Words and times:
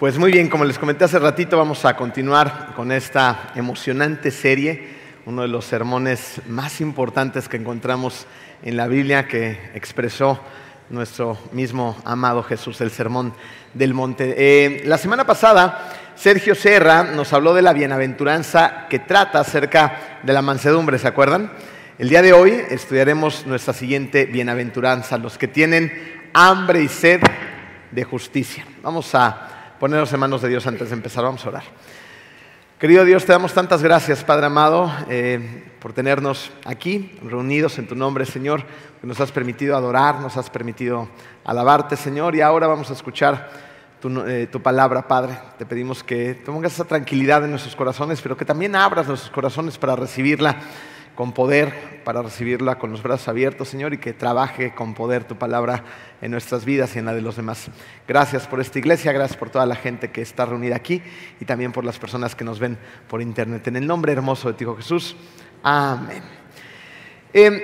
Pues 0.00 0.16
muy 0.16 0.32
bien, 0.32 0.48
como 0.48 0.64
les 0.64 0.78
comenté 0.78 1.04
hace 1.04 1.18
ratito, 1.18 1.58
vamos 1.58 1.84
a 1.84 1.94
continuar 1.94 2.72
con 2.74 2.90
esta 2.90 3.52
emocionante 3.54 4.30
serie, 4.30 4.88
uno 5.26 5.42
de 5.42 5.48
los 5.48 5.66
sermones 5.66 6.40
más 6.48 6.80
importantes 6.80 7.50
que 7.50 7.58
encontramos 7.58 8.26
en 8.62 8.78
la 8.78 8.86
Biblia 8.86 9.28
que 9.28 9.58
expresó 9.74 10.40
nuestro 10.88 11.36
mismo 11.52 11.98
amado 12.06 12.42
Jesús, 12.42 12.80
el 12.80 12.90
sermón 12.90 13.34
del 13.74 13.92
monte. 13.92 14.34
Eh, 14.38 14.84
la 14.86 14.96
semana 14.96 15.26
pasada, 15.26 15.92
Sergio 16.16 16.54
Serra 16.54 17.02
nos 17.02 17.34
habló 17.34 17.52
de 17.52 17.60
la 17.60 17.74
bienaventuranza 17.74 18.86
que 18.88 19.00
trata 19.00 19.40
acerca 19.40 20.20
de 20.22 20.32
la 20.32 20.40
mansedumbre, 20.40 20.98
¿se 20.98 21.08
acuerdan? 21.08 21.52
El 21.98 22.08
día 22.08 22.22
de 22.22 22.32
hoy 22.32 22.58
estudiaremos 22.70 23.46
nuestra 23.46 23.74
siguiente 23.74 24.24
bienaventuranza, 24.24 25.18
los 25.18 25.36
que 25.36 25.46
tienen 25.46 25.92
hambre 26.32 26.82
y 26.82 26.88
sed 26.88 27.20
de 27.90 28.04
justicia. 28.04 28.64
Vamos 28.82 29.14
a 29.14 29.59
ponernos 29.80 30.12
en 30.12 30.20
manos 30.20 30.42
de 30.42 30.50
Dios 30.50 30.66
antes 30.66 30.90
de 30.90 30.94
empezar. 30.94 31.24
Vamos 31.24 31.44
a 31.46 31.48
orar. 31.48 31.62
Querido 32.78 33.04
Dios, 33.04 33.24
te 33.24 33.32
damos 33.32 33.54
tantas 33.54 33.82
gracias, 33.82 34.22
Padre 34.22 34.46
amado, 34.46 34.92
eh, 35.08 35.64
por 35.80 35.94
tenernos 35.94 36.50
aquí, 36.66 37.18
reunidos 37.22 37.78
en 37.78 37.88
tu 37.88 37.94
nombre, 37.94 38.26
Señor, 38.26 38.62
que 39.00 39.06
nos 39.06 39.20
has 39.20 39.32
permitido 39.32 39.76
adorar, 39.76 40.20
nos 40.20 40.36
has 40.36 40.50
permitido 40.50 41.08
alabarte, 41.44 41.96
Señor, 41.96 42.36
y 42.36 42.42
ahora 42.42 42.66
vamos 42.66 42.90
a 42.90 42.92
escuchar 42.92 43.50
tu, 44.02 44.22
eh, 44.26 44.48
palabra, 44.62 45.08
Padre. 45.08 45.38
Te 45.58 45.64
pedimos 45.64 46.04
que 46.04 46.34
pongas 46.44 46.74
esa 46.74 46.84
tranquilidad 46.84 47.42
en 47.44 47.50
nuestros 47.50 47.74
corazones, 47.74 48.20
pero 48.20 48.36
que 48.36 48.44
también 48.44 48.76
abras 48.76 49.08
nuestros 49.08 49.30
corazones 49.30 49.78
para 49.78 49.96
recibirla 49.96 50.56
con 51.20 51.32
poder 51.32 52.00
para 52.02 52.22
recibirla 52.22 52.78
con 52.78 52.92
los 52.92 53.02
brazos 53.02 53.28
abiertos, 53.28 53.68
Señor, 53.68 53.92
y 53.92 53.98
que 53.98 54.14
trabaje 54.14 54.72
con 54.74 54.94
poder 54.94 55.24
tu 55.24 55.36
palabra 55.36 55.84
en 56.22 56.30
nuestras 56.30 56.64
vidas 56.64 56.96
y 56.96 56.98
en 56.98 57.04
la 57.04 57.12
de 57.12 57.20
los 57.20 57.36
demás. 57.36 57.66
Gracias 58.08 58.46
por 58.46 58.58
esta 58.58 58.78
iglesia, 58.78 59.12
gracias 59.12 59.36
por 59.36 59.50
toda 59.50 59.66
la 59.66 59.76
gente 59.76 60.10
que 60.10 60.22
está 60.22 60.46
reunida 60.46 60.76
aquí 60.76 61.02
y 61.38 61.44
también 61.44 61.72
por 61.72 61.84
las 61.84 61.98
personas 61.98 62.34
que 62.34 62.42
nos 62.42 62.58
ven 62.58 62.78
por 63.06 63.20
internet. 63.20 63.68
En 63.68 63.76
el 63.76 63.86
nombre 63.86 64.12
hermoso 64.12 64.48
de 64.48 64.54
ti, 64.54 64.64
Jesús. 64.78 65.14
Amén. 65.62 66.22
Em, 67.34 67.60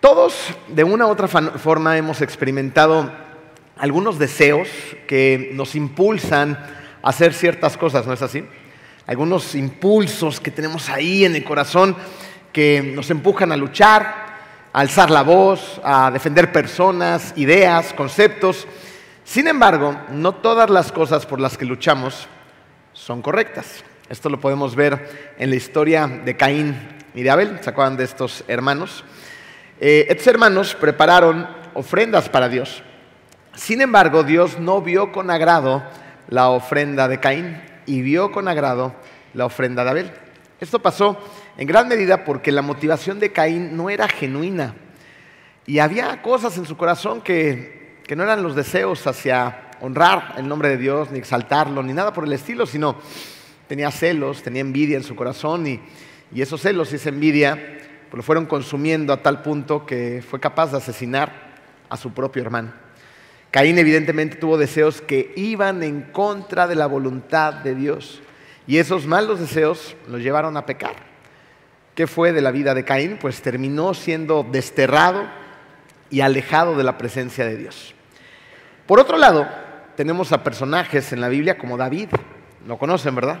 todos, 0.00 0.34
de 0.66 0.82
una 0.82 1.06
u 1.06 1.10
otra 1.10 1.28
forma, 1.28 1.96
hemos 1.96 2.22
experimentado 2.22 3.08
algunos 3.76 4.18
deseos 4.18 4.66
que 5.06 5.52
nos 5.54 5.76
impulsan 5.76 6.58
a 7.04 7.08
hacer 7.08 7.34
ciertas 7.34 7.76
cosas, 7.76 8.04
¿no 8.04 8.14
es 8.14 8.22
así? 8.22 8.44
Algunos 9.06 9.54
impulsos 9.54 10.40
que 10.40 10.50
tenemos 10.50 10.88
ahí 10.88 11.24
en 11.24 11.36
el 11.36 11.44
corazón 11.44 11.94
que 12.54 12.92
nos 12.94 13.10
empujan 13.10 13.50
a 13.50 13.56
luchar, 13.56 14.02
a 14.72 14.80
alzar 14.80 15.10
la 15.10 15.22
voz, 15.22 15.80
a 15.82 16.10
defender 16.12 16.52
personas, 16.52 17.34
ideas, 17.36 17.92
conceptos. 17.92 18.66
Sin 19.24 19.48
embargo, 19.48 19.96
no 20.10 20.36
todas 20.36 20.70
las 20.70 20.92
cosas 20.92 21.26
por 21.26 21.40
las 21.40 21.58
que 21.58 21.64
luchamos 21.64 22.28
son 22.92 23.22
correctas. 23.22 23.82
Esto 24.08 24.28
lo 24.28 24.38
podemos 24.38 24.76
ver 24.76 25.34
en 25.36 25.50
la 25.50 25.56
historia 25.56 26.06
de 26.06 26.36
Caín 26.36 26.76
y 27.12 27.24
de 27.24 27.30
Abel. 27.30 27.58
¿Se 27.60 27.70
acuerdan 27.70 27.96
de 27.96 28.04
estos 28.04 28.44
hermanos? 28.46 29.04
Eh, 29.80 30.06
estos 30.08 30.28
hermanos 30.28 30.76
prepararon 30.76 31.48
ofrendas 31.74 32.28
para 32.28 32.48
Dios. 32.48 32.84
Sin 33.56 33.80
embargo, 33.80 34.22
Dios 34.22 34.60
no 34.60 34.80
vio 34.80 35.10
con 35.10 35.28
agrado 35.28 35.82
la 36.28 36.50
ofrenda 36.50 37.08
de 37.08 37.18
Caín 37.18 37.60
y 37.84 38.00
vio 38.02 38.30
con 38.30 38.46
agrado 38.46 38.94
la 39.32 39.44
ofrenda 39.46 39.82
de 39.82 39.90
Abel. 39.90 40.12
Esto 40.60 40.78
pasó 40.78 41.18
en 41.56 41.66
gran 41.66 41.88
medida 41.88 42.24
porque 42.24 42.50
la 42.50 42.62
motivación 42.62 43.20
de 43.20 43.32
Caín 43.32 43.76
no 43.76 43.90
era 43.90 44.08
genuina. 44.08 44.74
Y 45.66 45.78
había 45.78 46.20
cosas 46.20 46.58
en 46.58 46.66
su 46.66 46.76
corazón 46.76 47.20
que, 47.20 48.02
no 48.14 48.22
eran 48.22 48.42
los 48.42 48.54
deseos 48.54 49.06
hacia 49.06 49.70
honrar 49.80 50.34
el 50.36 50.46
nombre 50.46 50.68
de 50.68 50.76
Dios, 50.76 51.10
ni 51.10 51.18
exaltarlo, 51.18 51.82
ni 51.82 51.92
nada 51.92 52.12
por 52.12 52.24
el 52.24 52.32
estilo, 52.32 52.66
sino 52.66 52.96
tenía 53.66 53.90
celos, 53.90 54.42
tenía 54.42 54.60
envidia 54.60 54.96
en 54.96 55.02
su 55.04 55.16
corazón 55.16 55.66
y, 55.66 55.80
esos 56.34 56.60
celos 56.60 56.92
y 56.92 56.96
esa 56.96 57.10
envidia 57.10 57.78
pues, 58.10 58.18
lo 58.18 58.22
fueron 58.22 58.46
consumiendo 58.46 59.12
a 59.12 59.22
tal 59.22 59.40
punto 59.42 59.86
que 59.86 60.22
fue 60.28 60.40
capaz 60.40 60.72
de 60.72 60.78
asesinar 60.78 61.32
a 61.88 61.96
su 61.96 62.12
propio 62.12 62.42
hermano. 62.42 62.72
Caín 63.52 63.78
evidentemente 63.78 64.36
tuvo 64.36 64.58
deseos 64.58 65.00
que 65.00 65.32
iban 65.36 65.84
en 65.84 66.02
contra 66.02 66.66
de 66.66 66.74
la 66.74 66.86
voluntad 66.86 67.54
de 67.54 67.76
Dios 67.76 68.20
y 68.66 68.78
esos 68.78 69.06
malos 69.06 69.38
deseos 69.38 69.96
lo 70.08 70.18
llevaron 70.18 70.56
a 70.56 70.66
pecar. 70.66 71.13
¿Qué 71.94 72.08
fue 72.08 72.32
de 72.32 72.40
la 72.40 72.50
vida 72.50 72.74
de 72.74 72.84
Caín? 72.84 73.18
Pues 73.20 73.40
terminó 73.40 73.94
siendo 73.94 74.42
desterrado 74.42 75.28
y 76.10 76.22
alejado 76.22 76.76
de 76.76 76.82
la 76.82 76.98
presencia 76.98 77.46
de 77.46 77.56
Dios. 77.56 77.94
Por 78.86 78.98
otro 78.98 79.16
lado, 79.16 79.46
tenemos 79.96 80.32
a 80.32 80.42
personajes 80.42 81.12
en 81.12 81.20
la 81.20 81.28
Biblia 81.28 81.56
como 81.56 81.76
David. 81.76 82.08
Lo 82.66 82.78
conocen, 82.78 83.14
¿verdad? 83.14 83.38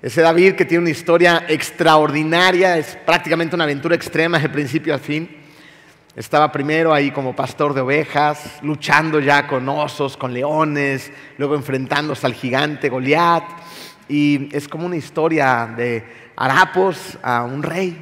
Ese 0.00 0.22
David 0.22 0.54
que 0.54 0.64
tiene 0.64 0.82
una 0.82 0.90
historia 0.90 1.44
extraordinaria, 1.46 2.78
es 2.78 2.96
prácticamente 3.04 3.54
una 3.54 3.64
aventura 3.64 3.94
extrema 3.94 4.38
de 4.38 4.48
principio 4.48 4.94
a 4.94 4.98
fin. 4.98 5.28
Estaba 6.16 6.50
primero 6.50 6.92
ahí 6.92 7.10
como 7.10 7.36
pastor 7.36 7.74
de 7.74 7.82
ovejas, 7.82 8.58
luchando 8.62 9.20
ya 9.20 9.46
con 9.46 9.68
osos, 9.68 10.16
con 10.16 10.32
leones, 10.32 11.12
luego 11.36 11.54
enfrentándose 11.54 12.26
al 12.26 12.34
gigante 12.34 12.88
Goliat. 12.88 13.44
Y 14.08 14.54
es 14.54 14.68
como 14.68 14.86
una 14.86 14.96
historia 14.96 15.72
de 15.76 16.04
harapos 16.36 17.18
a 17.22 17.44
un 17.44 17.62
rey. 17.62 17.96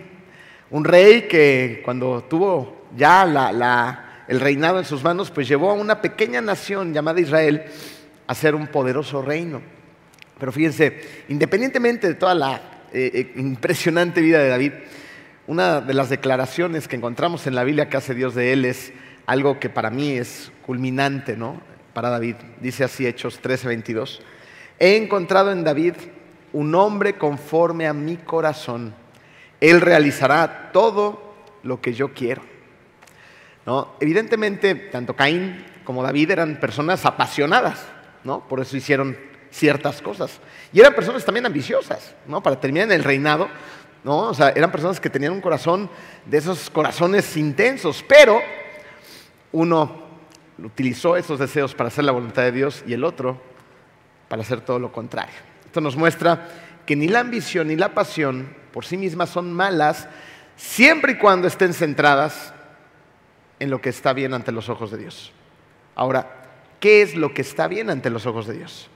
Un 0.71 0.85
rey 0.85 1.23
que 1.23 1.83
cuando 1.85 2.25
tuvo 2.25 2.87
ya 2.97 4.25
el 4.29 4.41
reinado 4.41 4.79
en 4.79 4.85
sus 4.85 5.03
manos, 5.03 5.31
pues 5.31 5.49
llevó 5.49 5.71
a 5.71 5.75
una 5.75 6.01
pequeña 6.01 6.41
nación 6.41 6.93
llamada 6.93 7.21
Israel 7.21 7.65
a 8.27 8.35
ser 8.35 8.55
un 8.55 8.69
poderoso 8.69 9.23
reino. 9.23 9.61
Pero 10.39 10.53
fíjense, 10.53 11.25
independientemente 11.29 12.09
de 12.09 12.15
toda 12.15 12.35
la 12.35 12.57
eh, 12.93 13.11
eh, 13.13 13.33
impresionante 13.37 14.21
vida 14.21 14.39
de 14.39 14.49
David, 14.49 14.73
una 15.47 15.81
de 15.81 15.95
las 15.95 16.09
declaraciones 16.09 16.87
que 16.87 16.97
encontramos 16.97 17.47
en 17.47 17.55
la 17.55 17.65
Biblia 17.65 17.89
que 17.89 17.97
hace 17.97 18.15
Dios 18.15 18.35
de 18.35 18.53
él 18.53 18.65
es 18.65 18.93
algo 19.27 19.59
que 19.59 19.69
para 19.69 19.91
mí 19.91 20.13
es 20.13 20.51
culminante, 20.65 21.37
¿no? 21.37 21.61
Para 21.93 22.09
David. 22.09 22.37
Dice 22.61 22.85
así 22.85 23.07
Hechos 23.07 23.41
13:22. 23.43 24.21
He 24.83 24.97
encontrado 24.97 25.53
en 25.53 25.63
David 25.63 25.93
un 26.55 26.75
hombre 26.75 27.19
conforme 27.19 27.87
a 27.87 27.93
mi 27.93 28.17
corazón. 28.17 28.95
Él 29.61 29.83
realizará 29.83 30.71
todo 30.73 31.35
lo 31.63 31.83
que 31.83 31.93
yo 31.93 32.15
quiero. 32.15 32.41
¿No? 33.67 33.93
Evidentemente, 34.01 34.75
tanto 34.75 35.15
Caín 35.15 35.67
como 35.85 36.03
David 36.03 36.31
eran 36.31 36.59
personas 36.59 37.05
apasionadas, 37.05 37.85
¿no? 38.25 38.49
por 38.49 38.59
eso 38.61 38.75
hicieron 38.75 39.19
ciertas 39.51 40.01
cosas. 40.01 40.41
Y 40.73 40.81
eran 40.81 40.95
personas 40.95 41.27
también 41.27 41.45
ambiciosas, 41.45 42.15
¿no? 42.27 42.43
para 42.43 42.59
terminar 42.59 42.89
en 42.89 42.93
el 42.93 43.05
reinado. 43.05 43.49
¿no? 44.03 44.29
O 44.29 44.35
sea, 44.35 44.49
eran 44.49 44.73
personas 44.73 44.99
que 44.99 45.11
tenían 45.11 45.35
un 45.35 45.43
corazón 45.43 45.91
de 46.25 46.39
esos 46.39 46.71
corazones 46.71 47.37
intensos, 47.37 48.03
pero 48.09 48.41
uno 49.53 50.09
utilizó 50.57 51.19
esos 51.19 51.39
deseos 51.39 51.75
para 51.75 51.89
hacer 51.89 52.05
la 52.05 52.13
voluntad 52.13 52.45
de 52.45 52.53
Dios 52.53 52.83
y 52.87 52.95
el 52.95 53.05
otro 53.05 53.50
para 54.31 54.43
hacer 54.43 54.61
todo 54.61 54.79
lo 54.79 54.93
contrario. 54.93 55.35
Esto 55.67 55.81
nos 55.81 55.97
muestra 55.97 56.49
que 56.87 56.95
ni 56.95 57.09
la 57.09 57.19
ambición 57.19 57.67
ni 57.67 57.75
la 57.75 57.95
pasión 57.95 58.55
por 58.73 58.85
sí 58.85 58.97
mismas 58.97 59.29
son 59.29 59.53
malas 59.53 60.09
siempre 60.55 61.13
y 61.13 61.17
cuando 61.17 61.49
estén 61.49 61.75
centradas 61.75 62.55
en 63.59 63.71
lo 63.71 63.81
que 63.81 63.89
está 63.89 64.13
bien 64.13 64.33
ante 64.33 64.53
los 64.53 64.69
ojos 64.69 64.93
de 64.93 64.99
Dios. 64.99 65.33
Ahora, 65.97 66.45
¿qué 66.79 67.03
es 67.03 67.17
lo 67.17 67.35
que 67.35 67.43
está 67.43 67.67
bien 67.67 67.91
ante 67.91 68.09
los 68.09 68.25
ojos 68.25 68.47
de 68.47 68.57
Dios? 68.57 68.89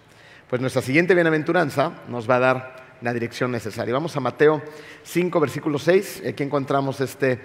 Pues 0.48 0.60
nuestra 0.60 0.82
siguiente 0.82 1.14
bienaventuranza 1.14 1.90
nos 2.06 2.30
va 2.30 2.36
a 2.36 2.40
dar 2.40 2.76
la 3.00 3.12
dirección 3.12 3.50
necesaria. 3.50 3.92
Vamos 3.92 4.16
a 4.16 4.20
Mateo 4.20 4.62
5, 5.02 5.40
versículo 5.40 5.80
6. 5.80 6.22
Aquí 6.28 6.44
encontramos 6.44 7.00
este 7.00 7.40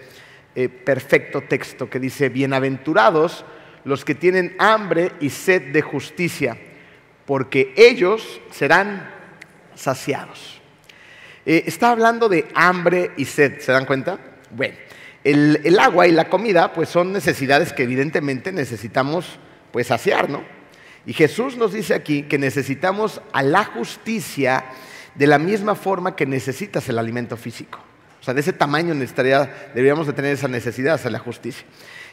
eh, 0.53 0.69
perfecto 0.69 1.41
texto 1.41 1.89
que 1.89 2.00
dice, 2.00 2.30
bienaventurados 2.30 3.45
los 3.83 4.06
que 4.06 4.13
tienen 4.13 4.56
hambre 4.59 5.13
y 5.19 5.31
sed 5.31 5.71
de 5.71 5.81
justicia, 5.81 6.56
porque 7.29 7.75
ellos 7.77 8.41
serán 8.49 9.07
saciados. 9.75 10.59
Eh, 11.45 11.65
está 11.67 11.91
hablando 11.91 12.27
de 12.27 12.47
hambre 12.55 13.11
y 13.17 13.25
sed, 13.25 13.59
¿se 13.59 13.71
dan 13.71 13.85
cuenta? 13.85 14.17
Bueno, 14.49 14.73
el, 15.23 15.77
agua 15.77 16.07
y 16.07 16.11
la 16.11 16.27
comida 16.27 16.73
pues 16.73 16.89
son 16.89 17.13
necesidades 17.13 17.71
que 17.71 17.83
evidentemente 17.83 18.51
necesitamos 18.51 19.37
pues 19.71 19.85
saciar, 19.85 20.27
¿no? 20.27 20.41
Y 21.05 21.13
Jesús 21.13 21.55
nos 21.55 21.71
dice 21.71 21.93
aquí 21.93 22.23
que 22.23 22.39
necesitamos 22.39 23.21
a 23.31 23.43
la 23.43 23.63
justicia 23.63 24.65
de 25.13 25.27
la 25.27 25.37
misma 25.37 25.75
forma 25.75 26.15
que 26.15 26.25
necesitas 26.25 26.89
el 26.89 26.97
alimento 26.97 27.37
físico. 27.37 27.77
O 28.19 28.23
sea, 28.23 28.33
de 28.33 28.41
ese 28.41 28.53
tamaño 28.53 28.95
deberíamos 28.95 30.07
de 30.07 30.13
tener 30.13 30.33
esa 30.33 30.47
necesidad 30.47 30.95
hacia 30.95 31.11
la 31.11 31.19
justicia. 31.19 31.63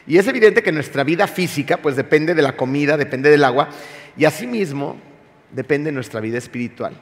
Y 0.05 0.17
es 0.17 0.27
evidente 0.27 0.63
que 0.63 0.71
nuestra 0.71 1.03
vida 1.03 1.27
física 1.27 1.77
pues 1.77 1.95
depende 1.95 2.33
de 2.33 2.41
la 2.41 2.55
comida, 2.55 2.95
depende 2.95 3.29
del 3.29 3.43
agua, 3.43 3.69
y 4.17 4.25
asimismo 4.25 4.97
depende 5.51 5.91
nuestra 5.91 6.19
vida 6.19 6.37
espiritual 6.37 6.93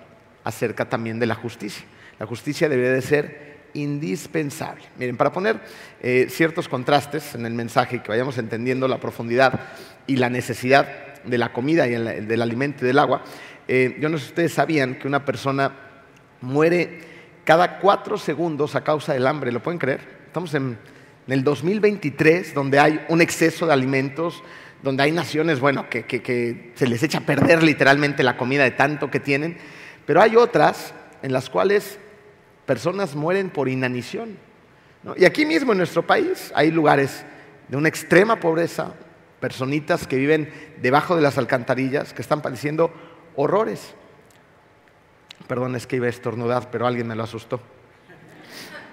acerca 0.43 0.89
también 0.89 1.19
de 1.19 1.25
la 1.25 1.35
justicia. 1.35 1.85
La 2.19 2.25
justicia 2.25 2.69
debería 2.69 2.91
de 2.91 3.01
ser 3.01 3.55
indispensable. 3.73 4.83
Miren, 4.97 5.17
para 5.17 5.31
poner 5.31 5.59
eh, 6.01 6.27
ciertos 6.29 6.69
contrastes 6.69 7.35
en 7.35 7.45
el 7.45 7.53
mensaje 7.53 7.97
y 7.97 7.99
que 7.99 8.09
vayamos 8.09 8.37
entendiendo 8.37 8.87
la 8.87 8.99
profundidad 8.99 9.59
y 10.07 10.15
la 10.15 10.29
necesidad 10.29 11.23
de 11.23 11.37
la 11.37 11.51
comida 11.51 11.87
y 11.87 11.91
del 11.91 12.41
alimento 12.41 12.85
y 12.85 12.87
del 12.87 12.99
agua, 12.99 13.23
eh, 13.67 13.97
yo 13.99 14.09
no 14.09 14.17
sé 14.17 14.25
si 14.25 14.29
ustedes 14.29 14.53
sabían 14.53 14.95
que 14.95 15.07
una 15.07 15.25
persona 15.25 15.71
muere 16.41 16.99
cada 17.43 17.79
cuatro 17.79 18.17
segundos 18.17 18.75
a 18.75 18.83
causa 18.83 19.13
del 19.13 19.27
hambre, 19.27 19.51
¿lo 19.51 19.61
pueden 19.61 19.79
creer? 19.79 20.01
Estamos 20.27 20.53
en, 20.53 20.77
el 21.27 21.43
2023, 21.43 22.53
donde 22.53 22.77
hay 22.77 23.03
un 23.09 23.19
exceso 23.19 23.65
de 23.65 23.73
alimentos, 23.73 24.43
donde 24.85 25.01
hay 25.01 25.11
naciones, 25.11 25.59
bueno, 25.59 25.89
que, 25.89 26.71
se 26.75 26.87
les 26.87 27.01
echa 27.01 27.17
a 27.17 27.21
perder 27.21 27.63
literalmente 27.63 28.21
la 28.21 28.37
comida 28.37 28.63
de 28.63 28.69
tanto 28.69 29.09
que 29.09 29.19
tienen, 29.19 29.57
pero 30.05 30.21
hay 30.21 30.35
otras 30.35 30.93
en 31.23 31.33
las 31.33 31.49
cuales 31.49 31.97
personas 32.67 33.15
mueren 33.15 33.49
por 33.49 33.67
inanición. 33.67 34.37
Y 35.17 35.25
aquí 35.25 35.43
mismo 35.47 35.71
en 35.71 35.79
nuestro 35.79 36.05
país 36.05 36.51
hay 36.53 36.69
lugares 36.69 37.25
de 37.67 37.77
una 37.77 37.89
extrema 37.89 38.39
pobreza, 38.39 38.93
personitas 39.39 40.05
que 40.05 40.17
viven 40.17 40.53
debajo 40.83 41.15
de 41.15 41.23
las 41.23 41.39
alcantarillas, 41.39 42.13
que 42.13 42.21
están 42.21 42.43
padeciendo 42.43 42.93
horrores. 43.35 43.95
Perdón, 45.47 45.75
es 45.75 45.87
que 45.87 45.95
iba 45.95 46.05
a 46.05 46.09
estornudar, 46.09 46.69
pero 46.69 46.85
alguien 46.85 47.07
me 47.07 47.15
lo 47.15 47.23
asustó. 47.23 47.59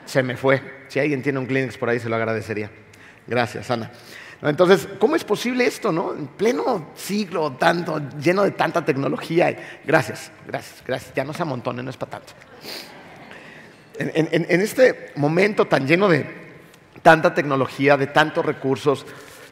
Se 0.06 0.22
me 0.22 0.38
fue. 0.38 0.86
Si 0.88 0.98
alguien 0.98 1.22
tiene 1.22 1.38
un 1.38 1.44
Kleenex 1.44 1.76
por 1.76 1.90
ahí, 1.90 2.00
se 2.00 2.08
lo 2.08 2.16
agradecería. 2.16 2.70
Gracias, 3.26 3.70
Ana. 3.70 3.90
Entonces, 4.42 4.88
¿cómo 4.98 5.14
es 5.14 5.22
posible 5.22 5.64
esto, 5.64 5.92
no? 5.92 6.12
En 6.14 6.26
pleno 6.26 6.88
siglo 6.96 7.52
tanto, 7.52 8.00
lleno 8.20 8.42
de 8.42 8.50
tanta 8.50 8.84
tecnología. 8.84 9.56
Gracias, 9.84 10.32
gracias, 10.46 10.82
gracias. 10.84 11.14
Ya 11.14 11.22
no 11.24 11.32
se 11.32 11.42
amontone, 11.42 11.82
no 11.82 11.90
es 11.90 11.96
para 11.96 12.18
tanto. 12.18 12.32
En, 13.98 14.60
este 14.60 15.12
momento 15.14 15.66
tan 15.66 15.86
lleno 15.86 16.08
de 16.08 16.26
tanta 17.02 17.34
tecnología, 17.34 17.96
de 17.96 18.08
tantos 18.08 18.44
recursos, 18.44 19.06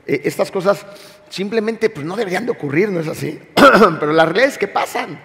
eh, 0.07 0.23
estas 0.25 0.51
cosas 0.51 0.85
simplemente 1.29 1.89
pues, 1.91 2.05
no 2.05 2.17
deberían 2.17 2.47
de 2.47 2.53
ocurrir, 2.53 2.89
¿no 2.89 2.99
es 2.99 3.07
así? 3.07 3.39
Pero 3.55 4.13
la 4.13 4.25
realidad 4.25 4.49
es 4.49 4.59
que 4.59 4.67
pasan. 4.67 5.21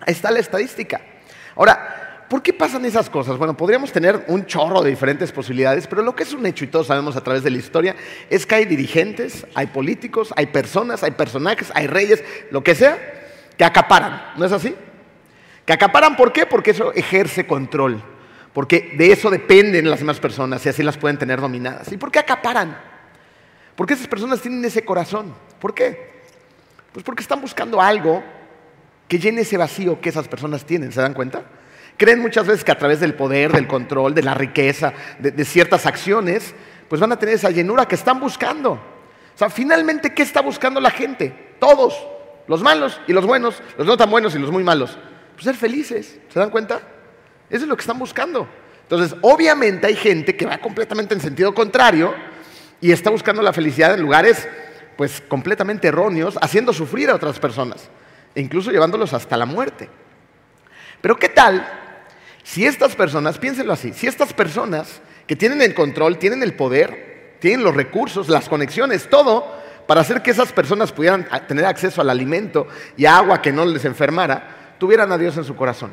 Ahí 0.00 0.12
está 0.12 0.30
la 0.30 0.38
estadística. 0.38 1.00
Ahora, 1.56 1.99
¿por 2.30 2.42
qué 2.42 2.52
pasan 2.52 2.84
esas 2.84 3.10
cosas? 3.10 3.36
Bueno, 3.36 3.56
podríamos 3.56 3.90
tener 3.90 4.24
un 4.28 4.46
chorro 4.46 4.82
de 4.82 4.90
diferentes 4.90 5.32
posibilidades, 5.32 5.88
pero 5.88 6.00
lo 6.00 6.14
que 6.14 6.22
es 6.22 6.32
un 6.32 6.46
hecho, 6.46 6.64
y 6.64 6.68
todos 6.68 6.86
sabemos 6.86 7.16
a 7.16 7.24
través 7.24 7.42
de 7.42 7.50
la 7.50 7.58
historia, 7.58 7.96
es 8.30 8.46
que 8.46 8.54
hay 8.54 8.64
dirigentes, 8.66 9.44
hay 9.52 9.66
políticos, 9.66 10.32
hay 10.36 10.46
personas, 10.46 11.02
hay 11.02 11.10
personajes, 11.10 11.72
hay 11.74 11.88
reyes, 11.88 12.22
lo 12.52 12.62
que 12.62 12.76
sea, 12.76 12.96
que 13.58 13.64
acaparan. 13.64 14.22
¿No 14.36 14.46
es 14.46 14.52
así? 14.52 14.76
Que 15.66 15.72
acaparan, 15.72 16.16
¿por 16.16 16.32
qué? 16.32 16.46
Porque 16.46 16.70
eso 16.70 16.92
ejerce 16.92 17.48
control. 17.48 18.00
Porque 18.52 18.94
de 18.96 19.10
eso 19.10 19.28
dependen 19.28 19.90
las 19.90 19.98
demás 19.98 20.20
personas 20.20 20.64
y 20.64 20.68
así 20.68 20.84
las 20.84 20.98
pueden 20.98 21.18
tener 21.18 21.40
dominadas. 21.40 21.90
¿Y 21.90 21.96
por 21.96 22.12
qué 22.12 22.20
acaparan? 22.20 22.78
Porque 23.74 23.94
esas 23.94 24.06
personas 24.06 24.40
tienen 24.40 24.64
ese 24.64 24.84
corazón. 24.84 25.34
¿Por 25.58 25.74
qué? 25.74 26.10
Pues 26.92 27.04
porque 27.04 27.22
están 27.22 27.40
buscando 27.40 27.80
algo 27.80 28.22
que 29.08 29.18
llene 29.18 29.40
ese 29.40 29.56
vacío 29.56 30.00
que 30.00 30.10
esas 30.10 30.28
personas 30.28 30.64
tienen, 30.64 30.92
¿se 30.92 31.00
dan 31.00 31.14
cuenta? 31.14 31.42
Creen 32.00 32.22
muchas 32.22 32.46
veces 32.46 32.64
que 32.64 32.72
a 32.72 32.78
través 32.78 32.98
del 32.98 33.12
poder, 33.12 33.52
del 33.52 33.66
control, 33.66 34.14
de 34.14 34.22
la 34.22 34.32
riqueza, 34.32 34.94
de, 35.18 35.44
ciertas 35.44 35.84
acciones, 35.84 36.54
pues 36.88 36.98
van 36.98 37.12
a 37.12 37.18
tener 37.18 37.34
esa 37.34 37.50
llenura 37.50 37.86
que 37.86 37.94
están 37.94 38.18
buscando. 38.18 38.72
O 38.72 39.38
sea, 39.38 39.50
finalmente, 39.50 40.14
¿qué 40.14 40.22
está 40.22 40.40
buscando 40.40 40.80
la 40.80 40.90
gente? 40.90 41.56
Todos, 41.58 41.94
los 42.48 42.62
malos 42.62 42.98
y 43.06 43.12
los 43.12 43.26
buenos, 43.26 43.62
los 43.76 43.86
no 43.86 43.98
tan 43.98 44.10
buenos 44.10 44.34
y 44.34 44.38
los 44.38 44.50
muy 44.50 44.64
malos. 44.64 44.96
Pues 45.34 45.44
ser 45.44 45.56
felices, 45.56 46.18
¿se 46.30 46.38
dan 46.38 46.48
cuenta? 46.48 46.80
Eso 47.50 47.64
es 47.64 47.68
lo 47.68 47.76
que 47.76 47.82
están 47.82 47.98
buscando. 47.98 48.48
Entonces, 48.80 49.14
obviamente 49.20 49.86
hay 49.86 49.94
gente 49.94 50.34
que 50.34 50.46
va 50.46 50.56
completamente 50.56 51.12
en 51.12 51.20
sentido 51.20 51.52
contrario 51.52 52.14
y 52.80 52.92
está 52.92 53.10
buscando 53.10 53.42
la 53.42 53.52
felicidad 53.52 53.92
en 53.92 54.00
lugares 54.00 54.48
pues 54.96 55.20
completamente 55.28 55.88
erróneos, 55.88 56.38
haciendo 56.40 56.72
sufrir 56.72 57.10
a 57.10 57.14
otras 57.14 57.38
personas 57.38 57.90
e 58.34 58.40
incluso 58.40 58.70
llevándolos 58.70 59.12
hasta 59.12 59.36
la 59.36 59.44
muerte. 59.44 59.90
Pero 61.02 61.16
¿qué 61.16 61.28
tal 61.28 61.79
si 62.50 62.66
estas 62.66 62.96
personas, 62.96 63.38
piénsenlo 63.38 63.72
así, 63.72 63.92
si 63.92 64.08
estas 64.08 64.32
personas 64.32 65.00
que 65.28 65.36
tienen 65.36 65.62
el 65.62 65.72
control, 65.72 66.18
tienen 66.18 66.42
el 66.42 66.54
poder, 66.54 67.36
tienen 67.38 67.62
los 67.62 67.76
recursos, 67.76 68.28
las 68.28 68.48
conexiones, 68.48 69.08
todo, 69.08 69.56
para 69.86 70.00
hacer 70.00 70.20
que 70.20 70.32
esas 70.32 70.50
personas 70.52 70.90
pudieran 70.90 71.28
tener 71.46 71.64
acceso 71.64 72.00
al 72.00 72.10
alimento 72.10 72.66
y 72.96 73.06
agua 73.06 73.40
que 73.40 73.52
no 73.52 73.64
les 73.64 73.84
enfermara, 73.84 74.74
tuvieran 74.80 75.12
a 75.12 75.18
Dios 75.18 75.36
en 75.36 75.44
su 75.44 75.54
corazón? 75.54 75.92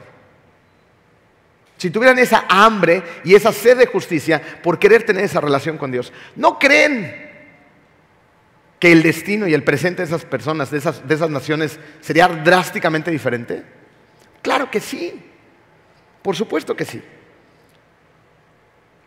Si 1.78 1.92
tuvieran 1.92 2.18
esa 2.18 2.46
hambre 2.50 3.04
y 3.24 3.36
esa 3.36 3.54
sed 3.54 3.78
de 3.78 3.86
justicia 3.86 4.42
por 4.64 4.80
querer 4.80 5.04
tener 5.04 5.26
esa 5.26 5.40
relación 5.40 5.78
con 5.78 5.92
Dios, 5.92 6.12
¿no 6.36 6.58
creen 6.58 7.30
que 8.80 8.92
el 8.92 9.04
destino 9.04 9.48
y 9.48 9.54
el 9.54 9.64
presente 9.64 10.02
de 10.02 10.08
esas 10.08 10.26
personas, 10.26 10.72
de 10.72 10.80
esas, 10.80 11.08
de 11.08 11.14
esas 11.14 11.30
naciones, 11.30 11.80
sería 12.02 12.28
drásticamente 12.28 13.12
diferente? 13.12 13.64
Claro 14.42 14.72
que 14.72 14.80
sí, 14.80 15.24
por 16.28 16.36
supuesto 16.36 16.76
que 16.76 16.84
sí. 16.84 17.02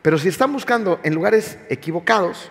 Pero 0.00 0.16
si 0.16 0.28
están 0.28 0.54
buscando 0.54 1.00
en 1.02 1.14
lugares 1.14 1.58
equivocados, 1.68 2.50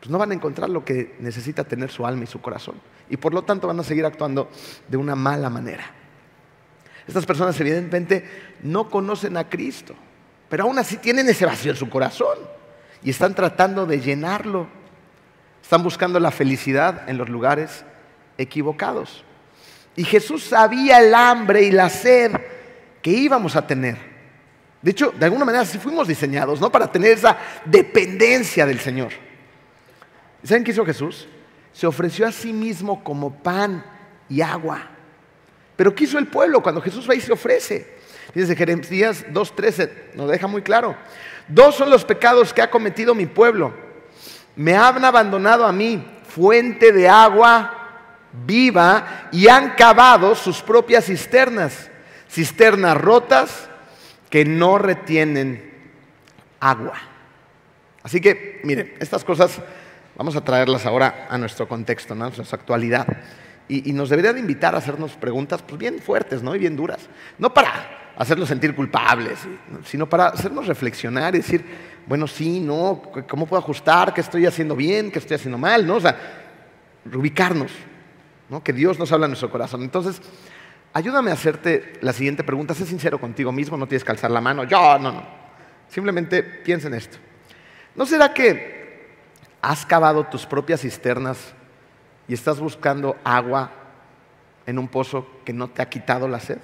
pues 0.00 0.10
no 0.10 0.18
van 0.18 0.32
a 0.32 0.34
encontrar 0.34 0.68
lo 0.68 0.84
que 0.84 1.16
necesita 1.18 1.64
tener 1.64 1.90
su 1.90 2.04
alma 2.04 2.24
y 2.24 2.26
su 2.26 2.42
corazón. 2.42 2.74
Y 3.08 3.16
por 3.16 3.32
lo 3.32 3.40
tanto 3.40 3.66
van 3.66 3.80
a 3.80 3.82
seguir 3.82 4.04
actuando 4.04 4.50
de 4.86 4.98
una 4.98 5.14
mala 5.16 5.48
manera. 5.48 5.86
Estas 7.08 7.24
personas 7.24 7.58
evidentemente 7.58 8.28
no 8.62 8.90
conocen 8.90 9.34
a 9.38 9.48
Cristo, 9.48 9.94
pero 10.50 10.64
aún 10.64 10.78
así 10.78 10.98
tienen 10.98 11.26
ese 11.30 11.46
vacío 11.46 11.70
en 11.70 11.78
su 11.78 11.88
corazón 11.88 12.36
y 13.02 13.08
están 13.08 13.34
tratando 13.34 13.86
de 13.86 13.98
llenarlo 13.98 14.68
están 15.62 15.82
buscando 15.82 16.20
la 16.20 16.32
felicidad 16.32 17.08
en 17.08 17.16
los 17.16 17.30
lugares 17.30 17.82
equivocados. 18.36 19.24
Y 19.96 20.04
Jesús 20.04 20.44
sabía 20.44 20.98
el 20.98 21.14
hambre 21.14 21.62
y 21.62 21.70
la 21.70 21.88
sed 21.88 22.32
que 23.04 23.10
íbamos 23.10 23.54
a 23.54 23.66
tener. 23.66 23.98
De 24.80 24.90
hecho, 24.90 25.12
de 25.16 25.26
alguna 25.26 25.44
manera 25.44 25.62
así 25.62 25.78
fuimos 25.78 26.08
diseñados, 26.08 26.60
¿no? 26.60 26.72
Para 26.72 26.90
tener 26.90 27.12
esa 27.12 27.36
dependencia 27.64 28.64
del 28.64 28.80
Señor. 28.80 29.12
¿Saben 30.42 30.64
qué 30.64 30.70
hizo 30.72 30.84
Jesús? 30.84 31.28
Se 31.72 31.86
ofreció 31.86 32.26
a 32.26 32.32
sí 32.32 32.52
mismo 32.52 33.04
como 33.04 33.34
pan 33.42 33.84
y 34.28 34.40
agua. 34.40 34.88
Pero 35.76 35.94
¿qué 35.94 36.04
hizo 36.04 36.18
el 36.18 36.28
pueblo 36.28 36.62
cuando 36.62 36.80
Jesús 36.80 37.08
va 37.08 37.14
y 37.14 37.20
se 37.20 37.32
ofrece? 37.32 37.94
Dice 38.34 38.56
Jeremías 38.56 39.24
2.13, 39.32 40.14
nos 40.14 40.30
deja 40.30 40.46
muy 40.46 40.62
claro. 40.62 40.96
Dos 41.46 41.76
son 41.76 41.90
los 41.90 42.04
pecados 42.04 42.52
que 42.52 42.62
ha 42.62 42.70
cometido 42.70 43.14
mi 43.14 43.26
pueblo 43.26 43.84
me 44.56 44.74
han 44.74 45.04
abandonado 45.04 45.66
a 45.66 45.72
mí, 45.72 46.04
fuente 46.28 46.92
de 46.92 47.08
agua 47.08 47.80
viva, 48.46 49.28
y 49.30 49.48
han 49.48 49.70
cavado 49.70 50.34
sus 50.34 50.60
propias 50.60 51.06
cisternas, 51.06 51.90
cisternas 52.34 53.00
rotas 53.00 53.70
que 54.28 54.44
no 54.44 54.76
retienen 54.76 55.72
agua. 56.58 56.94
Así 58.02 58.20
que, 58.20 58.60
miren, 58.64 58.92
estas 58.98 59.22
cosas 59.22 59.60
vamos 60.16 60.34
a 60.34 60.42
traerlas 60.42 60.84
ahora 60.84 61.28
a 61.30 61.38
nuestro 61.38 61.68
contexto, 61.68 62.14
a 62.14 62.16
nuestra 62.16 62.44
actualidad. 62.58 63.06
Y, 63.68 63.92
nos 63.92 64.10
debería 64.10 64.32
de 64.32 64.40
invitar 64.40 64.74
a 64.74 64.78
hacernos 64.78 65.12
preguntas 65.12 65.62
pues, 65.62 65.78
bien 65.78 66.00
fuertes 66.00 66.42
¿no? 66.42 66.56
y 66.56 66.58
bien 66.58 66.74
duras. 66.74 67.08
No 67.38 67.54
para 67.54 68.12
hacerlos 68.16 68.48
sentir 68.48 68.74
culpables, 68.74 69.38
sino 69.84 70.08
para 70.08 70.26
hacernos 70.26 70.66
reflexionar 70.66 71.34
y 71.36 71.38
decir, 71.38 71.64
bueno, 72.06 72.26
sí, 72.26 72.58
no, 72.58 73.00
¿cómo 73.28 73.46
puedo 73.46 73.62
ajustar? 73.62 74.12
¿Qué 74.12 74.20
estoy 74.20 74.44
haciendo 74.44 74.74
bien? 74.74 75.12
¿Qué 75.12 75.20
estoy 75.20 75.36
haciendo 75.36 75.56
mal? 75.56 75.86
¿No? 75.86 75.96
O 75.96 76.00
sea, 76.00 76.16
ubicarnos, 77.14 77.70
¿no? 78.50 78.62
que 78.62 78.72
Dios 78.72 78.98
nos 78.98 79.12
habla 79.12 79.26
en 79.26 79.30
nuestro 79.30 79.50
corazón. 79.50 79.82
Entonces, 79.82 80.20
ayúdame 80.94 81.30
a 81.30 81.34
hacerte 81.34 81.98
la 82.00 82.14
siguiente 82.14 82.42
pregunta. 82.42 82.72
Sé 82.72 82.86
sincero 82.86 83.20
contigo 83.20 83.52
mismo, 83.52 83.76
no 83.76 83.86
tienes 83.86 84.04
que 84.04 84.12
alzar 84.12 84.30
la 84.30 84.40
mano. 84.40 84.64
Yo, 84.64 84.98
no, 84.98 85.12
no. 85.12 85.22
Simplemente 85.88 86.42
piensa 86.42 86.88
en 86.88 86.94
esto. 86.94 87.18
¿No 87.94 88.06
será 88.06 88.32
que 88.32 89.10
has 89.60 89.84
cavado 89.84 90.24
tus 90.24 90.46
propias 90.46 90.80
cisternas 90.80 91.52
y 92.26 92.34
estás 92.34 92.58
buscando 92.58 93.16
agua 93.24 93.72
en 94.66 94.78
un 94.78 94.88
pozo 94.88 95.26
que 95.44 95.52
no 95.52 95.68
te 95.68 95.82
ha 95.82 95.90
quitado 95.90 96.26
la 96.28 96.40
sed? 96.40 96.58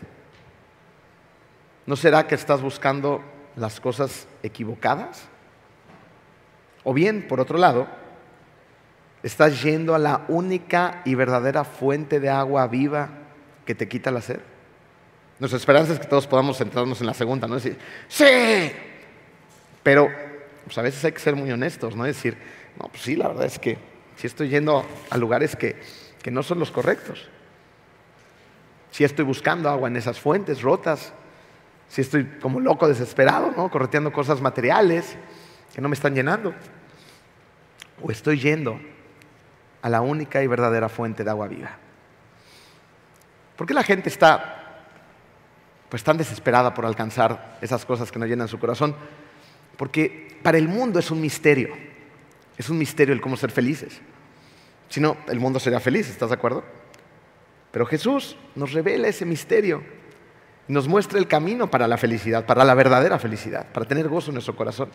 ¿No 1.85 1.97
será 1.97 2.27
que 2.27 2.37
estás 2.37 2.63
buscando 2.63 3.23
las 3.57 3.81
cosas 3.81 4.29
equivocadas? 4.43 5.25
O 6.85 6.95
bien, 6.95 7.27
por 7.27 7.41
otro 7.41 7.59
lado, 7.59 7.89
estás 9.25 9.61
yendo 9.63 9.95
a 9.95 9.99
la 9.99 10.25
única 10.29 11.03
y 11.05 11.17
verdadera 11.17 11.65
fuente 11.65 12.21
de 12.21 12.31
agua 12.31 12.67
viva 12.69 13.20
que 13.71 13.75
te 13.77 13.87
quita 13.87 14.11
la 14.11 14.21
sed. 14.21 14.41
Nuestra 15.39 15.57
esperanza 15.57 15.93
es 15.93 16.01
que 16.01 16.09
todos 16.09 16.27
podamos 16.27 16.59
centrarnos 16.59 17.01
en 17.01 17.07
la 17.07 17.15
segunda, 17.15 17.47
¿no? 17.47 17.55
Decir, 17.55 17.79
sí, 18.09 18.73
pero 19.85 20.11
pues, 20.65 20.77
a 20.77 20.83
veces 20.83 21.05
hay 21.05 21.13
que 21.13 21.21
ser 21.21 21.37
muy 21.37 21.53
honestos, 21.53 21.95
¿no? 21.95 22.03
Decir, 22.03 22.37
no, 22.81 22.89
pues 22.89 23.03
sí, 23.03 23.15
la 23.15 23.29
verdad 23.29 23.45
es 23.45 23.61
que 23.61 23.79
si 24.17 24.27
estoy 24.27 24.49
yendo 24.49 24.85
a 25.09 25.17
lugares 25.17 25.55
que, 25.55 25.77
que 26.21 26.33
no 26.33 26.43
son 26.43 26.59
los 26.59 26.73
correctos. 26.73 27.29
Si 28.91 29.05
estoy 29.05 29.25
buscando 29.25 29.71
agua 29.71 29.87
en 29.87 29.95
esas 29.95 30.19
fuentes 30.19 30.63
rotas, 30.63 31.13
si 31.89 32.01
estoy 32.01 32.25
como 32.43 32.59
loco, 32.59 32.89
desesperado, 32.89 33.53
¿no? 33.57 33.71
correteando 33.71 34.13
cosas 34.13 34.41
materiales 34.41 35.17
que 35.73 35.81
no 35.81 35.89
me 35.89 35.95
están 35.95 36.17
llenando. 36.17 36.53
O 38.03 38.11
estoy 38.11 38.41
yendo 38.41 38.81
a 39.81 39.89
la 39.89 40.01
única 40.01 40.43
y 40.43 40.49
verdadera 40.49 40.89
fuente 40.89 41.23
de 41.23 41.31
agua 41.31 41.47
viva. 41.47 41.79
¿Por 43.61 43.67
qué 43.67 43.75
la 43.75 43.83
gente 43.83 44.09
está 44.09 44.87
pues 45.91 46.03
tan 46.03 46.17
desesperada 46.17 46.73
por 46.73 46.87
alcanzar 46.87 47.59
esas 47.61 47.85
cosas 47.85 48.11
que 48.11 48.19
no 48.19 48.25
llenan 48.25 48.49
su 48.49 48.59
corazón? 48.59 48.97
Porque 49.77 50.39
para 50.43 50.57
el 50.57 50.67
mundo 50.67 50.99
es 50.99 51.11
un 51.11 51.21
misterio. 51.21 51.69
Es 52.57 52.71
un 52.71 52.79
misterio 52.79 53.13
el 53.13 53.21
cómo 53.21 53.37
ser 53.37 53.51
felices. 53.51 54.01
Si 54.89 54.99
no, 54.99 55.19
el 55.29 55.41
mundo 55.41 55.61
sería 55.61 55.79
feliz, 55.79 56.09
¿estás 56.09 56.31
de 56.31 56.37
acuerdo? 56.37 56.65
Pero 57.71 57.85
Jesús 57.85 58.35
nos 58.55 58.73
revela 58.73 59.09
ese 59.09 59.27
misterio 59.27 59.83
nos 60.69 60.89
muestra 60.89 61.19
el 61.19 61.29
camino 61.29 61.71
para 61.71 61.87
la 61.87 61.99
felicidad, 61.99 62.47
para 62.47 62.65
la 62.65 62.73
verdadera 62.73 63.19
felicidad, 63.19 63.67
para 63.75 63.85
tener 63.85 64.09
gozo 64.09 64.31
en 64.31 64.37
nuestro 64.37 64.57
corazón. 64.57 64.89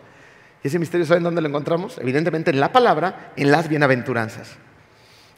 Y 0.64 0.66
ese 0.66 0.80
misterio, 0.80 1.06
¿saben 1.06 1.22
dónde 1.22 1.40
lo 1.40 1.46
encontramos? 1.46 1.98
Evidentemente 1.98 2.50
en 2.50 2.58
la 2.58 2.72
palabra, 2.72 3.32
en 3.36 3.52
las 3.52 3.68
bienaventuranzas. 3.68 4.56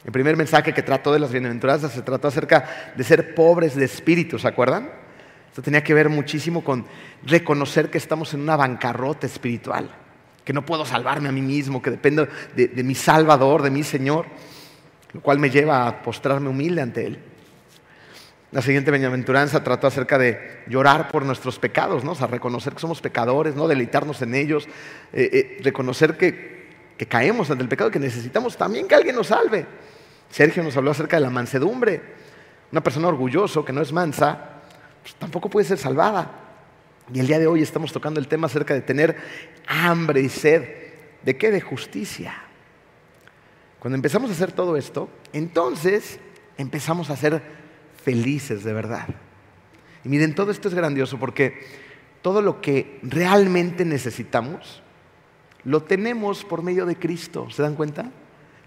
El 0.05 0.11
primer 0.11 0.37
mensaje 0.37 0.73
que 0.73 0.81
trató 0.81 1.11
de 1.11 1.19
las 1.19 1.31
bienaventuranzas 1.31 1.91
se 1.91 2.01
trató 2.01 2.29
acerca 2.29 2.93
de 2.95 3.03
ser 3.03 3.35
pobres 3.35 3.75
de 3.75 3.85
espíritu, 3.85 4.39
¿se 4.39 4.47
acuerdan? 4.47 4.89
Esto 5.49 5.61
tenía 5.61 5.83
que 5.83 5.93
ver 5.93 6.09
muchísimo 6.09 6.63
con 6.63 6.85
reconocer 7.23 7.89
que 7.89 7.97
estamos 7.97 8.33
en 8.33 8.41
una 8.41 8.55
bancarrota 8.55 9.27
espiritual, 9.27 9.89
que 10.45 10.53
no 10.53 10.65
puedo 10.65 10.85
salvarme 10.85 11.27
a 11.27 11.31
mí 11.33 11.41
mismo, 11.41 11.81
que 11.81 11.91
dependo 11.91 12.27
de, 12.55 12.83
mi 12.83 12.95
Salvador, 12.95 13.61
de 13.61 13.71
mi 13.71 13.83
Señor, 13.83 14.25
lo 15.11 15.21
cual 15.21 15.37
me 15.39 15.49
lleva 15.49 15.87
a 15.87 16.01
postrarme 16.01 16.49
humilde 16.49 16.81
ante 16.81 17.05
Él. 17.05 17.19
La 18.51 18.61
siguiente 18.61 18.89
bienaventuranza 18.89 19.63
trató 19.63 19.87
acerca 19.87 20.17
de 20.17 20.63
llorar 20.67 21.09
por 21.09 21.25
nuestros 21.25 21.59
pecados, 21.59 22.03
¿no? 22.03 22.13
o 22.13 22.15
sea, 22.15 22.27
reconocer 22.27 22.73
que 22.73 22.79
somos 22.79 23.01
pecadores, 23.01 23.53
¿no? 23.53 23.67
deleitarnos 23.67 24.21
en 24.21 24.35
ellos, 24.35 24.65
eh, 25.13 25.29
eh, 25.31 25.57
reconocer 25.61 26.17
que, 26.17 26.69
que 26.97 27.05
caemos 27.05 27.51
ante 27.51 27.63
el 27.63 27.69
pecado, 27.69 27.91
que 27.91 27.99
necesitamos 27.99 28.57
también 28.57 28.87
que 28.87 28.95
alguien 28.95 29.15
nos 29.15 29.27
salve. 29.27 29.65
Sergio 30.29 30.63
nos 30.63 30.77
habló 30.77 30.91
acerca 30.91 31.17
de 31.17 31.21
la 31.21 31.29
mansedumbre. 31.29 32.01
Una 32.71 32.81
persona 32.81 33.07
orgulloso 33.07 33.65
que 33.65 33.73
no 33.73 33.81
es 33.81 33.91
mansa, 33.91 34.61
pues 35.01 35.15
tampoco 35.15 35.49
puede 35.49 35.65
ser 35.65 35.77
salvada. 35.77 36.31
Y 37.13 37.19
el 37.19 37.27
día 37.27 37.39
de 37.39 37.47
hoy 37.47 37.61
estamos 37.61 37.91
tocando 37.91 38.19
el 38.19 38.27
tema 38.27 38.47
acerca 38.47 38.73
de 38.73 38.81
tener 38.81 39.17
hambre 39.67 40.21
y 40.21 40.29
sed. 40.29 40.63
¿De 41.23 41.37
qué? 41.37 41.51
De 41.51 41.61
justicia. 41.61 42.35
Cuando 43.79 43.95
empezamos 43.95 44.29
a 44.29 44.33
hacer 44.33 44.51
todo 44.51 44.77
esto, 44.77 45.09
entonces 45.33 46.19
empezamos 46.57 47.09
a 47.09 47.15
ser 47.15 47.41
felices 48.03 48.63
de 48.63 48.73
verdad. 48.73 49.07
Y 50.03 50.09
miren, 50.09 50.35
todo 50.35 50.51
esto 50.51 50.67
es 50.67 50.73
grandioso 50.73 51.17
porque 51.17 51.59
todo 52.21 52.41
lo 52.41 52.61
que 52.61 52.99
realmente 53.01 53.85
necesitamos 53.85 54.83
lo 55.63 55.83
tenemos 55.83 56.45
por 56.45 56.61
medio 56.61 56.85
de 56.85 56.97
Cristo. 56.97 57.49
¿Se 57.49 57.61
dan 57.61 57.75
cuenta? 57.75 58.11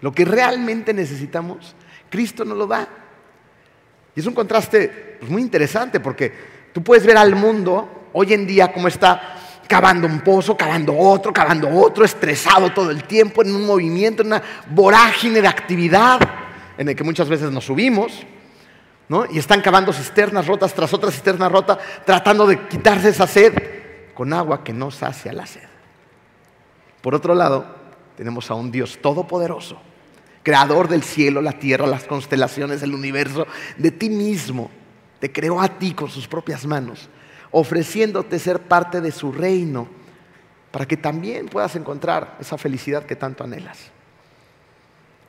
Lo 0.03 0.11
que 0.11 0.25
realmente 0.25 0.93
necesitamos, 0.93 1.75
Cristo 2.09 2.43
nos 2.43 2.57
lo 2.57 2.67
da. 2.67 2.85
Y 4.13 4.19
es 4.19 4.25
un 4.25 4.33
contraste 4.33 5.15
pues, 5.17 5.31
muy 5.31 5.41
interesante 5.41 6.01
porque 6.01 6.29
tú 6.73 6.83
puedes 6.83 7.05
ver 7.05 7.15
al 7.15 7.37
mundo 7.37 8.09
hoy 8.11 8.33
en 8.33 8.45
día 8.45 8.73
como 8.73 8.89
está 8.89 9.37
cavando 9.65 10.05
un 10.05 10.19
pozo, 10.19 10.57
cavando 10.57 10.93
otro, 10.93 11.31
cavando 11.31 11.69
otro, 11.69 12.03
estresado 12.03 12.73
todo 12.73 12.91
el 12.91 13.05
tiempo, 13.05 13.43
en 13.43 13.55
un 13.55 13.65
movimiento, 13.65 14.23
en 14.23 14.27
una 14.27 14.43
vorágine 14.71 15.41
de 15.41 15.47
actividad 15.47 16.19
en 16.77 16.89
el 16.89 16.97
que 16.97 17.03
muchas 17.05 17.29
veces 17.29 17.49
nos 17.49 17.63
subimos, 17.63 18.25
y 19.29 19.37
están 19.37 19.61
cavando 19.61 19.93
cisternas 19.93 20.47
rotas 20.47 20.73
tras 20.73 20.93
otra 20.93 21.11
cisterna 21.11 21.47
rota, 21.47 21.79
tratando 22.05 22.45
de 22.45 22.67
quitarse 22.67 23.07
esa 23.07 23.25
sed 23.25 23.53
con 24.13 24.33
agua 24.33 24.65
que 24.65 24.73
no 24.73 24.91
sacia 24.91 25.31
la 25.31 25.45
sed. 25.45 25.69
Por 27.01 27.15
otro 27.15 27.35
lado, 27.35 27.65
tenemos 28.17 28.51
a 28.51 28.55
un 28.55 28.69
Dios 28.69 28.99
todopoderoso, 29.01 29.79
creador 30.43 30.87
del 30.87 31.03
cielo, 31.03 31.41
la 31.41 31.53
tierra, 31.53 31.87
las 31.87 32.03
constelaciones, 32.03 32.83
el 32.83 32.93
universo, 32.93 33.47
de 33.77 33.91
ti 33.91 34.09
mismo. 34.09 34.69
Te 35.19 35.31
creó 35.31 35.61
a 35.61 35.79
ti 35.79 35.93
con 35.93 36.09
sus 36.09 36.27
propias 36.27 36.65
manos, 36.65 37.09
ofreciéndote 37.51 38.37
ser 38.37 38.59
parte 38.59 39.01
de 39.01 39.11
su 39.11 39.31
reino, 39.31 39.87
para 40.71 40.85
que 40.85 40.97
también 40.97 41.47
puedas 41.47 41.75
encontrar 41.75 42.37
esa 42.39 42.57
felicidad 42.57 43.05
que 43.05 43.15
tanto 43.15 43.43
anhelas. 43.43 43.91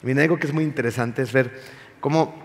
Y 0.02 0.18
algo 0.18 0.38
que 0.38 0.46
es 0.46 0.52
muy 0.52 0.64
interesante 0.64 1.22
es 1.22 1.32
ver 1.32 1.62
cómo 2.00 2.43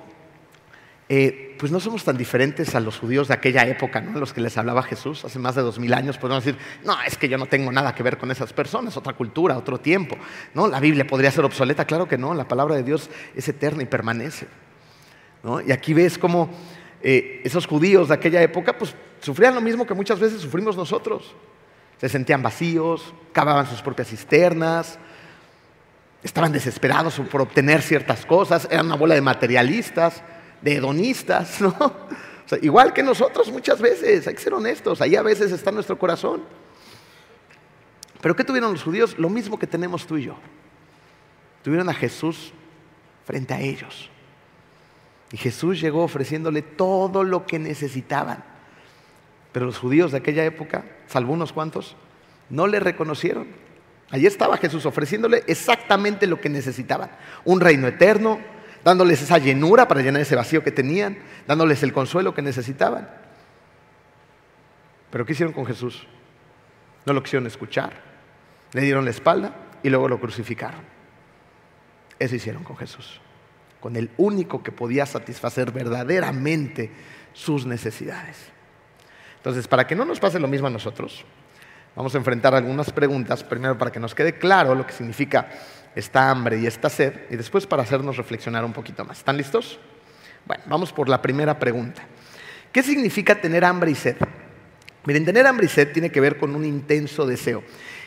eh, 1.12 1.56
pues 1.58 1.72
no 1.72 1.80
somos 1.80 2.04
tan 2.04 2.18
diferentes 2.18 2.76
a 2.76 2.80
los 2.80 3.00
judíos 3.00 3.28
de 3.28 3.34
aquella 3.34 3.66
época, 3.66 4.00
¿no? 4.00 4.20
los 4.20 4.32
que 4.32 4.42
les 4.42 4.56
hablaba 4.60 4.84
Jesús 4.84 5.26
hace 5.26 5.40
más 5.40 5.56
de 5.56 5.64
dos 5.64 5.80
mil 5.80 5.92
años. 5.96 6.20
Podemos 6.20 6.46
decir, 6.46 6.60
no, 6.86 6.96
es 7.02 7.18
que 7.18 7.28
yo 7.28 7.40
no 7.40 7.48
tengo 7.48 7.72
nada 7.72 7.96
que 7.96 8.04
ver 8.04 8.20
con 8.20 8.30
esas 8.30 8.54
personas, 8.54 8.96
otra 8.96 9.14
cultura, 9.14 9.58
otro 9.58 9.80
tiempo. 9.80 10.16
¿no? 10.54 10.68
La 10.68 10.80
Biblia 10.80 11.08
podría 11.08 11.32
ser 11.32 11.46
obsoleta, 11.46 11.86
claro 11.86 12.08
que 12.08 12.20
no, 12.20 12.36
la 12.36 12.48
palabra 12.48 12.76
de 12.76 12.84
Dios 12.84 13.10
es 13.36 13.50
eterna 13.50 13.82
y 13.82 13.88
permanece. 13.88 14.46
Y 15.66 15.72
aquí 15.72 15.96
ves 15.96 16.20
cómo 16.20 16.52
eh, 17.02 17.42
esos 17.44 17.66
judíos 17.66 18.10
de 18.10 18.14
aquella 18.14 18.44
época 18.44 18.78
pues, 18.78 18.94
sufrían 19.20 19.56
lo 19.56 19.62
mismo 19.62 19.88
que 19.88 19.96
muchas 19.96 20.20
veces 20.20 20.40
sufrimos 20.40 20.78
nosotros. 20.78 21.34
Se 22.00 22.08
sentían 22.08 22.44
vacíos, 22.44 23.16
cavaban 23.34 23.66
sus 23.66 23.82
propias 23.82 24.10
cisternas, 24.10 25.00
estaban 26.22 26.52
desesperados 26.52 27.20
por 27.32 27.42
obtener 27.42 27.82
ciertas 27.82 28.28
cosas, 28.28 28.68
eran 28.70 28.86
una 28.86 28.96
bola 28.96 29.16
de 29.16 29.22
materialistas 29.22 30.22
de 30.62 30.76
hedonistas, 30.76 31.62
¿no? 31.62 31.76
igual 32.62 32.94
que 32.94 33.04
nosotros 33.04 33.52
muchas 33.52 33.80
veces, 33.80 34.28
hay 34.28 34.34
que 34.34 34.42
ser 34.42 34.54
honestos, 34.54 35.02
ahí 35.02 35.16
a 35.16 35.22
veces 35.22 35.52
está 35.52 35.72
nuestro 35.72 35.98
corazón. 35.98 36.42
Pero 38.22 38.36
¿qué 38.36 38.44
tuvieron 38.44 38.74
los 38.74 38.84
judíos? 38.84 39.18
Lo 39.18 39.30
mismo 39.30 39.58
que 39.58 39.68
tenemos 39.68 40.06
tú 40.06 40.18
y 40.18 40.26
yo. 40.26 40.36
Tuvieron 41.64 41.90
a 41.90 41.94
Jesús 41.94 42.54
frente 43.26 43.54
a 43.54 43.62
ellos. 43.62 44.10
Y 45.32 45.38
Jesús 45.38 45.80
llegó 45.80 46.04
ofreciéndole 46.04 46.62
todo 46.62 47.24
lo 47.24 47.46
que 47.46 47.60
necesitaban. 47.60 48.44
Pero 49.52 49.66
los 49.66 49.78
judíos 49.78 50.12
de 50.12 50.18
aquella 50.18 50.44
época, 50.44 50.86
salvo 51.08 51.34
unos 51.34 51.54
cuantos, 51.54 51.96
no 52.50 52.68
le 52.68 52.80
reconocieron. 52.80 53.48
Allí 54.10 54.26
estaba 54.26 54.58
Jesús 54.58 54.86
ofreciéndole 54.86 55.44
exactamente 55.48 56.28
lo 56.28 56.42
que 56.42 56.50
necesitaban. 56.50 57.12
Un 57.46 57.62
reino 57.62 57.88
eterno, 57.88 58.40
dándoles 58.84 59.22
esa 59.22 59.38
llenura 59.38 59.88
para 59.88 60.02
llenar 60.02 60.22
ese 60.22 60.36
vacío 60.36 60.64
que 60.64 60.72
tenían, 60.72 61.18
dándoles 61.48 61.84
el 61.84 61.94
consuelo 61.94 62.34
que 62.34 62.42
necesitaban. 62.42 63.10
Pero 65.10 65.26
¿qué 65.26 65.34
hicieron 65.34 65.54
con 65.54 65.66
Jesús? 65.66 66.08
No 67.06 67.14
lo 67.14 67.24
quisieron 67.24 67.48
escuchar, 67.48 67.94
le 68.74 68.82
dieron 68.82 69.06
la 69.06 69.12
espalda 69.12 69.56
y 69.82 69.90
luego 69.90 70.08
lo 70.08 70.20
crucificaron. 70.20 70.82
Eso 72.20 72.36
hicieron 72.36 72.64
con 72.64 72.78
Jesús, 72.78 73.22
con 73.80 73.96
el 73.96 74.12
único 74.18 74.62
que 74.62 74.72
podía 74.72 75.06
satisfacer 75.06 75.72
verdaderamente 75.72 76.92
sus 77.34 77.66
necesidades. 77.66 78.52
Entonces, 79.38 79.68
para 79.68 79.88
que 79.88 79.96
no 79.96 80.04
nos 80.04 80.20
pase 80.20 80.40
lo 80.40 80.50
mismo 80.50 80.68
a 80.68 80.70
nosotros, 80.70 81.24
vamos 81.96 82.14
a 82.14 82.18
enfrentar 82.18 82.54
algunas 82.54 82.92
preguntas, 82.92 83.44
primero 83.44 83.78
para 83.78 83.92
que 83.92 84.00
nos 84.00 84.14
quede 84.14 84.38
claro 84.38 84.76
lo 84.76 84.86
que 84.86 84.92
significa 84.92 85.50
esta 86.00 86.30
hambre 86.30 86.58
y 86.60 86.66
esta 86.66 86.90
sed, 86.90 87.14
y 87.30 87.36
después 87.36 87.68
para 87.68 87.84
hacernos 87.84 88.18
reflexionar 88.18 88.66
un 88.66 88.74
poquito 88.74 89.06
más. 89.06 89.20
¿Están 89.20 89.38
listos? 89.38 89.80
Bueno, 90.46 90.64
vamos 90.68 90.92
por 90.92 91.10
la 91.10 91.22
primera 91.22 91.60
pregunta. 91.60 92.02
¿Qué 92.72 92.84
significa 92.84 93.40
tener 93.40 93.64
hambre 93.66 93.92
y 93.92 93.96
sed? 93.96 94.16
Miren, 95.06 95.26
tener 95.26 95.46
hambre 95.48 95.66
y 95.66 95.70
sed 95.70 95.92
tiene 95.92 96.12
que 96.12 96.22
ver 96.22 96.38
con 96.38 96.56
un 96.56 96.66
intenso 96.66 97.26
deseo. 97.26 97.64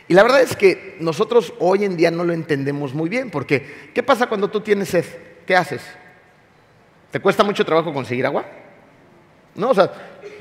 Y 0.08 0.14
la 0.14 0.22
verdad 0.22 0.40
es 0.42 0.56
que 0.56 0.96
nosotros 1.00 1.54
hoy 1.58 1.84
en 1.84 1.96
día 1.96 2.10
no 2.10 2.24
lo 2.24 2.32
entendemos 2.32 2.94
muy 2.94 3.08
bien, 3.08 3.30
porque 3.30 3.90
¿qué 3.94 4.02
pasa 4.02 4.26
cuando 4.26 4.50
tú 4.50 4.60
tienes 4.60 4.88
sed? 4.88 5.04
¿Qué 5.46 5.56
haces? 5.56 5.82
¿Te 7.10 7.20
cuesta 7.20 7.44
mucho 7.44 7.64
trabajo 7.64 7.92
conseguir 7.92 8.26
agua? 8.26 8.44
No, 9.54 9.70
o 9.70 9.74
sea, 9.74 9.92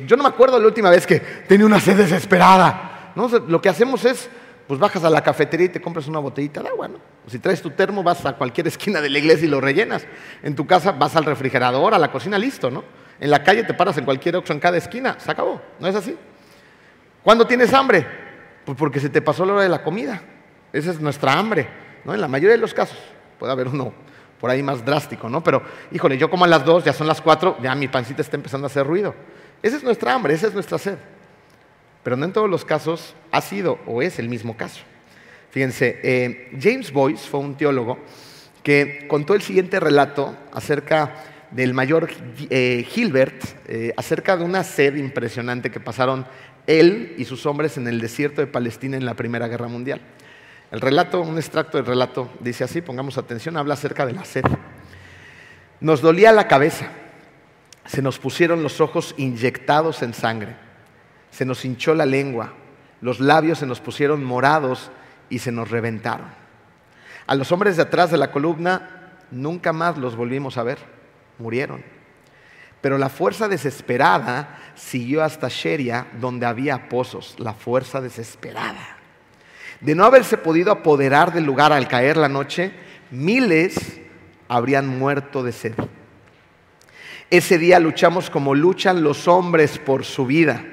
yo 0.06 0.16
no 0.16 0.24
me 0.24 0.30
acuerdo 0.30 0.60
la 0.60 0.68
última 0.68 0.90
vez 0.90 1.06
que 1.06 1.20
tenía 1.20 1.66
una 1.66 1.80
sed 1.80 1.98
desesperada. 1.98 3.14
¿no? 3.16 3.28
lo 3.28 3.62
que 3.62 3.70
hacemos 3.70 4.06
es 4.06 4.30
pues 4.68 4.80
bajas 4.80 5.04
a 5.04 5.10
la 5.10 5.22
cafetería 5.22 5.66
y 5.66 5.70
te 5.70 5.82
compras 5.82 6.08
una 6.08 6.20
botellita 6.20 6.62
de 6.62 6.70
agua, 6.70 6.88
¿no? 6.88 7.00
Si 7.28 7.40
traes 7.40 7.62
tu 7.62 7.70
termo, 7.72 8.04
vas 8.04 8.26
a 8.26 8.34
cualquier 8.34 8.68
esquina 8.70 9.02
de 9.02 9.10
la 9.10 9.20
iglesia 9.20 9.46
y 9.48 9.50
lo 9.50 9.62
rellenas. 9.62 10.06
En 10.44 10.56
tu 10.56 10.66
casa 10.66 10.92
vas 10.92 11.16
al 11.16 11.26
refrigerador, 11.26 11.94
a 11.94 12.00
la 12.00 12.12
cocina, 12.12 12.38
listo, 12.38 12.70
¿no? 12.70 12.84
En 13.20 13.30
la 13.30 13.44
calle 13.44 13.64
te 13.64 13.74
paras 13.74 13.98
en 13.98 14.06
cualquier 14.06 14.36
oxo 14.36 14.52
en 14.52 14.60
cada 14.60 14.78
esquina, 14.78 15.16
se 15.20 15.30
acabó, 15.30 15.62
¿no 15.80 15.88
es 15.88 15.96
así? 15.96 16.18
¿Cuándo 17.22 17.46
tienes 17.46 17.72
hambre? 17.74 18.06
Pues 18.66 18.76
porque 18.78 19.00
se 19.00 19.10
te 19.10 19.22
pasó 19.22 19.46
la 19.46 19.54
hora 19.54 19.64
de 19.64 19.70
la 19.70 19.84
comida. 19.84 20.22
Esa 20.74 20.92
es 20.92 21.00
nuestra 21.00 21.34
hambre, 21.34 21.68
¿no? 22.04 22.14
En 22.14 22.22
la 22.22 22.28
mayoría 22.28 22.56
de 22.56 22.62
los 22.62 22.74
casos. 22.74 22.98
Puede 23.38 23.52
haber 23.52 23.68
uno 23.68 23.94
por 24.40 24.50
ahí 24.50 24.64
más 24.64 24.84
drástico, 24.84 25.30
¿no? 25.30 25.44
Pero, 25.44 25.62
híjole, 25.92 26.18
yo 26.18 26.30
como 26.30 26.46
a 26.46 26.48
las 26.48 26.66
dos, 26.66 26.84
ya 26.84 26.94
son 26.94 27.06
las 27.06 27.22
cuatro, 27.22 27.58
ya 27.62 27.76
mi 27.76 27.88
pancita 27.88 28.24
está 28.24 28.38
empezando 28.38 28.66
a 28.66 28.70
hacer 28.70 28.88
ruido. 28.88 29.14
Esa 29.62 29.78
es 29.78 29.84
nuestra 29.84 30.16
hambre, 30.16 30.34
esa 30.34 30.48
es 30.48 30.54
nuestra 30.56 30.80
sed. 30.80 30.98
Pero 32.04 32.18
no 32.18 32.26
en 32.26 32.34
todos 32.34 32.50
los 32.50 32.66
casos 32.66 33.14
ha 33.32 33.42
sido 33.42 33.78
o 33.86 34.02
es 34.02 34.18
el 34.18 34.30
mismo 34.30 34.58
caso. 34.58 34.82
Fíjense, 35.52 36.00
eh, 36.02 36.50
James 36.60 36.94
Boyce 36.94 37.28
fue 37.30 37.42
un 37.42 37.56
teólogo 37.56 38.00
que 38.64 39.06
contó 39.10 39.34
el 39.34 39.42
siguiente 39.42 39.82
relato 39.82 40.34
acerca 40.54 41.14
del 41.52 41.74
mayor 41.74 42.10
eh, 42.50 42.86
Gilbert, 42.88 43.44
eh, 43.68 43.94
acerca 43.98 44.38
de 44.38 44.46
una 44.46 44.64
sed 44.64 44.96
impresionante 44.96 45.70
que 45.70 45.82
pasaron 45.82 46.26
él 46.68 47.16
y 47.18 47.26
sus 47.26 47.46
hombres 47.46 47.76
en 47.76 47.88
el 47.90 48.00
desierto 48.00 48.40
de 48.40 48.48
Palestina 48.48 48.96
en 48.96 49.06
la 49.06 49.16
Primera 49.16 49.50
Guerra 49.50 49.68
Mundial. 49.68 50.00
El 50.72 50.80
relato, 50.80 51.20
un 51.20 51.38
extracto 51.38 51.78
del 51.78 51.86
relato, 51.86 52.30
dice 52.40 52.64
así, 52.64 52.82
pongamos 52.82 53.18
atención, 53.18 53.58
habla 53.58 53.74
acerca 53.74 54.06
de 54.06 54.14
la 54.14 54.24
sed. 54.24 54.46
Nos 55.82 56.02
dolía 56.02 56.32
la 56.32 56.48
cabeza, 56.48 56.88
se 57.86 58.02
nos 58.02 58.20
pusieron 58.20 58.64
los 58.64 58.80
ojos 58.80 59.14
inyectados 59.18 60.02
en 60.02 60.14
sangre, 60.14 60.56
se 61.30 61.44
nos 61.44 61.66
hinchó 61.66 61.94
la 61.94 62.06
lengua, 62.06 62.54
los 63.02 63.20
labios 63.20 63.60
se 63.60 63.66
nos 63.66 63.82
pusieron 63.82 64.24
morados 64.24 64.92
y 65.32 65.40
se 65.40 65.52
nos 65.52 65.72
reventaron. 65.72 66.28
A 67.26 67.34
los 67.34 67.52
hombres 67.52 67.78
de 67.78 67.84
atrás 67.84 68.12
de 68.12 68.18
la 68.18 68.32
columna 68.32 69.16
nunca 69.32 69.74
más 69.74 69.98
los 69.98 70.16
volvimos 70.16 70.58
a 70.58 70.64
ver, 70.64 70.78
murieron. 71.40 71.84
Pero 72.82 72.98
la 72.98 73.10
fuerza 73.10 73.48
desesperada 73.48 74.60
siguió 74.76 75.24
hasta 75.24 75.48
Sheria, 75.48 76.08
donde 76.20 76.46
había 76.46 76.90
pozos, 76.90 77.36
la 77.40 77.54
fuerza 77.54 78.02
desesperada. 78.02 78.98
De 79.80 79.96
no 79.96 80.04
haberse 80.04 80.38
podido 80.38 80.72
apoderar 80.72 81.34
del 81.34 81.46
lugar 81.46 81.72
al 81.72 81.88
caer 81.88 82.18
la 82.18 82.30
noche, 82.30 82.72
miles 83.10 84.00
habrían 84.48 84.88
muerto 84.88 85.44
de 85.44 85.52
sed. 85.52 85.76
Ese 87.30 87.58
día 87.58 87.80
luchamos 87.80 88.30
como 88.30 88.54
luchan 88.54 89.04
los 89.04 89.28
hombres 89.28 89.80
por 89.80 90.04
su 90.04 90.26
vida. 90.26 90.66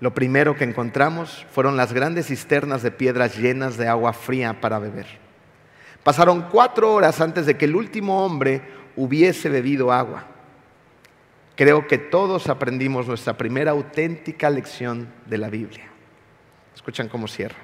Lo 0.00 0.14
primero 0.14 0.56
que 0.56 0.64
encontramos 0.64 1.46
fueron 1.50 1.76
las 1.76 1.92
grandes 1.92 2.26
cisternas 2.26 2.82
de 2.82 2.90
piedras 2.90 3.36
llenas 3.36 3.76
de 3.76 3.88
agua 3.88 4.12
fría 4.12 4.60
para 4.60 4.78
beber. 4.78 5.06
Pasaron 6.04 6.42
cuatro 6.50 6.92
horas 6.94 7.20
antes 7.20 7.46
de 7.46 7.56
que 7.56 7.64
el 7.64 7.74
último 7.74 8.24
hombre 8.24 8.62
hubiese 8.96 9.48
bebido 9.48 9.92
agua. 9.92 10.24
Creo 11.56 11.88
que 11.88 11.98
todos 11.98 12.48
aprendimos 12.48 13.08
nuestra 13.08 13.36
primera 13.36 13.72
auténtica 13.72 14.48
lección 14.48 15.08
de 15.26 15.38
la 15.38 15.50
Biblia. 15.50 15.88
Escuchan 16.74 17.08
cómo 17.08 17.26
cierra. 17.26 17.58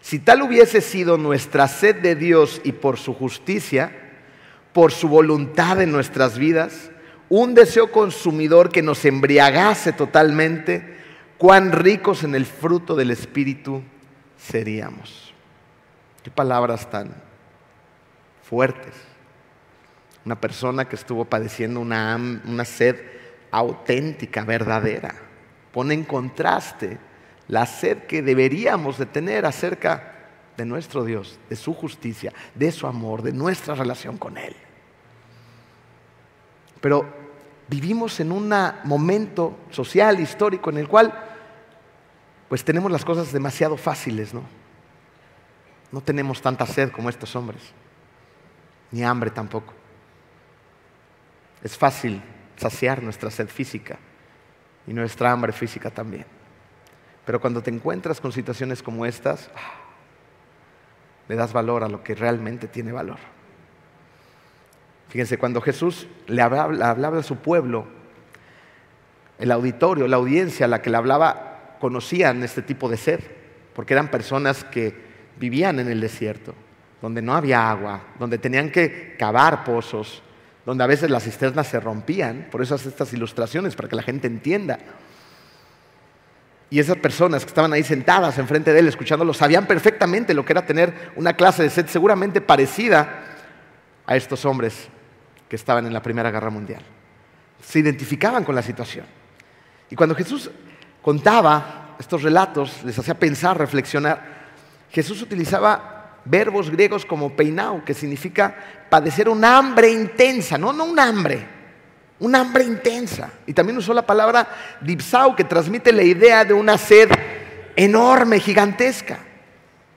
Si 0.00 0.20
tal 0.20 0.42
hubiese 0.42 0.80
sido 0.80 1.18
nuestra 1.18 1.66
sed 1.66 1.96
de 1.96 2.14
Dios 2.14 2.60
y 2.62 2.70
por 2.70 2.96
su 2.96 3.12
justicia, 3.12 3.90
por 4.72 4.92
su 4.92 5.08
voluntad 5.08 5.82
en 5.82 5.90
nuestras 5.90 6.38
vidas, 6.38 6.92
un 7.28 7.54
deseo 7.54 7.90
consumidor 7.90 8.70
que 8.70 8.82
nos 8.82 9.04
embriagase 9.04 9.92
totalmente, 9.92 10.95
cuán 11.38 11.72
ricos 11.72 12.24
en 12.24 12.34
el 12.34 12.46
fruto 12.46 12.94
del 12.94 13.10
Espíritu 13.10 13.82
seríamos. 14.36 15.34
Qué 16.22 16.30
palabras 16.30 16.90
tan 16.90 17.14
fuertes. 18.42 18.94
Una 20.24 20.40
persona 20.40 20.88
que 20.88 20.96
estuvo 20.96 21.24
padeciendo 21.24 21.80
una, 21.80 22.16
una 22.16 22.64
sed 22.64 22.96
auténtica, 23.50 24.44
verdadera, 24.44 25.14
pone 25.72 25.94
en 25.94 26.04
contraste 26.04 26.98
la 27.48 27.64
sed 27.66 28.04
que 28.06 28.22
deberíamos 28.22 28.98
de 28.98 29.06
tener 29.06 29.46
acerca 29.46 30.14
de 30.56 30.64
nuestro 30.64 31.04
Dios, 31.04 31.38
de 31.48 31.56
su 31.56 31.74
justicia, 31.74 32.32
de 32.54 32.72
su 32.72 32.86
amor, 32.86 33.22
de 33.22 33.32
nuestra 33.32 33.74
relación 33.74 34.16
con 34.16 34.36
Él. 34.36 34.56
Pero 36.80 37.25
vivimos 37.68 38.20
en 38.20 38.32
un 38.32 38.52
momento 38.84 39.56
social, 39.70 40.20
histórico, 40.20 40.70
en 40.70 40.78
el 40.78 40.88
cual 40.88 41.12
pues 42.48 42.64
tenemos 42.64 42.90
las 42.92 43.04
cosas 43.04 43.32
demasiado 43.32 43.76
fáciles, 43.76 44.32
¿no? 44.32 44.42
No 45.90 46.00
tenemos 46.00 46.40
tanta 46.40 46.66
sed 46.66 46.90
como 46.90 47.08
estos 47.08 47.34
hombres, 47.34 47.62
ni 48.90 49.02
hambre 49.02 49.30
tampoco. 49.30 49.72
Es 51.62 51.76
fácil 51.76 52.22
saciar 52.56 53.02
nuestra 53.02 53.30
sed 53.30 53.48
física 53.48 53.98
y 54.86 54.92
nuestra 54.92 55.32
hambre 55.32 55.52
física 55.52 55.90
también. 55.90 56.26
Pero 57.24 57.40
cuando 57.40 57.62
te 57.62 57.70
encuentras 57.70 58.20
con 58.20 58.30
situaciones 58.30 58.82
como 58.82 59.04
estas, 59.04 59.50
le 61.28 61.34
das 61.34 61.52
valor 61.52 61.82
a 61.82 61.88
lo 61.88 62.04
que 62.04 62.14
realmente 62.14 62.68
tiene 62.68 62.92
valor. 62.92 63.18
Fíjense, 65.16 65.38
cuando 65.38 65.62
Jesús 65.62 66.06
le 66.26 66.42
hablaba, 66.42 67.18
a 67.18 67.22
su 67.22 67.36
pueblo, 67.36 67.86
el 69.38 69.50
auditorio, 69.50 70.06
la 70.06 70.16
audiencia 70.16 70.66
a 70.66 70.68
la 70.68 70.82
que 70.82 70.90
le 70.90 70.98
hablaba, 70.98 71.78
conocían 71.80 72.42
este 72.42 72.60
tipo 72.60 72.86
de 72.86 72.98
sed, 72.98 73.20
porque 73.72 73.94
eran 73.94 74.10
personas 74.10 74.62
que 74.64 74.94
vivían 75.38 75.80
en 75.80 75.88
el 75.88 76.02
desierto, 76.02 76.54
donde 77.00 77.22
no 77.22 77.34
había 77.34 77.70
agua, 77.70 78.02
donde 78.18 78.36
tenían 78.36 78.70
que 78.70 79.16
cavar 79.18 79.64
pozos, 79.64 80.22
donde 80.66 80.84
a 80.84 80.86
veces 80.86 81.08
las 81.08 81.24
cisternas 81.24 81.66
se 81.66 81.80
rompían, 81.80 82.48
por 82.50 82.60
eso 82.60 82.74
hace 82.74 82.90
estas 82.90 83.10
ilustraciones, 83.14 83.74
para 83.74 83.88
que 83.88 83.96
la 83.96 84.02
gente 84.02 84.26
entienda. 84.26 84.78
Y 86.68 86.78
esas 86.78 86.98
personas 86.98 87.42
que 87.42 87.48
estaban 87.48 87.72
ahí 87.72 87.84
sentadas 87.84 88.36
enfrente 88.36 88.70
de 88.70 88.80
él, 88.80 88.88
escuchándolo, 88.88 89.32
sabían 89.32 89.66
perfectamente 89.66 90.34
lo 90.34 90.44
que 90.44 90.52
era 90.52 90.66
tener 90.66 90.92
una 91.16 91.32
clase 91.32 91.62
de 91.62 91.70
sed 91.70 91.86
seguramente 91.86 92.42
parecida 92.42 93.22
a 94.04 94.14
estos 94.14 94.44
hombres 94.44 94.90
que 95.48 95.56
estaban 95.56 95.86
en 95.86 95.92
la 95.92 96.02
Primera 96.02 96.30
Guerra 96.30 96.50
Mundial. 96.50 96.82
Se 97.62 97.78
identificaban 97.78 98.44
con 98.44 98.54
la 98.54 98.62
situación. 98.62 99.06
Y 99.90 99.96
cuando 99.96 100.14
Jesús 100.14 100.50
contaba 101.02 101.96
estos 101.98 102.22
relatos, 102.22 102.82
les 102.84 102.98
hacía 102.98 103.18
pensar, 103.18 103.56
reflexionar, 103.56 104.36
Jesús 104.90 105.22
utilizaba 105.22 106.20
verbos 106.24 106.70
griegos 106.70 107.06
como 107.06 107.34
peinao, 107.34 107.84
que 107.84 107.94
significa 107.94 108.54
padecer 108.90 109.28
un 109.28 109.44
hambre 109.44 109.90
intensa, 109.90 110.58
no, 110.58 110.72
no 110.72 110.84
un 110.84 110.98
hambre, 110.98 111.46
un 112.18 112.34
hambre 112.34 112.64
intensa. 112.64 113.30
Y 113.46 113.52
también 113.52 113.78
usó 113.78 113.94
la 113.94 114.06
palabra 114.06 114.48
dipsau, 114.80 115.34
que 115.36 115.44
transmite 115.44 115.92
la 115.92 116.02
idea 116.02 116.44
de 116.44 116.54
una 116.54 116.76
sed 116.76 117.10
enorme, 117.76 118.40
gigantesca. 118.40 119.18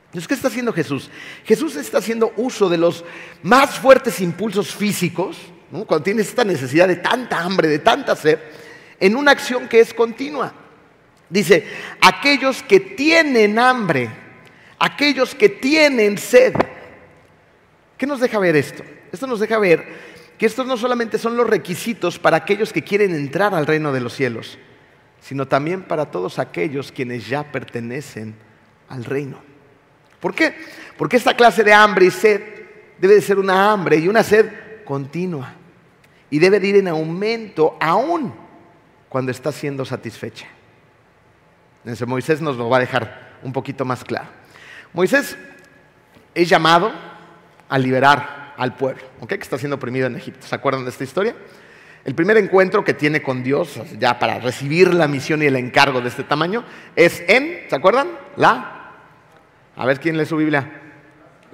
Entonces, 0.09 0.27
¿qué 0.27 0.33
está 0.33 0.47
haciendo 0.47 0.73
Jesús? 0.73 1.11
Jesús 1.45 1.75
está 1.75 1.99
haciendo 1.99 2.33
uso 2.35 2.67
de 2.67 2.79
los 2.79 3.05
más 3.43 3.77
fuertes 3.77 4.19
impulsos 4.21 4.73
físicos, 4.73 5.37
cuando 5.69 6.01
tienes 6.01 6.27
esta 6.27 6.43
necesidad 6.43 6.87
de 6.87 6.95
tanta 6.95 7.39
hambre, 7.39 7.67
de 7.67 7.77
tanta 7.77 8.15
sed, 8.15 8.39
en 8.99 9.15
una 9.15 9.31
acción 9.31 9.67
que 9.67 9.79
es 9.79 9.93
continua. 9.93 10.51
Dice, 11.29 11.63
aquellos 12.01 12.63
que 12.63 12.79
tienen 12.79 13.59
hambre, 13.59 14.09
aquellos 14.79 15.35
que 15.35 15.47
tienen 15.47 16.17
sed. 16.17 16.55
¿Qué 17.95 18.07
nos 18.07 18.19
deja 18.19 18.39
ver 18.39 18.55
esto? 18.55 18.83
Esto 19.11 19.27
nos 19.27 19.39
deja 19.39 19.59
ver 19.59 19.85
que 20.39 20.47
estos 20.47 20.65
no 20.65 20.75
solamente 20.75 21.19
son 21.19 21.37
los 21.37 21.47
requisitos 21.47 22.17
para 22.17 22.37
aquellos 22.37 22.73
que 22.73 22.83
quieren 22.83 23.13
entrar 23.13 23.53
al 23.53 23.67
reino 23.67 23.93
de 23.93 23.99
los 23.99 24.15
cielos, 24.15 24.57
sino 25.21 25.47
también 25.47 25.83
para 25.83 26.09
todos 26.09 26.39
aquellos 26.39 26.91
quienes 26.91 27.27
ya 27.27 27.51
pertenecen 27.51 28.33
al 28.87 29.05
reino. 29.05 29.48
¿Por 30.19 30.36
qué? 30.36 30.55
Porque 30.97 31.17
esta 31.17 31.36
clase 31.36 31.63
de 31.63 31.73
hambre 31.73 32.05
y 32.05 32.12
sed 32.12 32.41
debe 32.97 33.15
de 33.15 33.21
ser 33.21 33.39
una 33.39 33.71
hambre 33.71 33.97
y 33.97 34.08
una 34.08 34.23
sed 34.23 34.49
continua 34.86 35.53
y 36.29 36.39
debe 36.39 36.60
de 36.60 36.67
ir 36.67 36.75
en 36.75 36.88
aumento 36.88 37.77
aún 37.79 38.34
cuando 39.08 39.32
está 39.32 39.51
siendo 39.51 39.86
satisfecha. 39.86 40.47
Entonces 41.84 42.08
Moisés 42.08 42.41
nos 42.41 42.58
lo 42.58 42.69
va 42.69 42.77
a 42.77 42.82
dejar 42.82 43.38
un 43.41 43.53
poquito 43.53 43.86
más 43.86 44.03
claro. 44.03 44.27
Moisés 44.93 45.38
es 46.36 46.49
llamado 46.49 46.91
a 47.67 47.77
liberar 47.77 48.53
al 48.58 48.75
pueblo, 48.75 49.03
que 49.27 49.36
está 49.36 49.58
siendo 49.58 49.77
oprimido 49.77 50.08
en 50.08 50.17
Egipto. 50.17 50.45
¿Se 50.45 50.53
acuerdan 50.53 50.84
de 50.84 50.89
esta 50.89 51.03
historia? 51.03 51.36
El 52.03 52.15
primer 52.15 52.38
encuentro 52.38 52.84
que 52.84 52.93
tiene 52.93 53.21
con 53.21 53.43
Dios, 53.43 53.79
ya 53.97 54.19
para 54.19 54.39
recibir 54.39 54.93
la 54.93 55.08
misión 55.08 55.41
y 55.41 55.45
el 55.45 55.55
encargo 55.55 56.01
de 56.01 56.10
este 56.10 56.23
tamaño, 56.23 56.63
es 56.95 57.23
en, 57.27 57.69
¿se 57.69 57.75
acuerdan? 57.75 58.10
La, 58.36 58.78
a 59.79 59.85
ver 59.85 59.99
quién 59.99 60.17
lee 60.17 60.25
su 60.25 60.35
Biblia. 60.35 60.69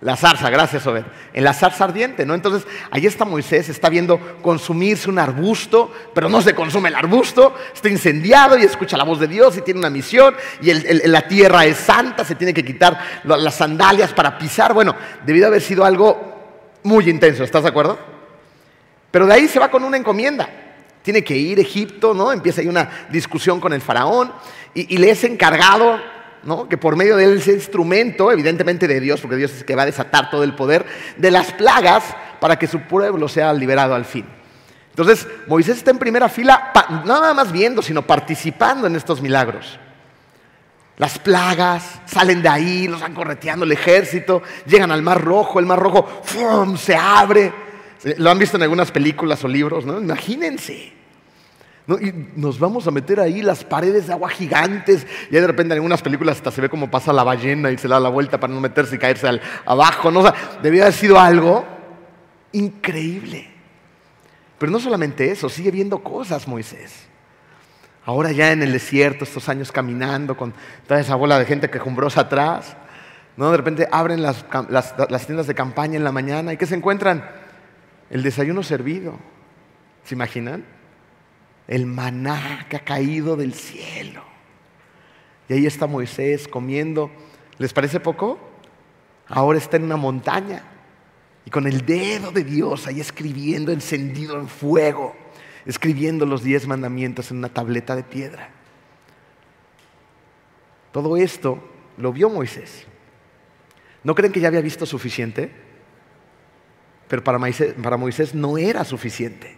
La 0.01 0.17
zarza, 0.17 0.49
gracias, 0.49 0.85
Obed. 0.88 1.05
En 1.31 1.43
la 1.43 1.53
zarza 1.53 1.83
ardiente, 1.83 2.25
¿no? 2.25 2.33
Entonces, 2.33 2.67
ahí 2.89 3.05
está 3.05 3.23
Moisés, 3.23 3.69
está 3.69 3.88
viendo 3.88 4.19
consumirse 4.41 5.09
un 5.09 5.19
arbusto, 5.19 5.93
pero 6.13 6.27
no 6.27 6.41
se 6.41 6.53
consume 6.53 6.89
el 6.89 6.95
arbusto, 6.95 7.55
está 7.73 7.88
incendiado 7.88 8.57
y 8.57 8.63
escucha 8.63 8.97
la 8.97 9.03
voz 9.03 9.19
de 9.19 9.27
Dios 9.27 9.55
y 9.57 9.61
tiene 9.61 9.79
una 9.79 9.89
misión 9.89 10.35
y 10.59 10.73
la 11.07 11.27
tierra 11.27 11.65
es 11.65 11.77
santa, 11.77 12.25
se 12.25 12.35
tiene 12.35 12.53
que 12.53 12.65
quitar 12.65 12.99
las 13.23 13.55
sandalias 13.55 14.11
para 14.11 14.38
pisar. 14.38 14.73
Bueno, 14.73 14.95
debido 15.23 15.45
a 15.45 15.49
haber 15.49 15.61
sido 15.61 15.85
algo 15.85 16.79
muy 16.83 17.07
intenso, 17.07 17.43
¿estás 17.43 17.63
de 17.63 17.69
acuerdo? 17.69 17.97
Pero 19.11 19.27
de 19.27 19.33
ahí 19.33 19.47
se 19.47 19.59
va 19.59 19.69
con 19.69 19.83
una 19.83 19.97
encomienda. 19.97 20.49
Tiene 21.03 21.23
que 21.23 21.38
ir 21.38 21.59
a 21.59 21.61
Egipto, 21.61 22.15
¿no? 22.15 22.31
Empieza 22.31 22.61
ahí 22.61 22.67
una 22.67 22.89
discusión 23.09 23.59
con 23.61 23.71
el 23.71 23.81
faraón 23.81 24.33
y, 24.73 24.97
le 24.97 25.09
es 25.09 25.23
encargado, 25.23 25.97
Que 26.69 26.77
por 26.77 26.95
medio 26.95 27.17
de 27.17 27.36
ese 27.36 27.53
instrumento, 27.53 28.31
evidentemente 28.31 28.88
de 28.88 28.99
Dios, 28.99 29.19
porque 29.19 29.36
Dios 29.36 29.51
es 29.51 29.60
el 29.60 29.65
que 29.65 29.75
va 29.75 29.81
a 29.81 29.88
desatar 29.88 30.29
todo 30.29 30.43
el 30.43 30.55
poder, 30.55 30.86
de 31.17 31.31
las 31.31 31.51
plagas 31.53 32.03
para 32.39 32.60
que 32.60 32.67
su 32.67 32.81
pueblo 32.81 33.27
sea 33.27 33.51
liberado 33.51 33.95
al 33.95 34.05
fin. 34.05 34.25
Entonces, 34.91 35.27
Moisés 35.47 35.77
está 35.77 35.91
en 35.91 35.97
primera 35.97 36.29
fila, 36.29 36.71
nada 37.03 37.34
más 37.34 37.51
viendo, 37.51 37.81
sino 37.81 38.03
participando 38.03 38.88
en 38.88 38.95
estos 38.95 39.21
milagros. 39.21 39.79
Las 40.97 41.19
plagas 41.19 41.99
salen 42.05 42.41
de 42.41 42.47
ahí, 42.47 42.88
los 42.88 43.01
van 43.01 43.13
correteando 43.13 43.65
el 43.65 43.71
ejército, 43.71 44.41
llegan 44.65 44.91
al 44.91 45.01
Mar 45.01 45.21
Rojo, 45.21 45.60
el 45.60 45.65
Mar 45.65 45.79
Rojo 45.79 46.21
se 46.77 46.95
abre. 46.95 47.51
Lo 48.17 48.29
han 48.29 48.39
visto 48.39 48.55
en 48.55 48.63
algunas 48.63 48.91
películas 48.91 49.43
o 49.43 49.47
libros, 49.47 49.86
¿no? 49.86 49.99
Imagínense. 49.99 50.93
Y 51.88 52.12
nos 52.36 52.58
vamos 52.58 52.88
a 52.88 52.91
meter 52.91 53.19
ahí 53.19 53.43
las 53.43 53.63
paredes 53.63 54.08
de 54.08 54.13
agua 54.13 54.30
gigantes. 54.30 55.06
Y 55.30 55.36
de 55.36 55.45
repente 55.45 55.74
en 55.74 55.78
algunas 55.78 56.02
películas 56.02 56.38
hasta 56.38 56.50
se 56.50 56.62
ve 56.62 56.69
cómo 56.69 56.89
pasa 56.89 57.13
la 57.13 57.24
ballena 57.24 57.69
y 57.69 57.78
se 57.78 57.88
da 57.88 58.00
la 58.00 58.10
vuelta 58.10 58.39
para 58.39 58.54
no 58.54 58.60
meterse 58.60 58.95
y 58.95 59.00
caerse 59.00 59.28
al, 59.28 59.41
abajo. 59.65 60.10
¿no? 60.10 60.24
Debía 60.63 60.84
haber 60.84 60.93
sido 60.93 61.19
algo 61.19 61.63
increíble. 62.54 63.50
Pero 64.58 64.71
no 64.71 64.80
solamente 64.80 65.30
eso, 65.30 65.48
sigue 65.48 65.69
viendo 65.69 66.00
cosas 66.00 66.48
Moisés. 66.48 67.06
Ahora 68.04 68.32
ya 68.32 68.52
en 68.52 68.63
el 68.63 68.71
desierto, 68.71 69.24
estos 69.24 69.48
años 69.50 69.71
caminando 69.71 70.36
con 70.38 70.54
toda 70.88 71.00
esa 71.00 71.15
bola 71.15 71.38
de 71.38 71.45
gente 71.45 71.69
quejumbrosa 71.69 72.21
atrás. 72.21 72.76
¿no? 73.38 73.52
De 73.52 73.58
repente 73.58 73.88
abren 73.91 74.24
las, 74.24 74.43
las 74.69 75.26
tiendas 75.28 75.45
de 75.45 75.54
campaña 75.54 75.98
en 75.98 76.04
la 76.04 76.12
mañana 76.12 76.52
y 76.52 76.58
¿qué 76.58 76.65
se 76.65 76.76
encuentran? 76.76 77.30
El 78.10 78.24
desayuno 78.24 78.63
servido. 78.63 79.19
¿Se 80.04 80.15
imaginan? 80.15 80.74
El 81.67 81.86
maná 81.86 82.67
que 82.69 82.78
ha 82.78 82.84
caído 82.84 83.36
del 83.36 83.54
cielo. 83.54 84.23
Y 85.49 85.54
ahí 85.54 85.65
está 85.65 85.88
Moisés 85.88 86.47
comiendo. 86.47 87.12
¿Les 87.58 87.73
parece 87.73 87.99
poco? 87.99 88.39
Ahora 89.28 89.58
está 89.58 89.78
en 89.78 89.84
una 89.84 89.97
montaña 89.97 90.63
y 91.45 91.49
con 91.49 91.67
el 91.67 91.86
dedo 91.86 92.32
de 92.32 92.43
Dios 92.43 92.88
ahí 92.88 92.99
escribiendo 92.99 93.71
encendido 93.71 94.39
en 94.39 94.47
fuego, 94.47 95.15
escribiendo 95.65 96.25
los 96.25 96.43
diez 96.43 96.67
mandamientos 96.67 97.32
en 97.32 97.38
una 97.38 97.49
tableta 97.49 97.95
de 97.95 98.04
piedra. 98.04 98.49
Todo 100.91 101.17
esto 101.17 101.63
lo 101.97 102.13
vio 102.13 102.30
Moisés. 102.30 102.86
¿No 104.04 104.15
creen 104.15 104.32
que 104.32 104.39
ya 104.39 104.47
había 104.47 104.62
visto 104.62 104.86
suficiente? 104.86 105.51
Pero 107.08 107.23
para 107.23 107.38
Moisés, 107.97 108.34
no 108.34 108.58
era 108.58 108.84
suficiente. 108.84 109.56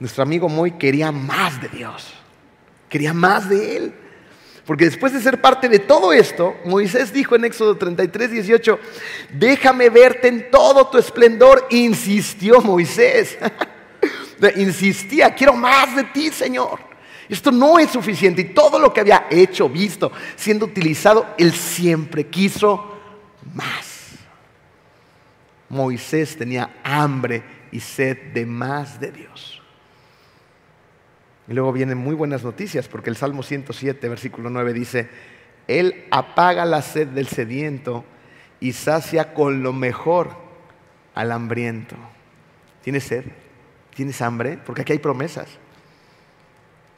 Nuestro 0.00 0.22
amigo 0.22 0.48
Moy 0.48 0.72
quería 0.72 1.12
más 1.12 1.60
de 1.60 1.68
Dios, 1.68 2.12
quería 2.88 3.12
más 3.14 3.48
de 3.48 3.76
Él. 3.76 3.94
Porque 4.64 4.84
después 4.84 5.12
de 5.12 5.20
ser 5.20 5.40
parte 5.40 5.68
de 5.68 5.80
todo 5.80 6.12
esto, 6.12 6.56
Moisés 6.64 7.12
dijo 7.12 7.34
en 7.34 7.44
Éxodo 7.44 7.76
33, 7.76 8.30
18, 8.30 8.78
déjame 9.32 9.90
verte 9.90 10.28
en 10.28 10.50
todo 10.50 10.86
tu 10.86 10.96
esplendor, 10.96 11.66
insistió 11.70 12.60
Moisés. 12.60 13.36
Insistía, 14.56 15.34
quiero 15.34 15.54
más 15.54 15.96
de 15.96 16.04
ti, 16.04 16.30
Señor. 16.30 16.78
Esto 17.28 17.50
no 17.50 17.78
es 17.78 17.90
suficiente. 17.90 18.42
Y 18.42 18.54
todo 18.54 18.78
lo 18.78 18.92
que 18.92 19.00
había 19.00 19.26
hecho, 19.28 19.68
visto, 19.68 20.12
siendo 20.36 20.66
utilizado, 20.66 21.34
él 21.36 21.52
siempre 21.52 22.26
quiso 22.28 22.96
más. 23.54 24.10
Moisés 25.68 26.36
tenía 26.36 26.76
hambre 26.84 27.42
y 27.72 27.80
sed 27.80 28.32
de 28.32 28.46
más 28.46 29.00
de 29.00 29.10
Dios. 29.10 29.49
Y 31.50 31.52
luego 31.52 31.72
vienen 31.72 31.98
muy 31.98 32.14
buenas 32.14 32.44
noticias, 32.44 32.86
porque 32.86 33.10
el 33.10 33.16
Salmo 33.16 33.42
107, 33.42 34.08
versículo 34.08 34.50
9 34.50 34.72
dice, 34.72 35.10
Él 35.66 36.04
apaga 36.12 36.64
la 36.64 36.80
sed 36.80 37.08
del 37.08 37.26
sediento 37.26 38.04
y 38.60 38.72
sacia 38.72 39.34
con 39.34 39.64
lo 39.64 39.72
mejor 39.72 40.30
al 41.12 41.32
hambriento. 41.32 41.96
¿Tienes 42.82 43.02
sed? 43.02 43.24
¿Tienes 43.96 44.22
hambre? 44.22 44.60
Porque 44.64 44.82
aquí 44.82 44.92
hay 44.92 45.00
promesas. 45.00 45.48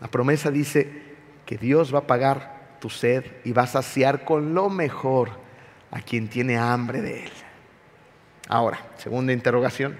La 0.00 0.08
promesa 0.08 0.50
dice 0.50 1.00
que 1.46 1.56
Dios 1.56 1.94
va 1.94 2.00
a 2.00 2.06
pagar 2.06 2.76
tu 2.78 2.90
sed 2.90 3.24
y 3.44 3.52
va 3.52 3.62
a 3.62 3.66
saciar 3.66 4.26
con 4.26 4.52
lo 4.52 4.68
mejor 4.68 5.30
a 5.90 6.02
quien 6.02 6.28
tiene 6.28 6.58
hambre 6.58 7.00
de 7.00 7.24
Él. 7.24 7.32
Ahora, 8.48 8.86
segunda 8.98 9.32
interrogación, 9.32 9.96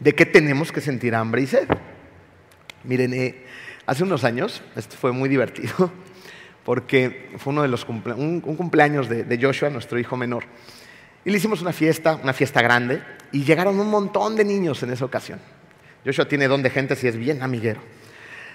¿de 0.00 0.12
qué 0.12 0.26
tenemos 0.26 0.72
que 0.72 0.80
sentir 0.80 1.14
hambre 1.14 1.42
y 1.42 1.46
sed? 1.46 1.68
Miren, 2.82 3.14
eh, 3.14 3.45
Hace 3.86 4.02
unos 4.02 4.24
años, 4.24 4.62
esto 4.74 4.96
fue 4.96 5.12
muy 5.12 5.28
divertido, 5.28 5.92
porque 6.64 7.30
fue 7.38 7.52
uno 7.52 7.62
de 7.62 7.68
los 7.68 7.86
un, 7.88 8.40
cumpleaños 8.40 9.08
de, 9.08 9.38
Joshua, 9.40 9.70
nuestro 9.70 9.98
hijo 9.98 10.16
menor. 10.16 10.44
Y 11.24 11.30
le 11.30 11.38
hicimos 11.38 11.62
una 11.62 11.72
fiesta, 11.72 12.18
una 12.20 12.32
fiesta 12.32 12.60
grande, 12.60 13.00
y 13.30 13.44
llegaron 13.44 13.78
un 13.78 13.88
montón 13.88 14.34
de 14.34 14.44
niños 14.44 14.82
en 14.82 14.90
esa 14.90 15.04
ocasión. 15.04 15.38
Joshua 16.04 16.26
tiene 16.26 16.48
don 16.48 16.62
de 16.62 16.70
gente 16.70 16.96
si 16.96 17.06
es 17.06 17.16
bien 17.16 17.42
amiguero. 17.42 17.80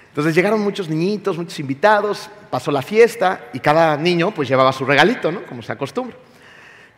Entonces 0.08 0.34
llegaron 0.34 0.60
muchos 0.60 0.90
niñitos, 0.90 1.38
muchos 1.38 1.58
invitados, 1.58 2.28
pasó 2.50 2.70
la 2.70 2.82
fiesta 2.82 3.48
y 3.54 3.60
cada 3.60 3.96
niño 3.96 4.30
pues 4.32 4.46
llevaba 4.48 4.72
su 4.72 4.84
regalito, 4.84 5.32
¿no? 5.32 5.46
Como 5.46 5.62
se 5.62 5.72
acostumbra. 5.72 6.16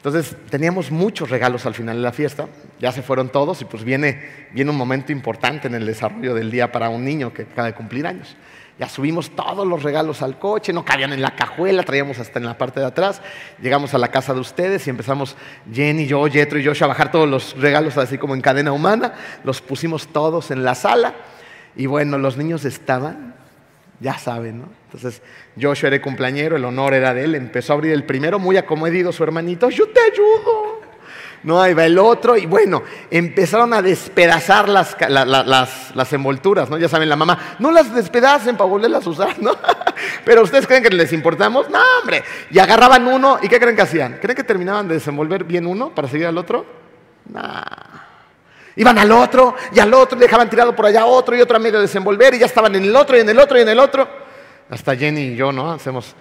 Entonces 0.04 0.36
teníamos 0.50 0.90
muchos 0.90 1.30
regalos 1.30 1.64
al 1.64 1.72
final 1.72 1.96
de 1.96 2.02
la 2.02 2.12
fiesta, 2.12 2.46
ya 2.78 2.92
se 2.92 3.00
fueron 3.00 3.30
todos 3.30 3.62
y 3.62 3.64
pues 3.64 3.84
viene, 3.84 4.22
viene 4.52 4.70
un 4.70 4.76
momento 4.76 5.12
importante 5.12 5.66
en 5.66 5.74
el 5.74 5.86
desarrollo 5.86 6.34
del 6.34 6.50
día 6.50 6.70
para 6.70 6.90
un 6.90 7.02
niño 7.02 7.32
que 7.32 7.44
acaba 7.44 7.68
de 7.68 7.74
cumplir 7.74 8.06
años. 8.06 8.36
Ya 8.78 8.86
subimos 8.86 9.30
todos 9.30 9.66
los 9.66 9.82
regalos 9.82 10.20
al 10.20 10.38
coche, 10.38 10.74
no 10.74 10.84
cabían 10.84 11.14
en 11.14 11.22
la 11.22 11.34
cajuela, 11.34 11.84
traíamos 11.84 12.18
hasta 12.18 12.38
en 12.38 12.44
la 12.44 12.58
parte 12.58 12.80
de 12.80 12.86
atrás. 12.86 13.22
Llegamos 13.62 13.94
a 13.94 13.98
la 13.98 14.08
casa 14.08 14.34
de 14.34 14.40
ustedes 14.40 14.86
y 14.86 14.90
empezamos 14.90 15.36
Jenny, 15.72 16.06
yo, 16.06 16.26
Jetro 16.26 16.58
y 16.58 16.66
Josh 16.66 16.84
a 16.84 16.86
bajar 16.86 17.10
todos 17.10 17.26
los 17.26 17.58
regalos 17.58 17.96
así 17.96 18.18
como 18.18 18.34
en 18.34 18.42
cadena 18.42 18.72
humana. 18.72 19.14
Los 19.42 19.62
pusimos 19.62 20.08
todos 20.08 20.50
en 20.50 20.64
la 20.64 20.74
sala 20.74 21.14
y 21.76 21.86
bueno, 21.86 22.18
los 22.18 22.36
niños 22.36 22.66
estaban 22.66 23.34
ya 24.00 24.18
saben, 24.18 24.60
¿no? 24.60 24.83
Entonces, 24.94 25.22
Joshua 25.60 25.88
era 25.88 25.96
el 25.96 26.02
cumpleañero, 26.02 26.54
el 26.54 26.64
honor 26.64 26.94
era 26.94 27.12
de 27.12 27.24
él, 27.24 27.34
empezó 27.34 27.72
a 27.72 27.74
abrir 27.74 27.92
el 27.92 28.04
primero, 28.04 28.38
muy 28.38 28.56
acomedido 28.56 29.10
su 29.10 29.24
hermanito, 29.24 29.68
yo 29.68 29.88
te 29.88 30.00
ayudo. 30.00 30.82
No, 31.42 31.60
ahí 31.60 31.74
va 31.74 31.84
el 31.84 31.98
otro, 31.98 32.36
y 32.36 32.46
bueno, 32.46 32.84
empezaron 33.10 33.74
a 33.74 33.82
despedazar 33.82 34.68
las, 34.68 34.96
las, 35.08 36.12
envolturas, 36.12 36.70
¿no? 36.70 36.78
Ya 36.78 36.88
saben, 36.88 37.08
la 37.08 37.16
mamá, 37.16 37.56
no 37.58 37.72
las 37.72 37.92
despedacen 37.92 38.56
para 38.56 38.70
volverlas 38.70 39.04
a 39.04 39.10
usar, 39.10 39.42
¿no? 39.42 39.56
Pero 40.24 40.44
ustedes 40.44 40.64
creen 40.64 40.84
que 40.84 40.90
les 40.90 41.12
importamos? 41.12 41.68
No, 41.68 41.80
hombre. 42.00 42.22
Y 42.52 42.60
agarraban 42.60 43.04
uno, 43.08 43.40
¿y 43.42 43.48
qué 43.48 43.58
creen 43.58 43.74
que 43.74 43.82
hacían? 43.82 44.18
¿Creen 44.22 44.36
que 44.36 44.44
terminaban 44.44 44.86
de 44.86 44.94
desenvolver 44.94 45.42
bien 45.42 45.66
uno 45.66 45.92
para 45.92 46.06
seguir 46.06 46.28
al 46.28 46.38
otro? 46.38 46.64
Nah. 47.32 47.64
Iban 48.76 48.96
al 48.96 49.10
otro 49.10 49.56
y 49.72 49.80
al 49.80 49.92
otro, 49.92 50.16
y 50.16 50.20
dejaban 50.20 50.48
tirado 50.48 50.74
por 50.74 50.86
allá 50.86 51.04
otro 51.04 51.34
y 51.34 51.40
otro 51.40 51.56
a 51.56 51.60
medio 51.60 51.78
de 51.78 51.86
desenvolver 51.86 52.34
y 52.34 52.38
ya 52.38 52.46
estaban 52.46 52.76
en 52.76 52.84
el 52.84 52.94
otro 52.94 53.16
y 53.16 53.20
en 53.20 53.28
el 53.28 53.40
otro 53.40 53.58
y 53.58 53.62
en 53.62 53.68
el 53.68 53.80
otro. 53.80 54.23
Hasta 54.70 54.96
Jenny 54.96 55.20
y 55.20 55.36
yo, 55.36 55.52
¿no? 55.52 55.70
Hacemos, 55.70 56.14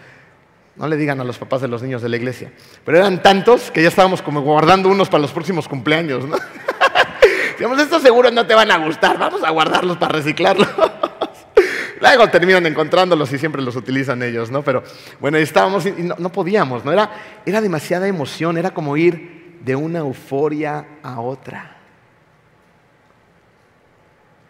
no 0.76 0.88
le 0.88 0.98
digan 0.98 1.20
a 1.20 1.24
los 1.24 1.38
papás 1.38 1.62
de 1.62 1.68
los 1.68 1.82
niños 1.82 2.02
de 2.02 2.10
la 2.10 2.18
iglesia, 2.18 2.52
pero 2.86 2.98
eran 2.98 3.22
tantos 3.22 3.72
que 3.72 3.82
ya 3.82 3.88
estábamos 3.88 4.22
como 4.22 4.42
guardando 4.42 4.90
unos 4.90 5.10
para 5.10 5.22
los 5.22 5.32
próximos 5.32 5.68
cumpleaños, 5.68 6.26
¿no? 6.26 6.36
Digamos, 7.58 7.80
estos 7.80 8.02
seguros 8.02 8.34
no 8.34 8.46
te 8.46 8.56
van 8.56 8.72
a 8.72 8.78
gustar, 8.78 9.18
vamos 9.18 9.44
a 9.44 9.52
guardarlos 9.52 9.98
para 9.98 10.14
reciclarlos. 10.14 10.68
Luego 12.02 12.28
terminan 12.30 12.66
encontrándolos 12.66 13.32
y 13.32 13.38
siempre 13.38 13.62
los 13.62 13.78
utilizan 13.78 14.22
ellos, 14.24 14.52
¿no? 14.52 14.62
Pero 14.62 14.84
bueno, 15.22 15.38
estábamos 15.38 15.86
y 15.86 15.92
no, 15.92 16.16
no 16.18 16.32
podíamos, 16.32 16.84
¿no? 16.84 16.92
Era, 16.92 17.12
era 17.46 17.62
demasiada 17.62 18.08
emoción, 18.08 18.58
era 18.58 18.74
como 18.74 18.98
ir 18.98 19.58
de 19.62 19.76
una 19.76 20.00
euforia 20.00 20.86
a 21.02 21.22
otra. 21.22 21.78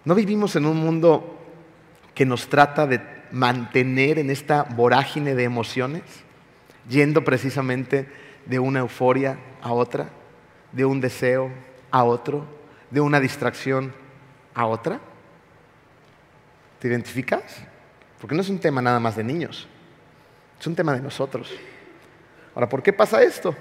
¿No 0.06 0.16
vivimos 0.16 0.56
en 0.56 0.66
un 0.66 0.78
mundo 0.78 1.40
que 2.14 2.26
nos 2.26 2.48
trata 2.48 2.88
de 2.88 3.13
mantener 3.34 4.20
en 4.20 4.30
esta 4.30 4.64
vorágine 4.64 5.34
de 5.34 5.44
emociones, 5.44 6.04
yendo 6.88 7.26
precisamente 7.26 8.08
de 8.46 8.60
una 8.60 8.80
euforia 8.80 9.40
a 9.62 9.74
otra, 9.74 10.10
de 10.72 10.86
un 10.86 11.02
deseo 11.02 11.52
a 11.90 12.04
otro, 12.04 12.46
de 12.92 13.02
una 13.02 13.20
distracción 13.20 13.92
a 14.54 14.68
otra? 14.68 15.00
¿Te 16.80 16.88
identificas? 16.88 17.44
Porque 18.22 18.36
no 18.36 18.42
es 18.42 18.50
un 18.50 18.60
tema 18.60 18.82
nada 18.82 19.00
más 19.00 19.16
de 19.16 19.24
niños, 19.24 19.68
es 20.60 20.68
un 20.68 20.76
tema 20.76 20.94
de 20.94 21.02
nosotros. 21.02 21.52
Ahora, 22.54 22.70
¿por 22.70 22.84
qué 22.84 22.94
pasa 22.94 23.24
esto? 23.24 23.56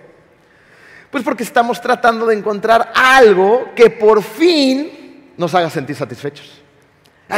Pues 1.10 1.24
porque 1.24 1.44
estamos 1.44 1.80
tratando 1.80 2.26
de 2.26 2.36
encontrar 2.36 2.92
algo 2.94 3.72
que 3.74 3.88
por 3.88 4.22
fin 4.22 5.32
nos 5.38 5.54
haga 5.54 5.70
sentir 5.70 5.96
satisfechos. 5.96 6.61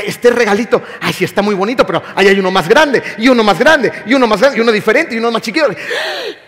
Este 0.01 0.31
regalito, 0.31 0.83
ay, 1.01 1.13
sí 1.13 1.25
está 1.25 1.43
muy 1.43 1.55
bonito, 1.55 1.87
pero 1.87 2.03
ahí 2.15 2.29
hay 2.29 2.39
uno 2.39 2.51
más 2.51 2.69
grande, 2.69 3.03
y 3.19 3.29
uno 3.29 3.45
más 3.45 3.59
grande, 3.59 3.93
y 4.07 4.15
uno 4.15 4.27
más 4.27 4.41
grande, 4.41 4.59
y 4.59 4.61
uno 4.61 4.73
diferente, 4.73 5.15
y 5.15 5.19
uno 5.19 5.31
más 5.31 5.43
chiquito. 5.43 5.67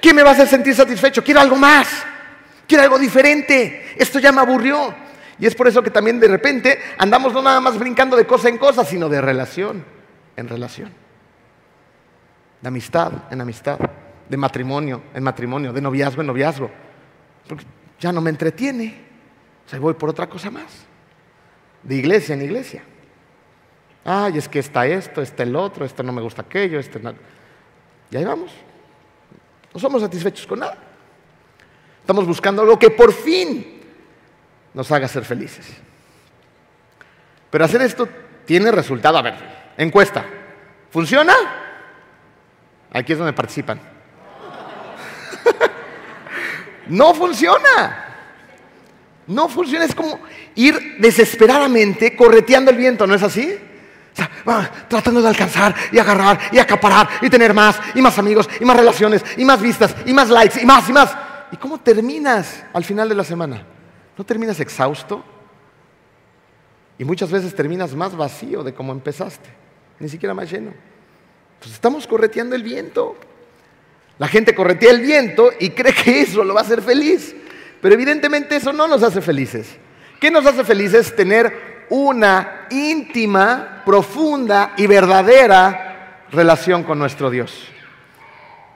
¿Qué 0.01 0.13
me 0.13 0.23
va 0.23 0.31
a 0.31 0.33
hacer 0.33 0.49
sentir 0.49 0.75
satisfecho? 0.75 1.23
Quiero 1.23 1.41
algo 1.41 1.57
más, 1.57 1.89
quiero 2.67 2.83
algo 2.83 2.99
diferente. 2.99 3.95
Esto 3.97 4.19
ya 4.19 4.33
me 4.33 4.41
aburrió. 4.41 4.95
Y 5.39 5.47
es 5.47 5.55
por 5.55 5.69
eso 5.69 5.83
que 5.83 5.91
también 5.91 6.19
de 6.19 6.29
repente 6.29 6.79
andamos 6.99 7.33
no 7.33 7.43
nada 7.43 7.61
más 7.61 7.79
brincando 7.79 8.17
de 8.17 8.27
cosa 8.27 8.49
en 8.49 8.59
cosa, 8.59 8.85
sino 8.85 9.09
de 9.09 9.21
relación 9.21 9.85
en 10.35 10.49
relación. 10.49 10.93
De 12.61 12.69
amistad 12.69 13.13
en 13.31 13.41
amistad, 13.41 13.79
de 14.29 14.37
matrimonio 14.37 15.03
en 15.15 15.23
matrimonio, 15.23 15.73
de 15.73 15.81
noviazgo 15.81 16.23
en 16.23 16.27
noviazgo. 16.27 16.71
Porque 17.47 17.65
ya 18.01 18.13
no 18.13 18.21
me 18.21 18.31
entretiene. 18.31 19.03
O 19.67 19.69
sea, 19.69 19.79
voy 19.79 19.95
por 19.95 20.09
otra 20.09 20.27
cosa 20.27 20.51
más 20.51 20.87
de 21.83 21.95
iglesia 21.95 22.35
en 22.35 22.43
iglesia. 22.43 22.83
Ay, 24.09 24.39
es 24.39 24.49
que 24.49 24.61
está 24.61 24.87
esto, 24.87 25.21
está 25.21 25.43
el 25.43 25.57
otro, 25.57 25.85
esto 25.85 26.05
no 26.05 26.13
me 26.13 26.23
gusta 26.23 26.43
aquello, 26.43 26.79
este 26.79 27.01
no. 27.01 27.13
Y 28.09 28.17
ahí 28.17 28.25
vamos. 28.25 28.53
No 29.75 29.81
somos 29.81 30.01
satisfechos 30.01 30.47
con 30.47 30.61
nada. 30.61 30.79
Estamos 32.03 32.25
buscando 32.25 32.63
algo 32.63 32.79
que 32.79 32.91
por 32.91 33.13
fin 33.13 33.83
nos 34.73 34.93
haga 34.93 35.09
ser 35.09 35.25
felices. 35.25 35.67
Pero 37.51 37.65
hacer 37.65 37.83
esto 37.83 38.09
tiene 38.45 38.71
resultado. 38.71 39.19
A 39.19 39.23
ver, 39.23 39.35
Encuesta. 39.77 40.25
¿Funciona? 40.91 41.35
Aquí 42.93 43.13
es 43.13 43.19
donde 43.19 43.33
participan. 43.33 43.81
no 46.87 47.13
funciona. 47.13 48.05
No 49.27 49.49
funciona. 49.49 49.85
Es 49.85 49.97
como 49.97 50.21
ir 50.55 50.99
desesperadamente 51.01 52.15
correteando 52.15 52.71
el 52.71 52.77
viento, 52.77 53.07
¿no 53.07 53.15
es 53.15 53.25
así? 53.25 53.59
Tratando 54.89 55.21
de 55.21 55.29
alcanzar 55.29 55.75
y 55.93 55.99
agarrar 55.99 56.39
y 56.53 56.59
acaparar 56.59 57.09
y 57.21 57.31
tener 57.31 57.53
más 57.53 57.79
y 57.95 58.01
más 58.01 58.19
amigos 58.19 58.49
y 58.61 58.65
más 58.65 58.77
relaciones 58.77 59.25
y 59.37 59.45
más 59.45 59.61
vistas 59.61 59.95
y 60.07 60.13
más 60.13 60.31
likes 60.31 60.61
y 60.61 60.67
más 60.67 60.89
y 60.89 60.93
más. 60.93 61.17
¿Y 61.53 61.57
cómo 61.57 61.79
terminas 61.79 62.65
al 62.73 62.85
final 62.85 63.09
de 63.09 63.15
la 63.15 63.25
semana? 63.25 63.65
¿No 64.17 64.25
terminas 64.25 64.59
exhausto? 64.61 65.23
Y 66.99 67.05
muchas 67.05 67.31
veces 67.31 67.55
terminas 67.55 67.95
más 67.95 68.17
vacío 68.17 68.65
de 68.65 68.73
como 68.73 68.93
empezaste, 68.93 69.49
ni 69.99 70.09
siquiera 70.09 70.35
más 70.35 70.51
lleno. 70.51 70.73
Pues 71.61 71.73
estamos 71.73 72.07
correteando 72.07 72.57
el 72.57 72.63
viento. 72.63 73.17
La 74.19 74.29
gente 74.29 74.55
corretea 74.55 74.91
el 74.91 75.01
viento 75.01 75.51
y 75.61 75.71
cree 75.71 75.93
que 75.93 76.23
eso 76.23 76.43
lo 76.43 76.55
va 76.55 76.61
a 76.61 76.65
hacer 76.65 76.81
feliz. 76.81 77.35
Pero 77.83 77.95
evidentemente 77.95 78.57
eso 78.57 78.73
no 78.73 78.89
nos 78.89 79.03
hace 79.03 79.21
felices. 79.21 79.77
¿Qué 80.19 80.31
nos 80.31 80.47
hace 80.47 80.65
felices? 80.65 81.15
Tener 81.15 81.76
una 81.91 82.67
íntima, 82.71 83.83
profunda 83.85 84.75
y 84.77 84.87
verdadera 84.87 86.25
relación 86.31 86.83
con 86.83 86.99
nuestro 86.99 87.31
Dios. 87.31 87.69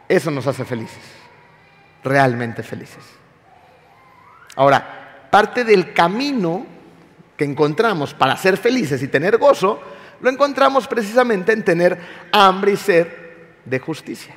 Eso 0.08 0.30
nos 0.30 0.46
hace 0.46 0.64
felices, 0.64 1.02
realmente 2.02 2.62
felices. 2.62 3.04
Ahora, 4.56 5.28
parte 5.30 5.64
del 5.64 5.92
camino 5.92 6.66
que 7.36 7.44
encontramos 7.44 8.12
para 8.12 8.36
ser 8.36 8.56
felices 8.56 9.02
y 9.02 9.08
tener 9.08 9.38
gozo, 9.38 9.80
lo 10.20 10.28
encontramos 10.28 10.86
precisamente 10.86 11.52
en 11.52 11.64
tener 11.64 11.98
hambre 12.32 12.72
y 12.72 12.76
sed 12.76 13.06
de 13.64 13.78
justicia. 13.78 14.34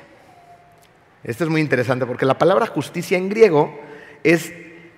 Esto 1.22 1.44
es 1.44 1.50
muy 1.50 1.60
interesante 1.60 2.06
porque 2.06 2.26
la 2.26 2.38
palabra 2.38 2.66
justicia 2.66 3.18
en 3.18 3.28
griego 3.28 3.80
es 4.22 4.52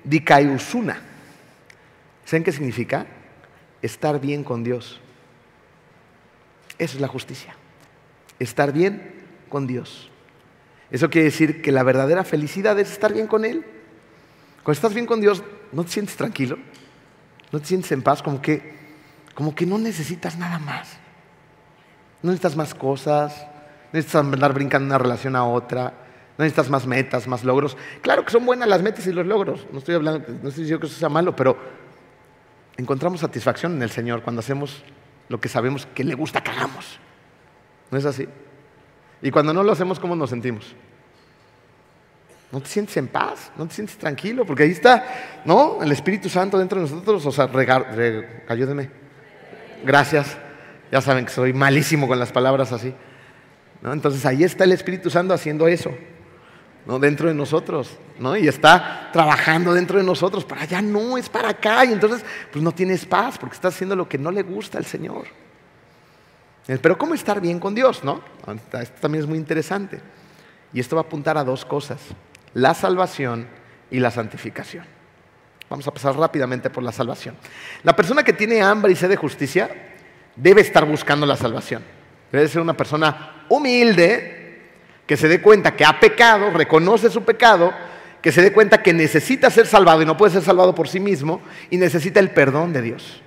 dikaiosuna. 0.05 1.01
¿Saben 2.25 2.45
qué 2.45 2.53
significa? 2.53 3.07
Estar 3.87 4.21
bien 4.21 4.43
con 4.43 4.65
Dios. 4.65 5.01
Eso 6.77 6.97
es 6.97 7.01
la 7.01 7.07
justicia. 7.07 7.55
Estar 8.41 8.73
bien 8.73 9.15
con 9.49 9.69
Dios. 9.69 10.11
Eso 10.91 11.09
quiere 11.09 11.27
decir 11.27 11.63
que 11.63 11.71
la 11.71 11.85
verdadera 11.85 12.25
felicidad 12.25 12.77
es 12.81 12.91
estar 12.91 13.13
bien 13.13 13.29
con 13.29 13.45
Él. 13.45 13.65
Cuando 14.65 14.73
estás 14.73 14.93
bien 14.93 15.07
con 15.07 15.21
Dios, 15.21 15.45
¿no 15.71 15.85
te 15.85 15.93
sientes 15.93 16.17
tranquilo? 16.17 16.59
¿No 17.53 17.61
te 17.61 17.67
sientes 17.67 17.93
en 17.93 18.03
paz? 18.03 18.25
Como 18.25 18.43
que, 18.43 18.75
como 19.37 19.55
que 19.55 19.67
no 19.67 19.79
necesitas 19.79 20.37
nada 20.37 20.59
más. 20.59 20.89
No 22.23 22.31
necesitas 22.33 22.57
más 22.57 22.75
cosas, 22.75 23.39
no 23.39 23.91
necesitas 23.93 24.21
andar 24.21 24.53
brincando 24.53 24.87
de 24.87 24.97
una 24.97 24.99
relación 24.99 25.37
a 25.37 25.45
otra, 25.45 25.95
no 26.37 26.43
necesitas 26.43 26.69
más 26.71 26.89
metas, 26.89 27.29
más 27.29 27.45
logros. 27.45 27.77
Claro 28.03 28.25
que 28.25 28.33
son 28.33 28.45
buenas 28.45 28.69
las 28.69 28.83
metas 28.83 29.07
y 29.07 29.13
los 29.13 29.27
logros, 29.27 29.65
no 29.71 29.79
estoy, 29.79 29.95
hablando, 29.95 30.27
no 30.43 30.49
estoy 30.49 30.65
diciendo 30.65 30.81
que 30.81 30.87
eso 30.89 30.99
sea 30.99 31.09
malo, 31.09 31.37
pero 31.37 31.86
encontramos 32.77 33.21
satisfacción 33.21 33.75
en 33.75 33.83
el 33.83 33.91
Señor 33.91 34.23
cuando 34.23 34.41
hacemos 34.41 34.83
lo 35.29 35.41
que 35.41 35.49
sabemos 35.49 35.87
que 35.95 36.05
le 36.05 36.15
gusta 36.15 36.43
que 36.43 36.51
hagamos. 36.51 36.99
¿No 37.91 37.99
es 37.99 38.05
así? 38.05 38.29
Y 39.23 39.31
cuando 39.31 39.53
no 39.53 39.63
lo 39.63 39.73
hacemos, 39.73 39.99
¿cómo 39.99 40.15
nos 40.15 40.31
sentimos? 40.31 40.75
¿No 42.53 42.61
te 42.61 42.69
sientes 42.69 42.97
en 42.97 43.09
paz? 43.09 43.51
¿No 43.57 43.67
te 43.67 43.75
sientes 43.75 43.99
tranquilo? 43.99 44.45
Porque 44.45 44.65
ahí 44.65 44.71
está, 44.71 45.43
¿no? 45.45 45.83
El 45.83 45.91
Espíritu 45.93 46.29
Santo 46.29 46.59
dentro 46.59 46.81
de 46.81 46.89
nosotros. 46.89 47.27
O 47.27 47.33
sea, 47.33 47.51
ayúdeme. 48.49 48.91
Gracias. 49.85 50.37
Ya 50.93 51.01
saben 51.01 51.25
que 51.25 51.33
soy 51.33 51.53
malísimo 51.53 52.07
con 52.07 52.19
las 52.19 52.31
palabras 52.31 52.73
así. 52.73 52.95
¿no? 53.83 53.93
Entonces 53.93 54.25
ahí 54.27 54.45
está 54.45 54.65
el 54.65 54.73
Espíritu 54.73 55.11
Santo 55.11 55.35
haciendo 55.35 55.67
eso. 55.67 55.93
¿No? 56.87 56.99
dentro 56.99 57.29
de 57.29 57.35
nosotros, 57.35 57.91
¿no? 58.19 58.37
Y 58.37 58.49
está 58.49 59.11
trabajando 59.13 59.75
dentro 59.75 59.99
de 59.99 60.05
nosotros, 60.05 60.45
para 60.45 60.63
allá 60.63 60.81
no, 60.81 61.19
es 61.19 61.29
para 61.29 61.51
acá, 61.51 61.85
y 61.85 61.93
entonces 61.93 62.25
pues 62.51 62.63
no 62.63 62.73
tienes 62.73 63.05
paz 63.05 63.39
porque 63.39 63.55
estás 63.55 63.75
haciendo 63.75 63.97
lo 63.97 64.09
que 64.09 64.19
no 64.19 64.31
le 64.31 64.43
gusta 64.43 64.79
al 64.79 64.87
Señor. 64.87 65.27
Pero 66.67 66.99
¿cómo 66.99 67.15
estar 67.15 67.41
bien 67.41 67.61
con 67.61 67.75
Dios, 67.75 68.03
no? 68.03 68.21
Esto 68.81 69.01
también 69.01 69.23
es 69.23 69.29
muy 69.29 69.39
interesante. 69.39 70.01
Y 70.73 70.81
esto 70.81 70.97
va 70.97 71.03
a 71.03 71.05
apuntar 71.05 71.39
a 71.39 71.45
dos 71.45 71.65
cosas 71.65 72.01
la 72.55 72.75
salvación 72.75 73.47
y 73.91 74.01
la 74.01 74.11
santificación. 74.11 74.85
Vamos 75.69 75.87
a 75.87 75.93
pasar 75.93 76.17
rápidamente 76.17 76.71
por 76.71 76.83
la 76.83 76.93
salvación. 76.93 77.37
La 77.83 77.95
persona 77.95 78.23
que 78.23 78.33
tiene 78.33 78.63
hambre 78.63 78.93
y 78.93 78.97
sed 78.97 79.09
de 79.09 79.17
justicia 79.17 79.71
debe 80.35 80.61
estar 80.61 80.85
buscando 80.85 81.27
la 81.27 81.37
salvación. 81.37 81.83
Debe 82.33 82.49
ser 82.49 82.63
una 82.63 82.77
persona 82.77 83.45
humilde, 83.49 84.46
que 85.07 85.17
se 85.17 85.29
dé 85.29 85.41
cuenta 85.41 85.77
que 85.77 85.85
ha 85.85 86.01
pecado, 86.01 86.51
reconoce 86.51 87.11
su 87.11 87.25
pecado, 87.25 87.73
que 88.21 88.33
se 88.33 88.43
dé 88.43 88.53
cuenta 88.53 88.83
que 88.83 88.93
necesita 88.93 89.51
ser 89.51 89.67
salvado 89.67 90.03
y 90.03 90.07
no 90.07 90.17
puede 90.17 90.33
ser 90.33 90.43
salvado 90.43 90.75
por 90.75 90.89
sí 90.89 90.99
mismo 90.99 91.41
y 91.71 91.77
necesita 91.77 92.19
el 92.19 92.31
perdón 92.31 92.73
de 92.73 92.83
Dios. 92.83 93.23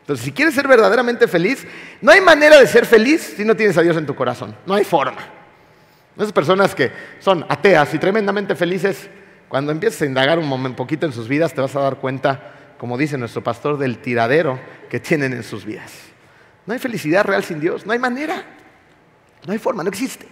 Entonces, 0.00 0.24
si 0.24 0.32
quieres 0.32 0.54
ser 0.54 0.66
verdaderamente 0.66 1.28
feliz, 1.28 1.64
no 2.00 2.10
hay 2.10 2.20
manera 2.20 2.58
de 2.58 2.66
ser 2.66 2.86
feliz 2.86 3.34
si 3.36 3.44
no 3.44 3.54
tienes 3.54 3.78
a 3.78 3.82
Dios 3.82 3.96
en 3.96 4.04
tu 4.04 4.16
corazón. 4.16 4.56
No 4.66 4.74
hay 4.74 4.82
forma. 4.82 5.20
Esas 6.16 6.32
personas 6.32 6.74
que 6.74 6.90
son 7.20 7.46
ateas 7.48 7.94
y 7.94 7.98
tremendamente 7.98 8.56
felices, 8.56 9.08
cuando 9.48 9.70
empieces 9.70 10.02
a 10.02 10.06
indagar 10.06 10.40
un 10.40 10.74
poquito 10.74 11.06
en 11.06 11.12
sus 11.12 11.28
vidas, 11.28 11.54
te 11.54 11.60
vas 11.60 11.76
a 11.76 11.80
dar 11.80 11.96
cuenta, 11.96 12.54
como 12.78 12.98
dice 12.98 13.16
nuestro 13.16 13.44
pastor, 13.44 13.78
del 13.78 13.98
tiradero 13.98 14.58
que 14.90 14.98
tienen 14.98 15.32
en 15.34 15.44
sus 15.44 15.64
vidas. 15.64 15.92
No 16.66 16.72
hay 16.72 16.80
felicidad 16.80 17.24
real 17.24 17.44
sin 17.44 17.60
Dios, 17.60 17.86
no 17.86 17.92
hay 17.92 18.00
manera, 18.00 18.42
no 19.46 19.52
hay 19.52 19.58
forma, 19.58 19.84
no 19.84 19.88
existe. 19.88 20.26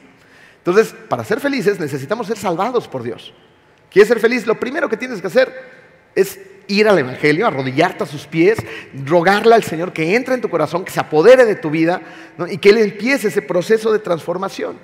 Entonces, 0.61 0.95
para 1.09 1.25
ser 1.25 1.41
felices 1.41 1.81
necesitamos 1.81 2.27
ser 2.27 2.37
salvados 2.37 2.87
por 2.87 3.03
Dios. 3.03 3.33
¿Quieres 3.91 4.09
ser 4.09 4.21
feliz? 4.21 4.47
Lo 4.47 4.61
primero 4.61 4.89
que 4.89 4.97
tienes 4.97 5.21
que 5.21 5.27
hacer 5.27 5.53
es 6.15 6.39
ir 6.69 6.87
al 6.89 6.99
Evangelio, 6.99 7.47
arrodillarte 7.47 8.05
a 8.05 8.07
sus 8.07 8.27
pies, 8.27 8.59
rogarle 9.05 9.55
al 9.55 9.65
Señor 9.65 9.93
que 9.93 10.15
entre 10.15 10.35
en 10.35 10.41
tu 10.41 10.49
corazón, 10.49 10.85
que 10.85 10.93
se 10.93 11.01
apodere 11.01 11.45
de 11.45 11.57
tu 11.57 11.71
vida 11.71 12.01
y 12.49 12.59
que 12.59 12.71
Él 12.71 12.79
empiece 12.79 13.29
ese 13.29 13.43
proceso 13.43 13.91
de 13.91 13.99
transformación 13.99 14.79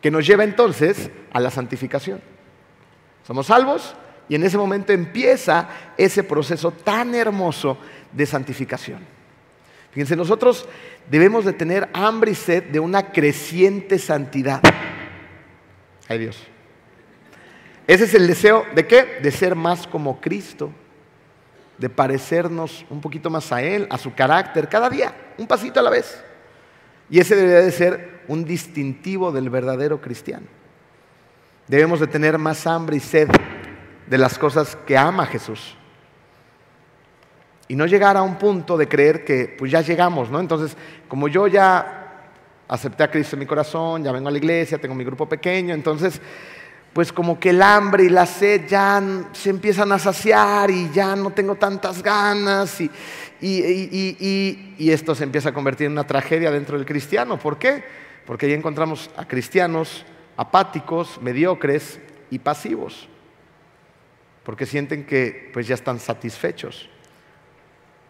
que 0.00 0.10
nos 0.10 0.26
lleva 0.26 0.44
entonces 0.44 1.10
a 1.32 1.40
la 1.40 1.50
santificación. 1.50 2.20
Somos 3.26 3.46
salvos 3.46 3.94
y 4.28 4.36
en 4.36 4.44
ese 4.44 4.56
momento 4.56 4.92
empieza 4.92 5.68
ese 5.96 6.22
proceso 6.22 6.70
tan 6.70 7.14
hermoso 7.14 7.78
de 8.12 8.24
santificación. 8.24 9.15
Fíjense, 9.96 10.14
nosotros 10.14 10.68
debemos 11.10 11.46
de 11.46 11.54
tener 11.54 11.88
hambre 11.94 12.32
y 12.32 12.34
sed 12.34 12.64
de 12.64 12.78
una 12.78 13.12
creciente 13.12 13.98
santidad. 13.98 14.60
Ay 16.06 16.18
Dios. 16.18 16.38
Ese 17.86 18.04
es 18.04 18.12
el 18.12 18.26
deseo 18.26 18.66
de 18.74 18.86
qué? 18.86 19.20
De 19.22 19.30
ser 19.30 19.54
más 19.54 19.86
como 19.86 20.20
Cristo, 20.20 20.70
de 21.78 21.88
parecernos 21.88 22.84
un 22.90 23.00
poquito 23.00 23.30
más 23.30 23.50
a 23.52 23.62
Él, 23.62 23.86
a 23.88 23.96
su 23.96 24.12
carácter, 24.12 24.68
cada 24.68 24.90
día, 24.90 25.16
un 25.38 25.46
pasito 25.46 25.80
a 25.80 25.82
la 25.82 25.88
vez. 25.88 26.22
Y 27.08 27.18
ese 27.18 27.34
debería 27.34 27.62
de 27.62 27.72
ser 27.72 28.20
un 28.28 28.44
distintivo 28.44 29.32
del 29.32 29.48
verdadero 29.48 30.02
cristiano. 30.02 30.46
Debemos 31.68 32.00
de 32.00 32.06
tener 32.06 32.36
más 32.36 32.66
hambre 32.66 32.98
y 32.98 33.00
sed 33.00 33.30
de 34.06 34.18
las 34.18 34.38
cosas 34.38 34.76
que 34.76 34.98
ama 34.98 35.24
Jesús. 35.24 35.74
Y 37.68 37.74
no 37.74 37.86
llegar 37.86 38.16
a 38.16 38.22
un 38.22 38.36
punto 38.36 38.76
de 38.76 38.88
creer 38.88 39.24
que 39.24 39.54
pues 39.58 39.70
ya 39.70 39.80
llegamos, 39.80 40.30
¿no? 40.30 40.40
Entonces, 40.40 40.76
como 41.08 41.28
yo 41.28 41.46
ya 41.48 42.06
acepté 42.68 43.02
a 43.02 43.10
Cristo 43.10 43.36
en 43.36 43.40
mi 43.40 43.46
corazón, 43.46 44.04
ya 44.04 44.12
vengo 44.12 44.28
a 44.28 44.30
la 44.30 44.38
iglesia, 44.38 44.78
tengo 44.78 44.94
mi 44.94 45.04
grupo 45.04 45.28
pequeño, 45.28 45.74
entonces 45.74 46.20
pues 46.96 47.12
como 47.12 47.38
que 47.38 47.50
el 47.50 47.60
hambre 47.60 48.04
y 48.04 48.08
la 48.08 48.24
sed 48.24 48.66
ya 48.66 49.02
se 49.32 49.50
empiezan 49.50 49.92
a 49.92 49.98
saciar 49.98 50.70
y 50.70 50.90
ya 50.92 51.14
no 51.14 51.30
tengo 51.30 51.56
tantas 51.56 52.02
ganas 52.02 52.80
y, 52.80 52.90
y, 53.38 54.90
esto 54.90 55.14
se 55.14 55.24
empieza 55.24 55.50
a 55.50 55.52
convertir 55.52 55.88
en 55.88 55.92
una 55.92 56.06
tragedia 56.06 56.50
dentro 56.50 56.78
del 56.78 56.86
cristiano. 56.86 57.38
¿Por 57.38 57.58
qué? 57.58 57.84
Porque 58.24 58.46
ahí 58.46 58.54
encontramos 58.54 59.10
a 59.14 59.28
cristianos 59.28 60.06
apáticos, 60.38 61.20
mediocres 61.20 62.00
y 62.30 62.38
pasivos, 62.38 63.10
porque 64.42 64.64
sienten 64.64 65.04
que 65.04 65.50
pues 65.52 65.66
ya 65.66 65.74
están 65.74 66.00
satisfechos. 66.00 66.88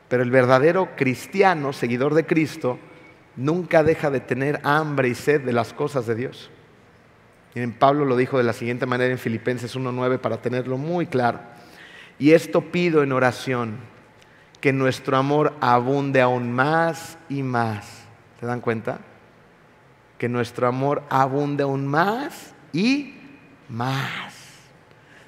Pero 0.08 0.22
el 0.22 0.30
verdadero 0.30 0.94
cristiano, 0.96 1.72
seguidor 1.72 2.14
de 2.14 2.26
Cristo, 2.26 2.78
nunca 3.36 3.82
deja 3.82 4.10
de 4.10 4.20
tener 4.20 4.60
hambre 4.62 5.08
y 5.08 5.14
sed 5.14 5.42
de 5.42 5.52
las 5.52 5.72
cosas 5.72 6.06
de 6.06 6.14
Dios. 6.14 6.50
Miren, 7.54 7.72
Pablo 7.72 8.04
lo 8.04 8.16
dijo 8.16 8.38
de 8.38 8.44
la 8.44 8.52
siguiente 8.52 8.86
manera 8.86 9.10
en 9.10 9.18
Filipenses 9.18 9.76
1.9 9.76 10.18
para 10.18 10.42
tenerlo 10.42 10.76
muy 10.76 11.06
claro. 11.06 11.40
Y 12.18 12.32
esto 12.32 12.60
pido 12.60 13.02
en 13.02 13.12
oración, 13.12 13.76
que 14.60 14.72
nuestro 14.72 15.16
amor 15.16 15.54
abunde 15.60 16.20
aún 16.20 16.52
más 16.52 17.18
y 17.28 17.42
más. 17.42 18.04
¿Se 18.40 18.46
dan 18.46 18.60
cuenta? 18.60 19.00
Que 20.18 20.28
nuestro 20.28 20.66
amor 20.66 21.02
abunde 21.08 21.62
aún 21.62 21.86
más 21.86 22.54
y 22.72 23.14
más. 23.68 24.34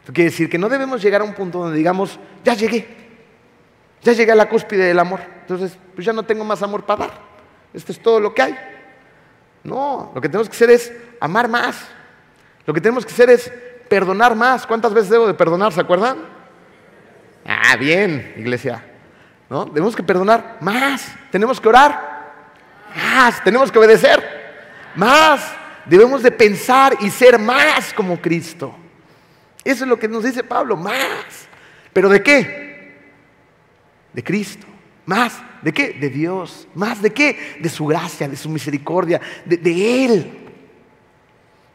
Esto 0.01 0.13
quiere 0.13 0.31
decir 0.31 0.49
que 0.49 0.59
no 0.59 0.69
debemos 0.69 1.03
llegar 1.03 1.21
a 1.21 1.25
un 1.25 1.35
punto 1.35 1.61
donde 1.61 1.77
digamos, 1.77 2.19
ya 2.45 2.55
llegué, 2.55 2.98
ya 4.03 4.13
llegué 4.13 4.33
a 4.33 4.35
la 4.35 4.49
cúspide 4.49 4.85
del 4.85 4.99
amor, 4.99 5.21
entonces 5.41 5.77
pues 5.95 6.07
ya 6.07 6.13
no 6.13 6.23
tengo 6.23 6.45
más 6.45 6.63
amor 6.63 6.85
para 6.85 7.07
dar. 7.07 7.29
Esto 7.75 7.93
es 7.93 8.01
todo 8.01 8.21
lo 8.21 8.35
que 8.35 8.43
hay. 8.43 8.59
No, 9.65 10.13
lo 10.15 10.21
que 10.21 10.29
tenemos 10.29 10.49
que 10.49 10.55
hacer 10.55 10.71
es 10.71 10.93
amar 11.21 11.49
más. 11.49 11.77
Lo 12.65 12.75
que 12.75 12.81
tenemos 12.81 13.05
que 13.05 13.13
hacer 13.13 13.31
es 13.31 13.53
perdonar 13.89 14.35
más. 14.35 14.67
¿Cuántas 14.67 14.95
veces 14.95 15.11
debo 15.11 15.27
de 15.27 15.35
perdonar? 15.35 15.73
¿Se 15.73 15.81
acuerdan? 15.81 16.19
Ah, 17.47 17.77
bien, 17.77 18.35
iglesia. 18.37 18.85
¿No? 19.51 19.67
Tenemos 19.67 19.97
que 19.97 20.03
perdonar 20.03 20.59
más. 20.61 21.15
Tenemos 21.31 21.61
que 21.61 21.69
orar 21.69 22.35
más. 22.95 23.43
Tenemos 23.43 23.73
que 23.73 23.79
obedecer 23.79 24.23
más. 24.95 25.53
Debemos 25.87 26.23
de 26.23 26.31
pensar 26.31 26.97
y 27.01 27.11
ser 27.11 27.39
más 27.39 27.93
como 27.95 28.21
Cristo. 28.21 28.75
Eso 29.65 29.85
es 29.85 29.89
lo 29.89 29.99
que 29.99 30.09
nos 30.09 30.25
dice 30.25 30.45
Pablo, 30.45 30.77
más. 30.77 31.49
¿Pero 31.93 32.09
de 32.09 32.23
qué? 32.23 32.68
De 34.19 34.25
Cristo. 34.25 34.67
Más. 35.07 35.41
¿De 35.63 35.73
qué? 35.73 35.93
De 35.93 36.11
Dios. 36.11 36.67
¿Más 36.75 37.01
de 37.01 37.13
qué? 37.13 37.57
De 37.61 37.69
su 37.69 37.87
gracia, 37.87 38.29
de 38.29 38.35
su 38.35 38.49
misericordia, 38.49 39.21
de, 39.45 40.05
Él. 40.05 40.27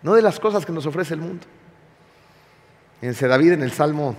No 0.02 0.14
de 0.14 0.22
las 0.22 0.42
cosas 0.42 0.66
que 0.66 0.74
nos 0.74 0.86
ofrece 0.86 1.14
el 1.14 1.22
mundo. 1.22 1.48
Fíjense, 3.00 3.30
David 3.30 3.54
en 3.54 3.64
el 3.64 3.72
Salmo 3.72 4.18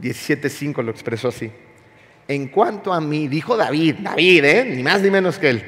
17.5 0.00 0.82
lo 0.82 0.90
expresó 0.90 1.28
así. 1.28 1.52
En 2.26 2.48
cuanto 2.48 2.94
a 2.94 3.00
mí, 3.02 3.28
dijo 3.28 3.58
David, 3.58 3.96
David, 4.00 4.44
¿eh? 4.46 4.64
ni 4.64 4.82
más 4.82 5.02
ni 5.02 5.10
menos 5.10 5.38
que 5.38 5.50
él, 5.50 5.62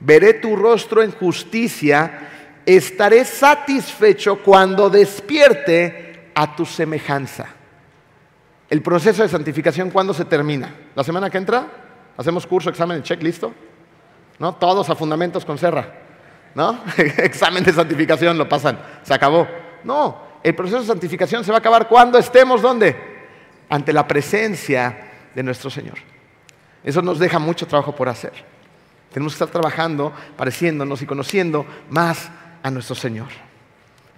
veré 0.00 0.34
tu 0.34 0.54
rostro 0.54 1.02
en 1.02 1.12
justicia, 1.12 2.28
estaré 2.66 3.24
satisfecho 3.24 4.42
cuando 4.42 4.90
despierte 4.90 6.28
a 6.34 6.54
tu 6.54 6.66
semejanza. 6.66 7.56
El 8.70 8.82
proceso 8.82 9.22
de 9.22 9.28
santificación, 9.28 9.90
¿cuándo 9.90 10.14
se 10.14 10.24
termina? 10.24 10.72
¿La 10.94 11.02
semana 11.02 11.28
que 11.28 11.38
entra? 11.38 11.66
¿Hacemos 12.16 12.46
curso, 12.46 12.70
examen, 12.70 13.02
check, 13.02 13.20
listo? 13.20 13.52
¿No? 14.38 14.54
Todos 14.54 14.88
a 14.88 14.94
fundamentos 14.94 15.44
con 15.44 15.58
Serra. 15.58 15.92
¿No? 16.54 16.80
examen 16.96 17.64
de 17.64 17.72
santificación 17.72 18.38
lo 18.38 18.48
pasan, 18.48 18.78
se 19.02 19.12
acabó. 19.12 19.48
No, 19.82 20.22
el 20.42 20.54
proceso 20.54 20.80
de 20.80 20.86
santificación 20.86 21.44
se 21.44 21.50
va 21.50 21.56
a 21.56 21.60
acabar 21.60 21.88
cuando 21.88 22.16
estemos, 22.16 22.62
¿dónde? 22.62 22.96
Ante 23.68 23.92
la 23.92 24.06
presencia 24.06 25.10
de 25.34 25.42
nuestro 25.42 25.68
Señor. 25.68 25.98
Eso 26.84 27.02
nos 27.02 27.18
deja 27.18 27.40
mucho 27.40 27.66
trabajo 27.66 27.94
por 27.94 28.08
hacer. 28.08 28.32
Tenemos 29.12 29.32
que 29.32 29.44
estar 29.44 29.48
trabajando, 29.48 30.12
pareciéndonos 30.36 31.02
y 31.02 31.06
conociendo 31.06 31.66
más 31.90 32.30
a 32.62 32.70
nuestro 32.70 32.94
Señor. 32.94 33.28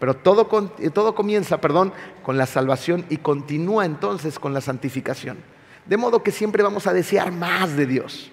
Pero 0.02 0.14
todo, 0.14 0.48
todo 0.92 1.14
comienza, 1.14 1.60
perdón, 1.60 1.92
con 2.24 2.36
la 2.36 2.46
salvación 2.46 3.06
y 3.08 3.18
continúa 3.18 3.86
entonces 3.86 4.40
con 4.40 4.52
la 4.52 4.60
santificación. 4.60 5.38
De 5.86 5.96
modo 5.96 6.24
que 6.24 6.32
siempre 6.32 6.64
vamos 6.64 6.88
a 6.88 6.92
desear 6.92 7.30
más 7.30 7.76
de 7.76 7.86
Dios. 7.86 8.28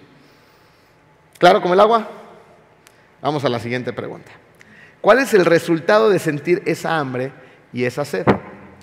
¿Claro 1.38 1.62
como 1.62 1.74
el 1.74 1.78
agua? 1.78 2.08
Vamos 3.22 3.44
a 3.44 3.48
la 3.48 3.60
siguiente 3.60 3.92
pregunta. 3.92 4.32
¿Cuál 5.00 5.20
es 5.20 5.32
el 5.32 5.44
resultado 5.44 6.10
de 6.10 6.18
sentir 6.18 6.60
esa 6.66 6.98
hambre 6.98 7.32
y 7.72 7.84
esa 7.84 8.04
sed? 8.04 8.26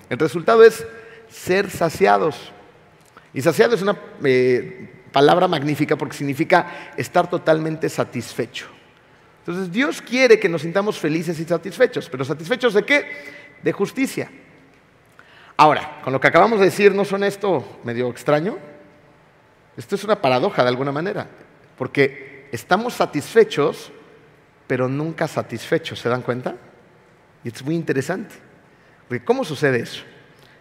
El 0.08 0.18
resultado 0.18 0.64
es 0.64 0.86
ser 1.28 1.68
saciados. 1.68 2.54
Y 3.34 3.42
saciado 3.42 3.74
es 3.74 3.82
una 3.82 3.98
eh, 4.24 5.02
palabra 5.12 5.46
magnífica 5.46 5.96
porque 5.96 6.16
significa 6.16 6.94
estar 6.96 7.28
totalmente 7.28 7.90
satisfecho. 7.90 8.77
Entonces 9.48 9.72
Dios 9.72 10.02
quiere 10.02 10.38
que 10.38 10.46
nos 10.46 10.60
sintamos 10.60 10.98
felices 10.98 11.40
y 11.40 11.44
satisfechos, 11.46 12.06
pero 12.10 12.22
satisfechos 12.22 12.74
de 12.74 12.84
qué? 12.84 13.06
De 13.62 13.72
justicia. 13.72 14.30
Ahora, 15.56 16.02
con 16.04 16.12
lo 16.12 16.20
que 16.20 16.28
acabamos 16.28 16.58
de 16.58 16.66
decir, 16.66 16.94
¿no 16.94 17.02
suena 17.02 17.26
esto 17.26 17.80
medio 17.82 18.10
extraño? 18.10 18.58
Esto 19.74 19.94
es 19.94 20.04
una 20.04 20.20
paradoja 20.20 20.62
de 20.62 20.68
alguna 20.68 20.92
manera, 20.92 21.26
porque 21.78 22.46
estamos 22.52 22.92
satisfechos, 22.92 23.90
pero 24.66 24.86
nunca 24.86 25.26
satisfechos, 25.26 25.98
¿se 25.98 26.10
dan 26.10 26.20
cuenta? 26.20 26.54
Y 27.42 27.48
es 27.48 27.64
muy 27.64 27.74
interesante. 27.74 28.34
Porque 29.08 29.24
¿cómo 29.24 29.46
sucede 29.46 29.80
eso? 29.80 30.04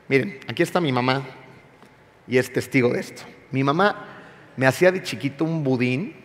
Miren, 0.08 0.40
aquí 0.48 0.64
está 0.64 0.80
mi 0.80 0.94
mamá, 0.94 1.24
y 2.26 2.38
es 2.38 2.54
testigo 2.54 2.88
de 2.88 3.02
esto. 3.02 3.24
Mi 3.52 3.66
mamá 3.66 4.08
me 4.56 4.66
hacía 4.66 4.94
de 4.94 5.04
chiquito 5.04 5.44
un 5.44 5.66
budín, 5.66 6.16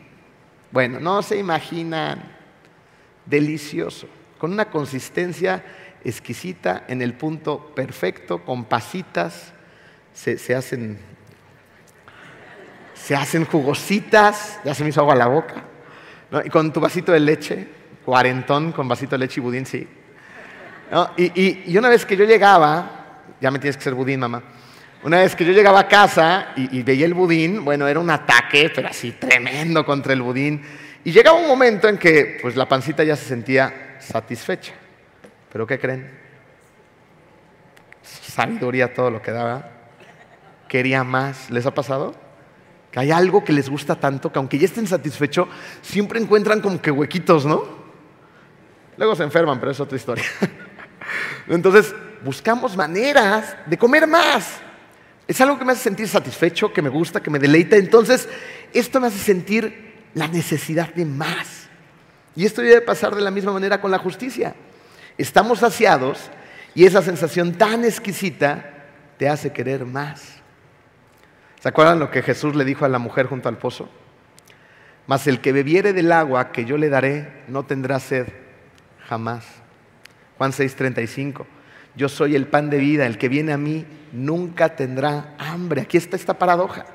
bueno, 0.70 1.00
no 1.00 1.22
se 1.22 1.36
imaginan, 1.36 2.40
delicioso, 3.26 4.08
con 4.38 4.52
una 4.52 4.66
consistencia 4.66 5.64
exquisita 6.04 6.84
en 6.88 7.02
el 7.02 7.14
punto 7.14 7.72
perfecto, 7.74 8.44
con 8.44 8.64
pasitas, 8.64 9.52
se, 10.12 10.54
hacen 10.54 10.98
se 12.94 13.14
hacen 13.16 13.44
jugositas, 13.44 14.60
ya 14.64 14.74
se 14.74 14.82
me 14.82 14.90
hizo 14.90 15.00
agua 15.00 15.14
la 15.14 15.26
boca, 15.28 15.64
y 16.44 16.48
con 16.48 16.72
tu 16.72 16.80
vasito 16.80 17.12
de 17.12 17.20
leche, 17.20 17.68
cuarentón 18.04 18.72
con 18.72 18.88
vasito 18.88 19.12
de 19.12 19.18
leche 19.18 19.40
y 19.40 19.42
budín, 19.42 19.66
sí. 19.66 19.86
Y, 21.16 21.72
y, 21.72 21.78
una 21.78 21.88
vez 21.88 22.04
que 22.04 22.16
yo 22.16 22.24
llegaba, 22.24 23.22
ya 23.40 23.50
me 23.50 23.58
tienes 23.58 23.76
que 23.76 23.82
ser 23.82 23.94
budín, 23.94 24.20
mamá, 24.20 24.42
una 25.04 25.18
vez 25.18 25.34
que 25.34 25.44
yo 25.44 25.52
llegaba 25.52 25.80
a 25.80 25.88
casa 25.88 26.52
y, 26.54 26.82
veía 26.82 27.06
el 27.06 27.14
budín, 27.14 27.64
bueno, 27.64 27.88
era 27.88 27.98
un 27.98 28.08
ataque, 28.08 28.70
pero 28.72 28.88
así 28.88 29.10
tremendo 29.12 29.84
contra 29.84 30.12
el 30.12 30.22
budín. 30.22 30.62
Y 31.04 31.12
llegaba 31.12 31.38
un 31.38 31.48
momento 31.48 31.88
en 31.88 31.98
que 31.98 32.38
pues 32.40 32.54
la 32.54 32.68
pancita 32.68 33.02
ya 33.02 33.16
se 33.16 33.24
sentía 33.24 33.96
satisfecha. 33.98 34.72
¿Pero 35.52 35.66
qué 35.66 35.78
creen? 35.78 36.10
Sabiduría 38.02 38.94
todo 38.94 39.10
lo 39.10 39.20
que 39.20 39.32
daba. 39.32 39.70
Quería 40.68 41.02
más. 41.04 41.50
¿Les 41.50 41.66
ha 41.66 41.74
pasado? 41.74 42.14
Que 42.90 43.00
hay 43.00 43.10
algo 43.10 43.42
que 43.42 43.52
les 43.52 43.68
gusta 43.68 43.96
tanto 43.96 44.32
que 44.32 44.38
aunque 44.38 44.58
ya 44.58 44.66
estén 44.66 44.86
satisfechos, 44.86 45.48
siempre 45.80 46.20
encuentran 46.20 46.60
como 46.60 46.80
que 46.80 46.90
huequitos, 46.90 47.44
¿no? 47.44 47.82
Luego 48.96 49.16
se 49.16 49.24
enferman, 49.24 49.58
pero 49.58 49.72
es 49.72 49.80
otra 49.80 49.96
historia. 49.96 50.24
Entonces, 51.48 51.94
buscamos 52.24 52.76
maneras 52.76 53.56
de 53.66 53.76
comer 53.76 54.06
más. 54.06 54.60
Es 55.26 55.40
algo 55.40 55.58
que 55.58 55.64
me 55.64 55.72
hace 55.72 55.82
sentir 55.82 56.08
satisfecho, 56.08 56.72
que 56.72 56.82
me 56.82 56.88
gusta, 56.88 57.20
que 57.20 57.30
me 57.30 57.38
deleita. 57.38 57.76
Entonces, 57.76 58.28
esto 58.72 59.00
me 59.00 59.08
hace 59.08 59.18
sentir 59.18 59.91
la 60.14 60.28
necesidad 60.28 60.92
de 60.94 61.04
más. 61.04 61.68
Y 62.34 62.46
esto 62.46 62.62
debe 62.62 62.80
pasar 62.80 63.14
de 63.14 63.20
la 63.20 63.30
misma 63.30 63.52
manera 63.52 63.80
con 63.80 63.90
la 63.90 63.98
justicia. 63.98 64.54
Estamos 65.18 65.58
saciados 65.58 66.30
y 66.74 66.84
esa 66.84 67.02
sensación 67.02 67.52
tan 67.52 67.84
exquisita 67.84 68.70
te 69.18 69.28
hace 69.28 69.52
querer 69.52 69.84
más. 69.84 70.40
¿Se 71.60 71.68
acuerdan 71.68 71.98
lo 71.98 72.10
que 72.10 72.22
Jesús 72.22 72.56
le 72.56 72.64
dijo 72.64 72.84
a 72.84 72.88
la 72.88 72.98
mujer 72.98 73.26
junto 73.26 73.48
al 73.48 73.58
pozo? 73.58 73.88
Mas 75.06 75.26
el 75.26 75.40
que 75.40 75.52
bebiere 75.52 75.92
del 75.92 76.10
agua 76.12 76.52
que 76.52 76.64
yo 76.64 76.76
le 76.76 76.88
daré 76.88 77.42
no 77.48 77.64
tendrá 77.64 78.00
sed 78.00 78.26
jamás. 79.06 79.44
Juan 80.38 80.52
6:35. 80.52 81.46
Yo 81.94 82.08
soy 82.08 82.34
el 82.34 82.46
pan 82.46 82.70
de 82.70 82.78
vida, 82.78 83.06
el 83.06 83.18
que 83.18 83.28
viene 83.28 83.52
a 83.52 83.58
mí 83.58 83.84
nunca 84.12 84.74
tendrá 84.74 85.34
hambre. 85.38 85.82
Aquí 85.82 85.98
está 85.98 86.16
esta 86.16 86.38
paradoja. 86.38 86.86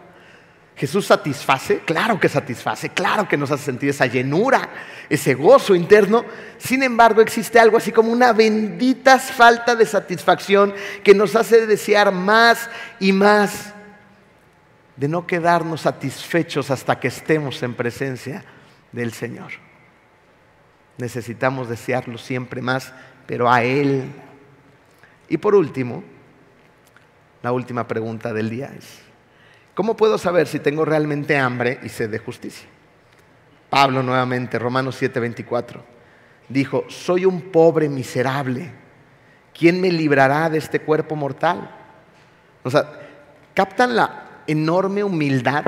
Jesús 0.77 1.07
satisface, 1.07 1.79
claro 1.79 2.19
que 2.19 2.29
satisface, 2.29 2.89
claro 2.89 3.27
que 3.27 3.35
nos 3.35 3.49
hace 3.49 3.65
sentir 3.65 3.89
esa 3.89 4.05
llenura, 4.05 4.69
ese 5.09 5.33
gozo 5.33 5.73
interno. 5.73 6.23
Sin 6.57 6.83
embargo, 6.83 7.21
existe 7.21 7.59
algo 7.59 7.77
así 7.77 7.91
como 7.91 8.11
una 8.11 8.31
bendita 8.31 9.17
falta 9.17 9.75
de 9.75 9.85
satisfacción 9.85 10.73
que 11.03 11.15
nos 11.15 11.35
hace 11.35 11.65
desear 11.65 12.11
más 12.11 12.69
y 12.99 13.11
más, 13.11 13.73
de 14.95 15.07
no 15.07 15.25
quedarnos 15.25 15.81
satisfechos 15.81 16.69
hasta 16.69 16.99
que 16.99 17.07
estemos 17.07 17.61
en 17.63 17.73
presencia 17.73 18.45
del 18.91 19.13
Señor. 19.13 19.53
Necesitamos 20.97 21.69
desearlo 21.69 22.17
siempre 22.17 22.61
más, 22.61 22.93
pero 23.25 23.51
a 23.51 23.63
Él 23.63 24.11
y 25.29 25.37
por 25.37 25.55
último, 25.55 26.03
la 27.43 27.51
última 27.51 27.87
pregunta 27.87 28.33
del 28.33 28.49
día 28.49 28.73
es, 28.77 29.01
¿cómo 29.77 29.95
puedo 29.95 30.17
saber 30.17 30.47
si 30.47 30.59
tengo 30.59 30.85
realmente 30.85 31.37
hambre 31.37 31.79
y 31.83 31.89
sed 31.89 32.09
de 32.09 32.17
justicia? 32.17 32.67
Pablo 33.69 34.01
nuevamente, 34.01 34.57
Romanos 34.57 34.99
7:24, 34.99 35.81
dijo, 36.49 36.85
soy 36.87 37.25
un 37.25 37.51
pobre 37.51 37.87
miserable, 37.87 38.71
¿quién 39.53 39.79
me 39.79 39.91
librará 39.91 40.49
de 40.49 40.57
este 40.57 40.79
cuerpo 40.79 41.15
mortal? 41.15 41.69
O 42.63 42.71
sea, 42.71 42.89
¿captan 43.53 43.95
la 43.95 44.41
enorme 44.47 45.03
humildad 45.03 45.63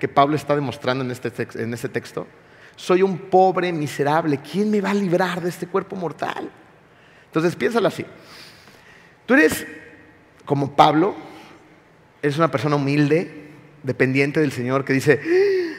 que 0.00 0.08
Pablo 0.08 0.34
está 0.34 0.56
demostrando 0.56 1.04
en 1.04 1.12
este, 1.12 1.32
en 1.62 1.72
este 1.72 1.88
texto? 1.88 2.26
Soy 2.74 3.02
un 3.02 3.16
pobre 3.16 3.72
miserable, 3.72 4.38
¿quién 4.38 4.68
me 4.68 4.80
va 4.80 4.90
a 4.90 4.94
librar 4.94 5.40
de 5.40 5.50
este 5.50 5.68
cuerpo 5.68 5.94
mortal? 5.94 6.50
Entonces 7.26 7.54
piénsalo 7.54 7.86
así. 7.86 8.04
Tú 9.26 9.34
eres 9.34 9.64
como 10.44 10.74
Pablo, 10.74 11.14
eres 12.20 12.36
una 12.36 12.50
persona 12.50 12.74
humilde, 12.74 13.43
dependiente 13.84 14.40
del 14.40 14.50
Señor, 14.50 14.84
que 14.84 14.92
dice, 14.92 15.20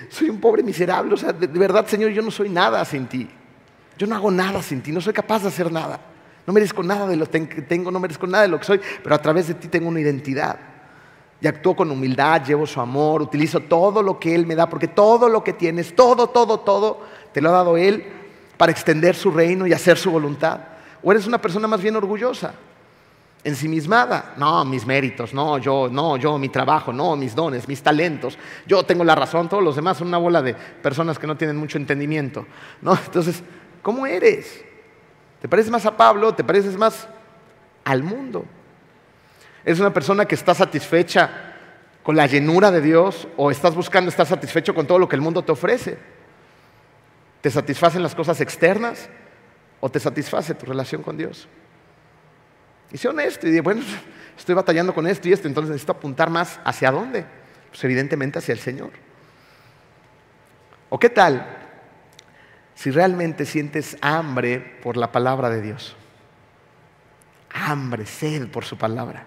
soy 0.09 0.29
un 0.29 0.39
pobre 0.39 0.63
miserable, 0.63 1.13
o 1.13 1.17
sea, 1.17 1.33
de, 1.33 1.47
verdad, 1.47 1.85
Señor, 1.87 2.11
yo 2.11 2.21
no 2.21 2.31
soy 2.31 2.47
nada 2.47 2.85
sin 2.85 3.07
ti. 3.07 3.27
Yo 3.97 4.07
no 4.07 4.15
hago 4.15 4.31
nada 4.31 4.61
sin 4.61 4.81
ti, 4.81 4.91
no 4.91 5.01
soy 5.01 5.13
capaz 5.13 5.41
de 5.41 5.49
hacer 5.49 5.71
nada. 5.71 5.99
No 6.45 6.53
merezco 6.53 6.83
nada 6.83 7.07
de 7.07 7.15
lo 7.15 7.29
que 7.29 7.39
tengo, 7.39 7.91
no 7.91 7.99
merezco 7.99 8.27
nada 8.27 8.43
de 8.43 8.49
lo 8.49 8.59
que 8.59 8.65
soy, 8.65 8.79
pero 9.03 9.15
a 9.15 9.21
través 9.21 9.47
de 9.47 9.55
ti 9.55 9.67
tengo 9.67 9.89
una 9.89 9.99
identidad. 9.99 10.57
Y 11.41 11.47
actúo 11.47 11.75
con 11.75 11.91
humildad, 11.91 12.45
llevo 12.45 12.65
su 12.65 12.79
amor, 12.79 13.21
utilizo 13.21 13.59
todo 13.61 14.01
lo 14.01 14.19
que 14.19 14.35
Él 14.35 14.45
me 14.45 14.55
da, 14.55 14.69
porque 14.69 14.87
todo 14.87 15.27
lo 15.27 15.43
que 15.43 15.53
tienes, 15.53 15.95
todo, 15.95 16.27
todo, 16.27 16.59
todo, 16.59 17.01
¿Te 17.35 17.41
lo 17.41 17.49
ha 17.49 17.53
dado 17.53 17.75
Él 17.75 18.05
para 18.55 18.71
extender 18.71 19.13
su 19.13 19.29
reino 19.29 19.67
y 19.67 19.73
hacer 19.73 19.97
su 19.97 20.09
voluntad? 20.09 20.61
¿O 21.03 21.11
eres 21.11 21.27
una 21.27 21.41
persona 21.41 21.67
más 21.67 21.81
bien 21.81 21.97
orgullosa? 21.97 22.53
Ensimismada. 23.45 24.33
No, 24.35 24.65
mis 24.65 24.85
méritos, 24.85 25.33
no, 25.33 25.57
yo, 25.59 25.87
no, 25.89 26.17
yo, 26.17 26.37
mi 26.37 26.49
trabajo, 26.49 26.91
no, 26.91 27.15
mis 27.15 27.33
dones, 27.33 27.67
mis 27.67 27.81
talentos. 27.81 28.37
Yo 28.65 28.83
tengo 28.83 29.03
la 29.05 29.15
razón, 29.15 29.47
todos 29.47 29.63
los 29.63 29.75
demás 29.75 29.97
son 29.97 30.09
una 30.09 30.17
bola 30.17 30.41
de 30.41 30.53
personas 30.53 31.17
que 31.17 31.27
no 31.27 31.37
tienen 31.37 31.55
mucho 31.55 31.77
entendimiento. 31.77 32.45
¿no? 32.81 32.97
Entonces, 33.05 33.41
¿cómo 33.81 34.05
eres? 34.05 34.65
¿Te 35.39 35.47
pareces 35.47 35.71
más 35.71 35.85
a 35.85 35.95
Pablo? 35.95 36.33
¿Te 36.33 36.43
pareces 36.43 36.75
más 36.75 37.07
al 37.85 38.03
mundo? 38.03 38.43
¿Eres 39.63 39.79
una 39.79 39.93
persona 39.93 40.25
que 40.25 40.35
está 40.35 40.55
satisfecha 40.55 41.53
con 42.03 42.15
la 42.15 42.25
llenura 42.25 42.71
de 42.71 42.81
Dios 42.81 43.27
o 43.37 43.51
estás 43.51 43.75
buscando 43.75 44.09
estar 44.09 44.25
satisfecho 44.25 44.73
con 44.73 44.87
todo 44.87 44.97
lo 44.97 45.07
que 45.07 45.15
el 45.15 45.21
mundo 45.21 45.43
te 45.43 45.51
ofrece? 45.51 45.97
¿Te 47.41 47.51
satisfacen 47.51 48.01
las 48.01 48.15
cosas 48.15 48.41
externas 48.41 49.07
o 49.79 49.89
te 49.89 49.99
satisface 49.99 50.55
tu 50.55 50.65
relación 50.65 51.03
con 51.03 51.15
Dios? 51.15 51.47
Y 52.91 52.97
sé 52.97 53.07
honesto 53.07 53.47
y 53.47 53.49
dije, 53.49 53.61
bueno, 53.61 53.81
estoy 54.37 54.55
batallando 54.55 54.93
con 54.93 55.07
esto 55.07 55.27
y 55.27 55.33
esto, 55.33 55.47
entonces 55.47 55.69
necesito 55.71 55.93
apuntar 55.93 56.29
más 56.29 56.59
hacia 56.63 56.91
dónde. 56.91 57.25
Pues 57.69 57.83
evidentemente 57.83 58.39
hacia 58.39 58.53
el 58.53 58.59
Señor. 58.59 58.91
¿O 60.89 60.99
qué 60.99 61.09
tal 61.09 61.45
si 62.73 62.91
realmente 62.91 63.45
sientes 63.45 63.97
hambre 64.01 64.59
por 64.81 64.97
la 64.97 65.11
palabra 65.11 65.49
de 65.49 65.61
Dios? 65.61 65.95
Hambre, 67.51 68.05
sed 68.05 68.47
por 68.47 68.65
su 68.65 68.77
palabra. 68.77 69.25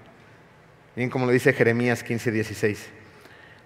Bien 0.95 1.11
como 1.11 1.27
lo 1.27 1.33
dice 1.33 1.53
Jeremías 1.53 2.03
15, 2.03 2.31
16. 2.31 2.89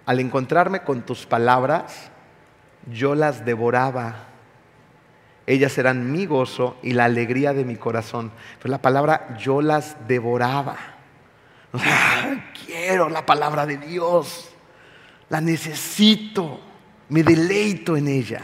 Al 0.05 0.19
encontrarme 0.19 0.83
con 0.83 1.03
tus 1.03 1.25
palabras, 1.25 2.11
yo 2.91 3.15
las 3.15 3.45
devoraba 3.45 4.32
ellas 5.45 5.77
eran 5.77 6.11
mi 6.11 6.25
gozo 6.25 6.77
y 6.81 6.93
la 6.93 7.05
alegría 7.05 7.53
de 7.53 7.65
mi 7.65 7.75
corazón. 7.75 8.31
Pero 8.59 8.71
la 8.71 8.81
palabra 8.81 9.35
yo 9.37 9.61
las 9.61 10.07
devoraba. 10.07 10.77
quiero 12.65 13.09
la 13.09 13.25
palabra 13.25 13.65
de 13.65 13.77
Dios. 13.77 14.49
La 15.29 15.41
necesito. 15.41 16.61
Me 17.09 17.23
deleito 17.23 17.97
en 17.97 18.07
ella. 18.07 18.41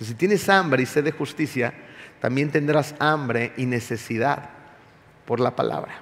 Si 0.00 0.14
tienes 0.14 0.48
hambre 0.48 0.82
y 0.82 0.86
sed 0.86 1.04
de 1.04 1.12
justicia, 1.12 1.72
también 2.20 2.50
tendrás 2.50 2.94
hambre 2.98 3.52
y 3.56 3.66
necesidad 3.66 4.50
por 5.24 5.38
la 5.38 5.54
palabra. 5.54 5.94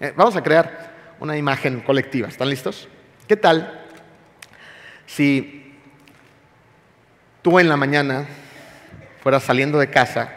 Eh, 0.00 0.12
vamos 0.16 0.34
a 0.34 0.42
crear 0.42 1.14
una 1.20 1.36
imagen 1.36 1.80
colectiva. 1.80 2.28
¿Están 2.28 2.50
listos? 2.50 2.88
¿Qué 3.28 3.36
tal 3.36 3.86
si 5.06 5.74
tú 7.42 7.58
en 7.58 7.68
la 7.68 7.76
mañana 7.76 8.26
fueras 9.20 9.42
saliendo 9.42 9.78
de 9.78 9.90
casa, 9.90 10.28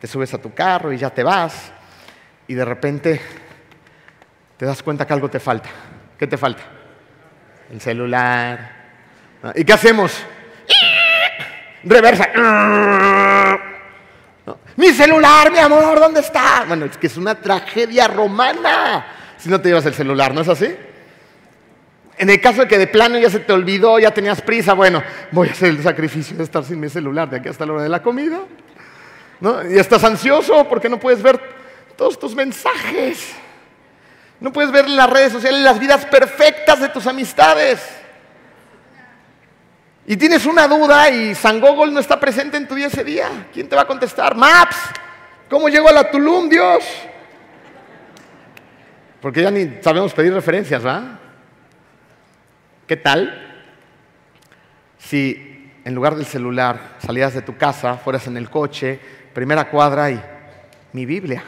te 0.00 0.06
subes 0.06 0.32
a 0.34 0.38
tu 0.38 0.52
carro 0.54 0.92
y 0.92 0.98
ya 0.98 1.10
te 1.10 1.22
vas, 1.22 1.72
y 2.46 2.54
de 2.54 2.64
repente 2.64 3.20
te 4.56 4.66
das 4.66 4.82
cuenta 4.82 5.06
que 5.06 5.12
algo 5.12 5.28
te 5.28 5.40
falta. 5.40 5.68
¿Qué 6.18 6.26
te 6.26 6.36
falta? 6.36 6.62
El 7.70 7.80
celular. 7.80 8.72
¿Y 9.54 9.64
qué 9.64 9.72
hacemos? 9.72 10.12
Reversa. 11.84 12.28
Mi 14.76 14.90
celular, 14.92 15.50
mi 15.50 15.58
amor, 15.58 16.00
¿dónde 16.00 16.20
está? 16.20 16.64
Bueno, 16.66 16.86
es 16.86 16.96
que 16.96 17.06
es 17.08 17.16
una 17.16 17.34
tragedia 17.34 18.08
romana 18.08 19.04
si 19.38 19.48
no 19.48 19.60
te 19.60 19.68
llevas 19.68 19.86
el 19.86 19.94
celular, 19.94 20.34
¿no 20.34 20.40
es 20.40 20.48
así? 20.48 20.76
En 22.18 22.28
el 22.30 22.40
caso 22.40 22.62
de 22.62 22.68
que 22.68 22.78
de 22.78 22.88
plano 22.88 23.16
ya 23.18 23.30
se 23.30 23.38
te 23.38 23.52
olvidó, 23.52 23.98
ya 23.98 24.10
tenías 24.10 24.42
prisa, 24.42 24.74
bueno, 24.74 25.02
voy 25.30 25.48
a 25.48 25.52
hacer 25.52 25.68
el 25.68 25.82
sacrificio 25.82 26.36
de 26.36 26.42
estar 26.42 26.64
sin 26.64 26.80
mi 26.80 26.88
celular 26.88 27.30
de 27.30 27.36
aquí 27.36 27.48
hasta 27.48 27.64
la 27.64 27.74
hora 27.74 27.82
de 27.84 27.88
la 27.88 28.02
comida. 28.02 28.40
Y 29.70 29.78
estás 29.78 30.02
ansioso 30.02 30.68
porque 30.68 30.88
no 30.88 30.98
puedes 30.98 31.22
ver 31.22 31.40
todos 31.96 32.18
tus 32.18 32.34
mensajes. 32.34 33.32
No 34.40 34.52
puedes 34.52 34.72
ver 34.72 34.88
las 34.88 35.08
redes 35.08 35.32
sociales 35.32 35.60
las 35.60 35.78
vidas 35.78 36.06
perfectas 36.06 36.80
de 36.80 36.88
tus 36.88 37.06
amistades. 37.06 37.80
Y 40.06 40.16
tienes 40.16 40.44
una 40.46 40.66
duda 40.66 41.10
y 41.10 41.34
San 41.36 41.60
Gogol 41.60 41.92
no 41.92 42.00
está 42.00 42.18
presente 42.18 42.56
en 42.56 42.66
tu 42.66 42.74
día 42.74 42.88
ese 42.88 43.04
día. 43.04 43.28
¿Quién 43.52 43.68
te 43.68 43.76
va 43.76 43.82
a 43.82 43.86
contestar? 43.86 44.34
Maps. 44.34 44.76
¿Cómo 45.48 45.68
llego 45.68 45.88
a 45.88 45.92
la 45.92 46.10
Tulum, 46.10 46.48
Dios? 46.48 46.84
Porque 49.20 49.42
ya 49.42 49.50
ni 49.50 49.82
sabemos 49.82 50.12
pedir 50.12 50.32
referencias, 50.32 50.84
¿va? 50.84 51.20
¿Qué 52.88 52.96
tal 52.96 53.66
si 54.96 55.70
en 55.84 55.94
lugar 55.94 56.16
del 56.16 56.24
celular 56.24 56.96
salías 57.04 57.34
de 57.34 57.42
tu 57.42 57.58
casa, 57.58 57.98
fueras 57.98 58.26
en 58.28 58.38
el 58.38 58.48
coche, 58.48 58.98
primera 59.34 59.68
cuadra 59.68 60.10
y 60.10 60.18
mi 60.94 61.04
Biblia? 61.04 61.44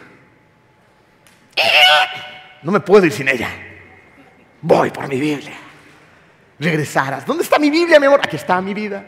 No 2.63 2.71
me 2.71 2.81
puedo 2.81 3.07
ir 3.07 3.13
sin 3.13 3.27
ella. 3.27 3.49
Voy 4.61 4.91
por 4.91 5.09
mi 5.09 5.19
Biblia. 5.19 5.55
Regresaras. 6.59 7.25
¿Dónde 7.25 7.43
está 7.43 7.59
mi 7.59 7.71
Biblia, 7.71 7.99
mi 7.99 8.05
amor? 8.05 8.21
Aquí 8.23 8.37
está 8.37 8.61
mi 8.61 8.75
vida. 8.75 9.03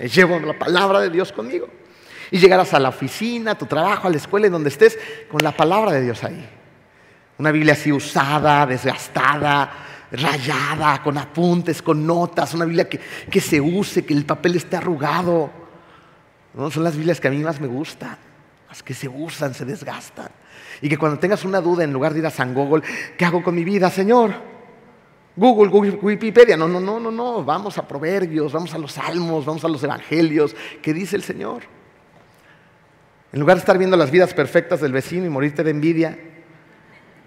Y 0.00 0.08
llevo 0.08 0.40
la 0.40 0.58
palabra 0.58 0.98
de 1.02 1.10
Dios 1.10 1.30
conmigo. 1.30 1.68
Y 2.32 2.38
llegarás 2.38 2.74
a 2.74 2.80
la 2.80 2.88
oficina, 2.88 3.52
a 3.52 3.54
tu 3.54 3.66
trabajo, 3.66 4.08
a 4.08 4.10
la 4.10 4.16
escuela, 4.16 4.46
en 4.46 4.52
donde 4.54 4.70
estés, 4.70 4.98
con 5.30 5.40
la 5.44 5.52
palabra 5.52 5.92
de 5.92 6.00
Dios 6.00 6.24
ahí. 6.24 6.48
Una 7.38 7.52
Biblia 7.52 7.74
así 7.74 7.92
usada, 7.92 8.66
desgastada, 8.66 9.85
rayada, 10.12 11.02
con 11.02 11.18
apuntes, 11.18 11.82
con 11.82 12.06
notas, 12.06 12.54
una 12.54 12.64
Biblia 12.64 12.88
que, 12.88 13.40
se 13.40 13.60
use, 13.60 14.04
que 14.04 14.14
el 14.14 14.24
papel 14.24 14.56
esté 14.56 14.76
arrugado. 14.76 15.50
¿No? 16.54 16.70
Son 16.70 16.84
las 16.84 16.96
Biblias 16.96 17.20
que 17.20 17.28
a 17.28 17.30
mí 17.30 17.38
más 17.38 17.60
me 17.60 17.66
gustan, 17.66 18.16
las 18.68 18.82
que 18.82 18.94
se 18.94 19.08
usan, 19.08 19.54
se 19.54 19.64
desgastan. 19.64 20.28
Y 20.80 20.88
que 20.88 20.96
cuando 20.96 21.18
tengas 21.18 21.44
una 21.44 21.60
duda, 21.60 21.84
en 21.84 21.92
lugar 21.92 22.12
de 22.12 22.20
ir 22.20 22.26
a 22.26 22.30
San 22.30 22.54
Google, 22.54 22.82
¿qué 23.16 23.24
hago 23.24 23.42
con 23.42 23.54
mi 23.54 23.64
vida, 23.64 23.90
Señor? 23.90 24.34
Google, 25.36 25.70
Google, 25.70 25.98
Wikipedia. 26.00 26.56
No, 26.56 26.66
no, 26.66 26.80
no, 26.80 26.98
no, 26.98 27.10
no. 27.10 27.44
Vamos 27.44 27.76
a 27.78 27.86
Proverbios, 27.86 28.52
vamos 28.52 28.72
a 28.74 28.78
los 28.78 28.92
Salmos, 28.92 29.44
vamos 29.44 29.64
a 29.64 29.68
los 29.68 29.82
Evangelios. 29.82 30.56
¿Qué 30.80 30.94
dice 30.94 31.16
el 31.16 31.22
Señor? 31.22 31.62
En 33.32 33.40
lugar 33.40 33.56
de 33.56 33.60
estar 33.60 33.76
viendo 33.76 33.96
las 33.96 34.10
vidas 34.10 34.32
perfectas 34.32 34.80
del 34.80 34.92
vecino 34.92 35.26
y 35.26 35.28
morirte 35.28 35.62
de 35.62 35.70
envidia, 35.70 36.18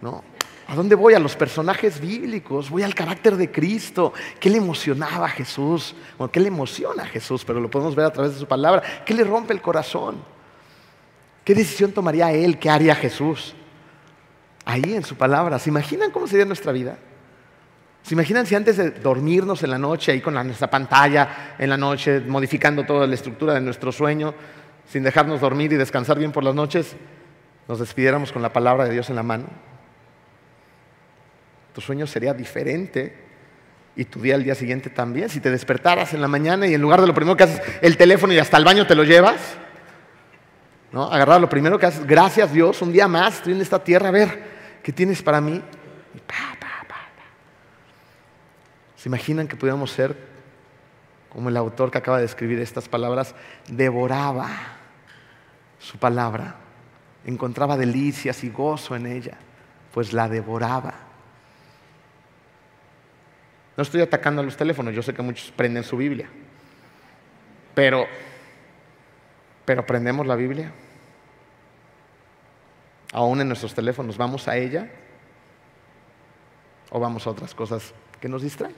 no, 0.01 0.23
¿A 0.69 0.75
dónde 0.75 0.93
voy? 0.93 1.15
A 1.15 1.19
los 1.19 1.35
personajes 1.35 1.99
bíblicos, 1.99 2.69
voy 2.69 2.83
al 2.83 2.93
carácter 2.93 3.35
de 3.35 3.49
Cristo. 3.49 4.13
¿Qué 4.39 4.51
le 4.51 4.59
emocionaba 4.59 5.25
a 5.25 5.29
Jesús? 5.29 5.95
¿qué 6.31 6.39
le 6.39 6.49
emociona 6.49 7.03
a 7.03 7.05
Jesús? 7.07 7.43
Pero 7.43 7.59
lo 7.59 7.71
podemos 7.71 7.95
ver 7.95 8.05
a 8.05 8.13
través 8.13 8.33
de 8.33 8.39
su 8.39 8.47
palabra. 8.47 8.83
¿Qué 9.03 9.15
le 9.15 9.23
rompe 9.23 9.51
el 9.51 9.63
corazón? 9.63 10.17
¿Qué 11.43 11.55
decisión 11.55 11.91
tomaría 11.91 12.31
él? 12.31 12.59
¿Qué 12.59 12.69
haría 12.69 12.93
Jesús? 12.93 13.55
Ahí 14.63 14.93
en 14.93 15.03
su 15.03 15.15
palabra. 15.15 15.57
¿Se 15.57 15.71
imaginan 15.71 16.11
cómo 16.11 16.27
sería 16.27 16.45
nuestra 16.45 16.71
vida? 16.71 16.99
¿Se 18.03 18.13
imaginan 18.13 18.45
si 18.45 18.53
antes 18.53 18.77
de 18.77 18.91
dormirnos 18.91 19.63
en 19.63 19.71
la 19.71 19.79
noche, 19.79 20.11
ahí 20.11 20.21
con 20.21 20.35
nuestra 20.35 20.69
pantalla 20.69 21.55
en 21.57 21.71
la 21.71 21.77
noche, 21.77 22.19
modificando 22.19 22.85
toda 22.85 23.07
la 23.07 23.15
estructura 23.15 23.55
de 23.55 23.61
nuestro 23.61 23.91
sueño, 23.91 24.35
sin 24.87 25.01
dejarnos 25.01 25.41
dormir 25.41 25.73
y 25.73 25.77
descansar 25.77 26.19
bien 26.19 26.31
por 26.31 26.43
las 26.43 26.53
noches, 26.53 26.95
nos 27.67 27.79
despidiéramos 27.79 28.31
con 28.31 28.43
la 28.43 28.53
palabra 28.53 28.85
de 28.85 28.91
Dios 28.91 29.09
en 29.09 29.15
la 29.15 29.23
mano? 29.23 29.45
Tu 31.79 31.85
sueño 31.85 32.05
sería 32.05 32.33
diferente 32.33 33.15
y 33.95 34.03
tu 34.03 34.19
día 34.19 34.35
al 34.35 34.43
día 34.43 34.53
siguiente 34.53 34.89
también. 34.89 35.29
Si 35.29 35.39
te 35.39 35.49
despertaras 35.49 36.13
en 36.13 36.19
la 36.19 36.27
mañana 36.27 36.67
y 36.67 36.73
en 36.73 36.81
lugar 36.81 36.99
de 36.99 37.07
lo 37.07 37.13
primero 37.13 37.37
que 37.37 37.45
haces, 37.45 37.61
el 37.81 37.95
teléfono 37.95 38.33
y 38.33 38.37
hasta 38.37 38.57
el 38.57 38.65
baño 38.65 38.85
te 38.85 38.95
lo 38.95 39.05
llevas, 39.05 39.39
¿no? 40.91 41.09
Agarrar 41.09 41.39
lo 41.39 41.47
primero 41.47 41.79
que 41.79 41.85
haces, 41.85 42.05
gracias 42.05 42.51
Dios, 42.51 42.81
un 42.81 42.91
día 42.91 43.07
más 43.07 43.35
estoy 43.35 43.53
en 43.53 43.61
esta 43.61 43.81
tierra, 43.81 44.09
a 44.09 44.11
ver, 44.11 44.43
¿qué 44.83 44.91
tienes 44.91 45.23
para 45.23 45.39
mí? 45.39 45.63
¿Se 48.97 49.07
imaginan 49.07 49.47
que 49.47 49.55
pudiéramos 49.55 49.91
ser 49.91 50.17
como 51.29 51.47
el 51.47 51.55
autor 51.55 51.91
que 51.91 51.97
acaba 51.97 52.19
de 52.19 52.25
escribir 52.25 52.59
estas 52.59 52.89
palabras? 52.89 53.33
Devoraba 53.69 54.49
su 55.79 55.97
palabra, 55.97 56.57
encontraba 57.23 57.77
delicias 57.77 58.43
y 58.43 58.49
gozo 58.49 58.97
en 58.97 59.05
ella, 59.05 59.37
pues 59.93 60.11
la 60.11 60.27
devoraba. 60.27 61.08
No 63.79 63.83
estoy 63.83 64.01
atacando 64.01 64.41
a 64.41 64.43
los 64.43 64.57
teléfonos, 64.57 64.93
yo 64.93 65.01
sé 65.01 65.13
que 65.13 65.21
muchos 65.21 65.51
prenden 65.51 65.85
su 65.85 65.95
Biblia. 65.95 66.27
Pero, 67.73 68.07
pero 69.63 69.85
prendemos 69.85 70.27
la 70.27 70.35
Biblia. 70.35 70.73
Aún 73.13 73.39
en 73.39 73.47
nuestros 73.47 73.73
teléfonos, 73.73 74.17
¿vamos 74.17 74.49
a 74.49 74.57
ella? 74.57 74.91
¿O 76.89 76.99
vamos 76.99 77.25
a 77.25 77.29
otras 77.29 77.55
cosas 77.55 77.93
que 78.19 78.27
nos 78.27 78.41
distraen? 78.41 78.75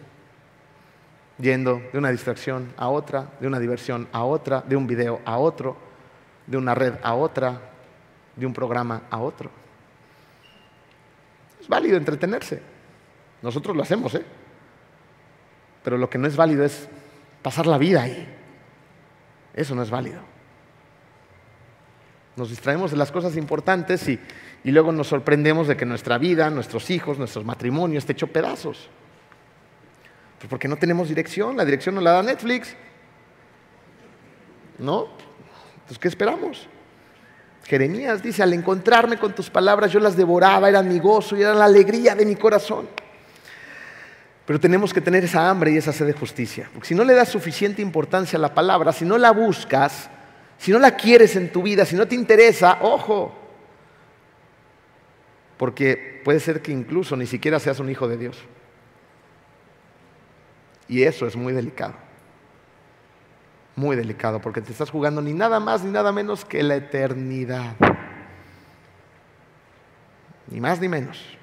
Yendo 1.40 1.82
de 1.92 1.98
una 1.98 2.12
distracción 2.12 2.72
a 2.78 2.90
otra, 2.90 3.28
de 3.40 3.48
una 3.48 3.58
diversión 3.58 4.08
a 4.12 4.24
otra, 4.24 4.62
de 4.62 4.76
un 4.76 4.86
video 4.86 5.20
a 5.26 5.40
otro, 5.40 5.78
de 6.46 6.58
una 6.58 6.76
red 6.76 6.94
a 7.02 7.16
otra, 7.16 7.60
de 8.36 8.46
un 8.46 8.54
programa 8.54 9.02
a 9.10 9.18
otro. 9.18 9.50
Es 11.60 11.68
válido 11.68 11.98
entretenerse. 11.98 12.62
Nosotros 13.42 13.76
lo 13.76 13.82
hacemos, 13.82 14.14
¿eh? 14.14 14.41
Pero 15.84 15.98
lo 15.98 16.10
que 16.10 16.18
no 16.18 16.28
es 16.28 16.36
válido 16.36 16.64
es 16.64 16.88
pasar 17.42 17.68
la 17.68 17.78
vida 17.78 18.04
ahí. 18.04 18.28
Eso 19.54 19.76
no 19.76 19.84
es 19.84 19.90
válido. 19.90 20.22
Nos 22.36 22.50
distraemos 22.50 22.92
de 22.92 22.98
las 22.98 23.12
cosas 23.12 23.36
importantes 23.36 24.08
y, 24.08 24.20
y 24.64 24.72
luego 24.72 24.92
nos 24.92 25.08
sorprendemos 25.08 25.68
de 25.68 25.76
que 25.76 25.86
nuestra 25.86 26.18
vida, 26.18 26.50
nuestros 26.50 26.90
hijos, 26.90 27.18
nuestros 27.18 27.44
matrimonios 27.44 28.04
esté 28.04 28.14
hecho 28.14 28.28
pedazos. 28.28 28.90
Pues 30.38 30.50
porque 30.50 30.68
no 30.68 30.78
tenemos 30.78 31.10
dirección, 31.10 31.58
la 31.58 31.66
dirección 31.66 31.96
nos 31.96 32.04
la 32.04 32.14
da 32.14 32.24
Netflix. 32.24 32.76
¿No? 34.80 35.08
Entonces, 35.74 36.00
¿qué 36.00 36.08
esperamos? 36.08 36.68
Jeremías 37.66 38.24
dice, 38.24 38.42
al 38.42 38.54
encontrarme 38.54 39.18
con 39.18 39.34
tus 39.34 39.50
palabras 39.50 39.92
yo 39.92 40.00
las 40.00 40.16
devoraba, 40.18 40.70
eran 40.70 40.88
mi 40.88 41.00
gozo 41.00 41.38
y 41.38 41.42
eran 41.42 41.60
la 41.60 41.66
alegría 41.66 42.16
de 42.16 42.26
mi 42.26 42.36
corazón. 42.36 42.88
Pero 44.46 44.60
tenemos 44.60 44.94
que 44.94 45.02
tener 45.02 45.24
esa 45.24 45.50
hambre 45.50 45.72
y 45.72 45.78
esa 45.78 45.94
sed 45.94 46.08
de 46.08 46.14
justicia. 46.14 46.70
Porque 46.74 46.88
si 46.88 46.96
no 46.96 47.04
le 47.04 47.14
das 47.14 47.30
suficiente 47.30 47.82
importancia 47.82 48.38
a 48.38 48.42
la 48.42 48.54
palabra, 48.54 48.92
si 48.92 49.06
no 49.06 49.18
la 49.18 49.32
buscas, 49.32 50.10
si 50.58 50.72
no 50.72 50.80
la 50.80 50.96
quieres 50.96 51.36
en 51.36 51.52
tu 51.52 51.64
vida, 51.64 51.86
si 51.86 51.96
no 51.96 52.08
te 52.08 52.16
interesa, 52.16 52.80
ojo. 52.82 53.36
Porque 55.58 56.22
puede 56.24 56.40
ser 56.40 56.62
que 56.62 56.72
incluso 56.72 57.16
ni 57.16 57.28
siquiera 57.28 57.60
seas 57.60 57.80
un 57.80 57.90
hijo 57.90 58.08
de 58.08 58.18
Dios. 58.18 58.38
Y 60.88 61.04
eso 61.04 61.28
es 61.28 61.36
muy 61.36 61.54
delicado. 61.54 61.94
Muy 63.76 63.96
delicado, 63.96 64.42
porque 64.42 64.62
te 64.62 64.72
estás 64.72 64.90
jugando 64.90 65.22
ni 65.22 65.34
nada 65.34 65.60
más 65.60 65.84
ni 65.84 65.92
nada 65.92 66.12
menos 66.12 66.44
que 66.44 66.62
la 66.64 66.76
eternidad. 66.76 67.76
Ni 70.48 70.60
más 70.60 70.82
ni 70.82 70.90
menos. 70.90 71.38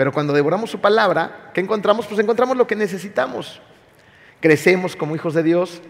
Pero 0.00 0.12
cuando 0.12 0.32
devoramos 0.32 0.70
su 0.70 0.80
palabra, 0.80 1.50
¿qué 1.52 1.60
encontramos? 1.60 2.06
Pues 2.06 2.18
encontramos 2.18 2.56
lo 2.56 2.66
que 2.66 2.74
necesitamos. 2.74 3.60
Crecemos 4.40 4.96
como 4.96 5.14
hijos 5.14 5.34
de 5.34 5.42
Dios 5.42 5.82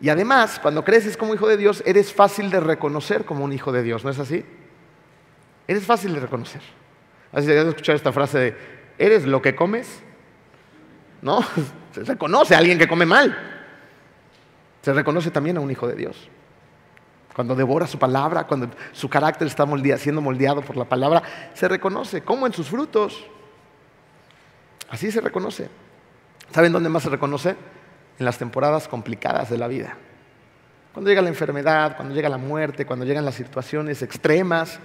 y 0.00 0.08
además, 0.08 0.58
cuando 0.58 0.82
creces 0.86 1.18
como 1.18 1.34
hijo 1.34 1.46
de 1.46 1.58
Dios, 1.58 1.82
eres 1.84 2.14
fácil 2.14 2.48
de 2.48 2.60
reconocer 2.60 3.26
como 3.26 3.44
un 3.44 3.52
hijo 3.52 3.70
de 3.70 3.82
Dios, 3.82 4.04
¿no 4.04 4.10
es 4.10 4.18
así? 4.18 4.42
Eres 5.68 5.84
fácil 5.84 6.14
de 6.14 6.20
reconocer. 6.20 6.62
Así 7.30 7.46
que 7.46 7.60
escuchar 7.60 7.94
esta 7.94 8.10
frase 8.10 8.38
de, 8.38 8.56
¿eres 8.96 9.26
lo 9.26 9.42
que 9.42 9.54
comes? 9.54 10.02
¿No? 11.20 11.44
Se 11.92 12.04
reconoce 12.04 12.54
a 12.54 12.58
alguien 12.58 12.78
que 12.78 12.88
come 12.88 13.04
mal. 13.04 13.36
Se 14.80 14.94
reconoce 14.94 15.30
también 15.30 15.58
a 15.58 15.60
un 15.60 15.70
hijo 15.70 15.86
de 15.86 15.94
Dios. 15.96 16.30
Cuando 17.34 17.54
devora 17.54 17.86
su 17.86 17.98
palabra, 17.98 18.46
cuando 18.46 18.70
su 18.92 19.10
carácter 19.10 19.46
está 19.46 19.66
siendo 19.98 20.22
moldeado 20.22 20.62
por 20.62 20.78
la 20.78 20.86
palabra, 20.86 21.22
se 21.52 21.68
reconoce, 21.68 22.22
como 22.22 22.46
en 22.46 22.54
sus 22.54 22.68
frutos. 22.68 23.26
Así 24.92 25.10
se 25.10 25.22
reconoce. 25.22 25.68
¿Saben 26.52 26.70
dónde 26.70 26.90
más 26.90 27.02
se 27.02 27.08
reconoce? 27.08 27.56
En 28.18 28.26
las 28.26 28.36
temporadas 28.36 28.88
complicadas 28.88 29.48
de 29.48 29.56
la 29.56 29.66
vida. 29.66 29.96
Cuando 30.92 31.08
llega 31.08 31.22
la 31.22 31.30
enfermedad, 31.30 31.96
cuando 31.96 32.14
llega 32.14 32.28
la 32.28 32.36
muerte, 32.36 32.84
cuando 32.84 33.06
llegan 33.06 33.24
las 33.24 33.36
situaciones 33.36 34.02
extremas, 34.02 34.78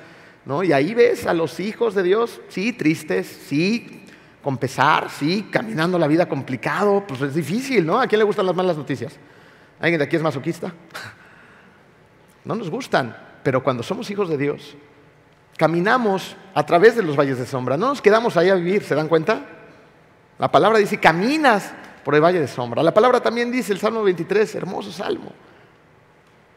¿no? 0.45 0.64
Y 0.64 0.72
ahí 0.72 0.93
ves 0.93 1.28
a 1.28 1.34
los 1.34 1.60
hijos 1.60 1.93
de 1.93 2.03
Dios, 2.03 2.39
sí, 2.47 2.72
tristes, 2.72 3.28
sí, 3.28 4.05
con 4.41 4.58
pesar, 4.58 5.10
sí, 5.10 5.49
caminando 5.51 5.99
la 5.99 6.08
vida 6.08 6.26
complicado, 6.26 7.03
pues 7.05 7.22
es 7.22 7.36
difícil, 7.36 7.86
¿no? 7.86 7.99
¿A 7.99 8.08
quién 8.08 8.20
le 8.20 8.26
gustan 8.26 8.45
las 8.45 8.55
malas 8.55 8.78
noticias? 8.78 9.14
¿Alguien 9.78 9.99
de 9.99 10.05
aquí 10.05 10.16
es 10.16 10.24
masoquista? 10.24 10.74
No 12.45 12.55
nos 12.55 12.70
gustan, 12.70 13.14
pero 13.43 13.62
cuando 13.62 13.84
somos 13.84 14.10
hijos 14.10 14.30
de 14.30 14.38
Dios, 14.38 14.78
caminamos 15.58 16.38
a 16.53 16.66
través 16.66 16.95
de 16.95 17.03
los 17.03 17.18
valles 17.18 17.38
de 17.38 17.45
sombra, 17.45 17.76
no 17.76 17.89
nos 17.89 18.01
quedamos 18.01 18.38
ahí 18.38 18.47
a 18.47 18.55
vivir, 18.55 18.86
¿se 18.86 18.95
dan 18.95 19.10
cuenta? 19.10 19.57
La 20.39 20.51
palabra 20.51 20.77
dice, 20.77 20.99
caminas 20.99 21.71
por 22.03 22.15
el 22.15 22.21
valle 22.21 22.39
de 22.39 22.47
sombra. 22.47 22.83
La 22.83 22.93
palabra 22.93 23.19
también 23.21 23.51
dice, 23.51 23.73
el 23.73 23.79
Salmo 23.79 24.03
23, 24.03 24.55
hermoso 24.55 24.91
salmo. 24.91 25.31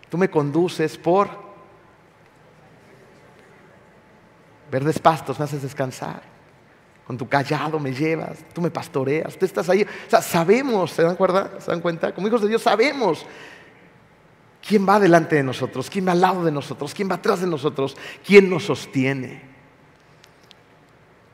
Tú 0.09 0.19
me 0.19 0.29
conduces 0.29 0.99
por 0.99 1.29
verdes 4.71 4.99
pastos, 4.99 5.39
me 5.39 5.45
haces 5.45 5.63
descansar. 5.63 6.23
Con 7.07 7.19
tu 7.19 7.29
callado 7.29 7.81
me 7.81 7.93
llevas, 7.93 8.39
tú 8.55 8.61
me 8.61 8.71
pastoreas, 8.71 9.37
tú 9.37 9.45
estás 9.45 9.69
ahí. 9.69 9.83
O 9.83 10.11
sea, 10.11 10.23
sabemos, 10.23 10.93
¿se 10.93 11.03
dan, 11.03 11.17
cuenta? 11.17 11.61
¿se 11.61 11.71
dan 11.71 11.81
cuenta? 11.81 12.15
Como 12.15 12.29
hijos 12.29 12.43
de 12.43 12.49
Dios 12.49 12.63
sabemos 12.63 13.27
quién 14.67 14.89
va 14.89 15.01
delante 15.01 15.37
de 15.37 15.43
nosotros, 15.43 15.91
quién 15.91 16.07
va 16.07 16.13
al 16.13 16.21
lado 16.21 16.45
de 16.45 16.53
nosotros, 16.53 16.95
quién 16.95 17.11
va 17.11 17.17
atrás 17.17 17.41
de 17.41 17.47
nosotros, 17.47 17.97
quién 18.25 18.49
nos 18.49 18.65
sostiene. 18.65 19.50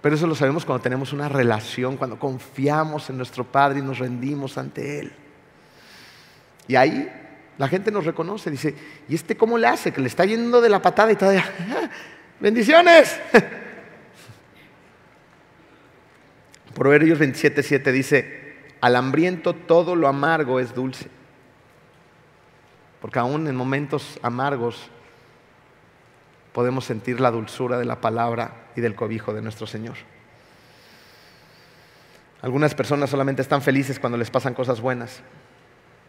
Pero 0.06 0.14
eso 0.14 0.28
lo 0.28 0.36
sabemos 0.36 0.64
cuando 0.64 0.84
tenemos 0.84 1.12
una 1.12 1.28
relación, 1.28 1.96
cuando 1.96 2.16
confiamos 2.16 3.10
en 3.10 3.16
nuestro 3.16 3.42
Padre 3.42 3.80
y 3.80 3.82
nos 3.82 3.98
rendimos 3.98 4.56
ante 4.56 5.00
Él. 5.00 5.12
Y 6.68 6.76
ahí 6.76 7.10
la 7.58 7.66
gente 7.66 7.90
nos 7.90 8.04
reconoce, 8.04 8.48
dice, 8.48 8.72
¿y 9.08 9.16
este 9.16 9.36
cómo 9.36 9.58
le 9.58 9.66
hace? 9.66 9.92
Que 9.92 10.00
le 10.00 10.06
está 10.06 10.24
yendo 10.24 10.60
de 10.60 10.68
la 10.68 10.80
patada 10.80 11.10
y 11.10 11.16
todavía, 11.16 11.44
bendiciones. 12.38 13.18
Proverbios 16.72 17.18
27.7 17.18 17.90
dice, 17.90 18.54
al 18.80 18.94
hambriento 18.94 19.54
todo 19.54 19.96
lo 19.96 20.06
amargo 20.06 20.60
es 20.60 20.72
dulce. 20.72 21.08
Porque 23.00 23.18
aún 23.18 23.48
en 23.48 23.56
momentos 23.56 24.20
amargos 24.22 24.88
podemos 26.56 26.86
sentir 26.86 27.20
la 27.20 27.30
dulzura 27.30 27.76
de 27.76 27.84
la 27.84 28.00
palabra 28.00 28.68
y 28.74 28.80
del 28.80 28.94
cobijo 28.94 29.34
de 29.34 29.42
nuestro 29.42 29.66
Señor. 29.66 29.96
Algunas 32.40 32.74
personas 32.74 33.10
solamente 33.10 33.42
están 33.42 33.60
felices 33.60 34.00
cuando 34.00 34.16
les 34.16 34.30
pasan 34.30 34.54
cosas 34.54 34.80
buenas, 34.80 35.20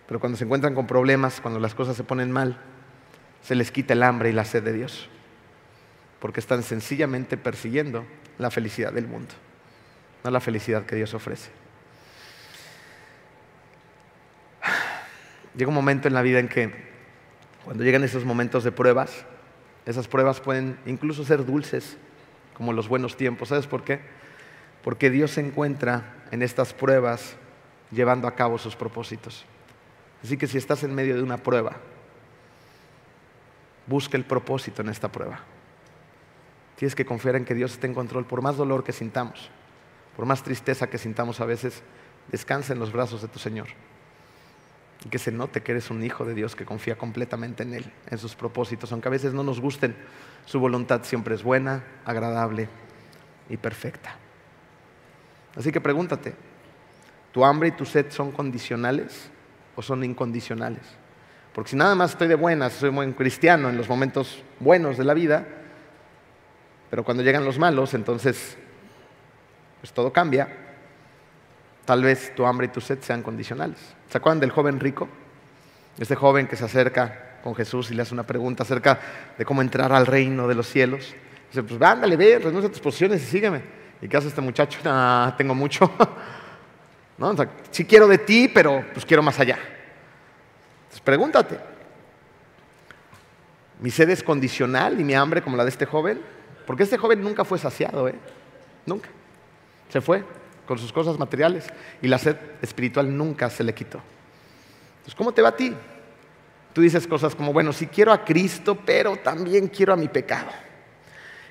pero 0.08 0.22
cuando 0.22 0.38
se 0.38 0.46
encuentran 0.46 0.74
con 0.74 0.88
problemas, 0.88 1.42
cuando 1.42 1.60
las 1.60 1.76
cosas 1.76 1.98
se 1.98 2.06
ponen 2.06 2.32
mal, 2.32 2.62
se 3.42 3.56
les 3.56 3.72
quita 3.72 3.92
el 3.92 4.02
hambre 4.04 4.30
y 4.30 4.32
la 4.32 4.46
sed 4.46 4.64
de 4.64 4.72
Dios, 4.72 5.10
porque 6.22 6.40
están 6.40 6.64
sencillamente 6.64 7.36
persiguiendo 7.36 8.06
la 8.38 8.50
felicidad 8.50 8.94
del 8.94 9.06
mundo, 9.06 9.34
no 10.24 10.32
la 10.32 10.40
felicidad 10.40 10.86
que 10.86 10.96
Dios 10.96 11.14
ofrece. 11.14 11.50
Llega 15.58 15.68
un 15.68 15.76
momento 15.76 16.08
en 16.08 16.14
la 16.14 16.22
vida 16.22 16.40
en 16.40 16.48
que 16.48 16.72
cuando 17.66 17.84
llegan 17.84 18.06
esos 18.06 18.24
momentos 18.24 18.64
de 18.64 18.72
pruebas, 18.72 19.26
esas 19.88 20.08
pruebas 20.10 20.42
pueden 20.42 20.78
incluso 20.86 21.24
ser 21.24 21.46
dulces, 21.46 21.98
como 22.54 22.74
los 22.74 22.90
buenos 22.90 23.16
tiempos. 23.16 23.48
¿Sabes 23.48 23.68
por 23.68 23.86
qué? 23.86 24.02
Porque 24.84 25.10
Dios 25.10 25.32
se 25.32 25.42
encuentra 25.42 26.14
en 26.32 26.44
estas 26.44 26.74
pruebas 26.74 27.38
llevando 27.90 28.28
a 28.28 28.36
cabo 28.36 28.58
sus 28.58 28.76
propósitos. 28.76 29.46
Así 30.22 30.36
que 30.36 30.46
si 30.46 30.58
estás 30.58 30.84
en 30.84 30.94
medio 30.94 31.16
de 31.16 31.24
una 31.24 31.38
prueba, 31.38 31.78
busca 33.86 34.18
el 34.18 34.26
propósito 34.26 34.82
en 34.82 34.90
esta 34.90 35.10
prueba. 35.10 35.40
Tienes 36.76 36.94
que 36.94 37.06
confiar 37.06 37.38
en 37.38 37.46
que 37.46 37.56
Dios 37.56 37.72
está 37.72 37.88
en 37.88 37.94
control, 37.94 38.26
por 38.26 38.42
más 38.42 38.58
dolor 38.58 38.84
que 38.84 38.92
sintamos, 38.92 39.50
por 40.18 40.26
más 40.26 40.44
tristeza 40.44 40.88
que 40.88 40.98
sintamos 40.98 41.40
a 41.40 41.46
veces, 41.46 41.82
descansa 42.30 42.74
en 42.74 42.80
los 42.80 42.92
brazos 42.92 43.22
de 43.22 43.30
tu 43.30 43.40
Señor. 43.40 43.68
Que 45.10 45.20
se 45.20 45.32
note 45.32 45.62
que 45.62 45.72
eres 45.72 45.90
un 45.90 46.04
hijo 46.04 46.26
de 46.26 46.34
Dios 46.34 46.56
que 46.56 46.66
confía 46.66 46.98
completamente 46.98 47.64
en 47.64 47.74
Él, 47.74 47.92
en 48.10 48.18
sus 48.18 48.36
propósitos, 48.36 48.92
aunque 48.92 49.08
a 49.08 49.12
veces 49.12 49.34
no 49.34 49.44
nos 49.44 49.62
gusten 49.62 49.96
su 50.48 50.62
voluntad 50.62 51.04
siempre 51.04 51.36
es 51.36 51.44
buena, 51.44 51.84
agradable 52.06 52.70
y 53.50 53.58
perfecta. 53.58 54.16
Así 55.58 55.74
que 55.74 55.82
pregúntate, 55.82 56.36
¿tu 57.34 57.44
hambre 57.44 57.68
y 57.68 57.72
tu 57.72 57.86
sed 57.86 58.06
son 58.10 58.32
condicionales 58.32 59.30
o 59.76 59.82
son 59.82 60.06
incondicionales? 60.06 60.84
Porque 61.54 61.72
si 61.72 61.76
nada 61.76 61.96
más 61.96 62.12
estoy 62.12 62.30
de 62.30 62.36
buenas, 62.36 62.74
soy 62.74 62.92
buen 62.92 63.12
cristiano 63.12 63.70
en 63.70 63.76
los 63.76 63.90
momentos 63.90 64.42
buenos 64.62 64.98
de 64.98 65.04
la 65.04 65.14
vida, 65.14 65.46
pero 66.90 67.04
cuando 67.04 67.24
llegan 67.24 67.44
los 67.44 67.60
malos, 67.60 67.94
entonces 67.94 68.58
pues 69.82 69.92
todo 69.92 70.14
cambia. 70.14 70.67
Tal 71.88 72.04
vez 72.04 72.36
tu 72.36 72.46
hambre 72.46 72.68
y 72.68 72.70
tu 72.70 72.82
sed 72.82 73.00
sean 73.00 73.24
condicionales. 73.24 73.80
¿Se 74.10 74.18
acuerdan 74.18 74.42
del 74.42 74.52
joven 74.52 74.78
rico? 74.78 75.08
Este 75.98 76.16
joven 76.16 76.46
que 76.46 76.58
se 76.58 76.66
acerca 76.66 77.40
con 77.42 77.56
Jesús 77.56 77.90
y 77.90 77.94
le 77.94 78.02
hace 78.02 78.14
una 78.14 78.24
pregunta 78.24 78.64
acerca 78.64 79.00
de 79.38 79.46
cómo 79.46 79.62
entrar 79.62 79.94
al 79.94 80.06
reino 80.06 80.50
de 80.50 80.56
los 80.56 80.68
cielos. 80.68 81.16
Dice, 81.50 81.64
pues 81.64 81.82
ándale, 81.82 82.18
ve, 82.18 82.40
renuncia 82.40 82.68
a 82.68 82.72
tus 82.74 82.82
posiciones 82.82 83.24
y 83.24 83.26
sígueme. 83.26 83.62
¿Y 84.02 84.10
qué 84.10 84.18
hace 84.18 84.28
este 84.28 84.42
muchacho? 84.42 84.80
Ah, 84.84 85.34
tengo 85.38 85.56
mucho. 85.56 85.90
¿No? 87.18 87.34
sí 87.72 87.86
quiero 87.86 88.06
de 88.06 88.18
ti, 88.18 88.50
pero 88.54 88.84
pues 88.92 89.06
quiero 89.06 89.24
más 89.24 89.40
allá. 89.40 89.58
Entonces 89.58 91.00
pregúntate, 91.00 91.58
¿mi 93.80 93.92
sed 93.92 94.10
es 94.10 94.22
condicional 94.22 95.00
y 95.00 95.06
mi 95.06 95.14
hambre 95.14 95.42
como 95.42 95.56
la 95.56 95.64
de 95.64 95.70
este 95.70 95.86
joven? 95.86 96.20
Porque 96.66 96.84
este 96.84 96.98
joven 96.98 97.22
nunca 97.22 97.46
fue 97.46 97.58
saciado, 97.58 98.10
¿eh? 98.10 98.16
Nunca. 98.86 99.08
Se 99.88 100.02
fue 100.02 100.26
con 100.68 100.78
sus 100.78 100.94
cosas 100.94 101.18
materiales 101.18 101.66
y 102.02 102.08
la 102.08 102.18
sed 102.18 102.36
espiritual 102.62 103.16
nunca 103.16 103.50
se 103.50 103.64
le 103.64 103.74
quitó. 103.74 104.00
Entonces, 104.98 105.16
¿cómo 105.16 105.32
te 105.32 105.42
va 105.42 105.50
a 105.50 105.56
ti? 105.56 105.74
Tú 106.74 106.82
dices 106.82 107.08
cosas 107.08 107.34
como, 107.34 107.54
bueno, 107.54 107.74
sí 107.74 107.88
quiero 107.88 108.12
a 108.12 108.24
Cristo, 108.24 108.78
pero 108.86 109.16
también 109.16 109.68
quiero 109.68 109.94
a 109.94 109.96
mi 109.96 110.08
pecado. 110.08 110.50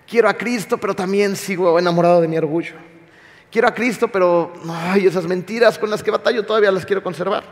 Quiero 0.07 0.29
a 0.29 0.35
Cristo, 0.35 0.79
pero 0.79 0.95
también 0.95 1.35
sigo 1.35 1.79
enamorado 1.79 2.21
de 2.21 2.29
mi 2.29 2.39
orgullo. 2.39 2.75
Quiero 3.51 3.67
a 3.67 3.75
Cristo, 3.75 4.07
pero 4.09 4.53
ay, 4.69 5.07
esas 5.07 5.25
mentiras 5.25 5.79
con 5.79 5.91
las 5.91 6.03
que 6.03 6.11
batallo 6.11 6.45
todavía 6.45 6.71
las 6.71 6.87
quiero 6.87 7.03
conservar. 7.03 7.43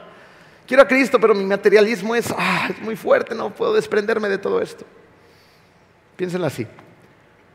Quiero 0.67 0.83
a 0.83 0.87
Cristo, 0.87 1.19
pero 1.19 1.35
mi 1.35 1.45
materialismo 1.45 2.15
es, 2.15 2.33
ah, 2.37 2.69
es 2.71 2.81
muy 2.81 2.97
fuerte, 2.97 3.35
no 3.35 3.55
puedo 3.55 3.75
desprenderme 3.75 4.29
de 4.29 4.39
todo 4.39 4.61
esto. 4.61 4.85
Piénsenlo 6.17 6.47
así. 6.47 6.67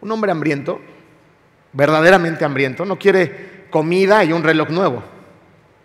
Un 0.01 0.11
hombre 0.11 0.31
hambriento, 0.31 0.79
verdaderamente 1.71 2.43
hambriento, 2.43 2.85
no 2.85 2.99
quiere 2.99 3.48
comida 3.69 4.23
y 4.23 4.33
un 4.33 4.43
reloj 4.43 4.69
nuevo. 4.69 5.03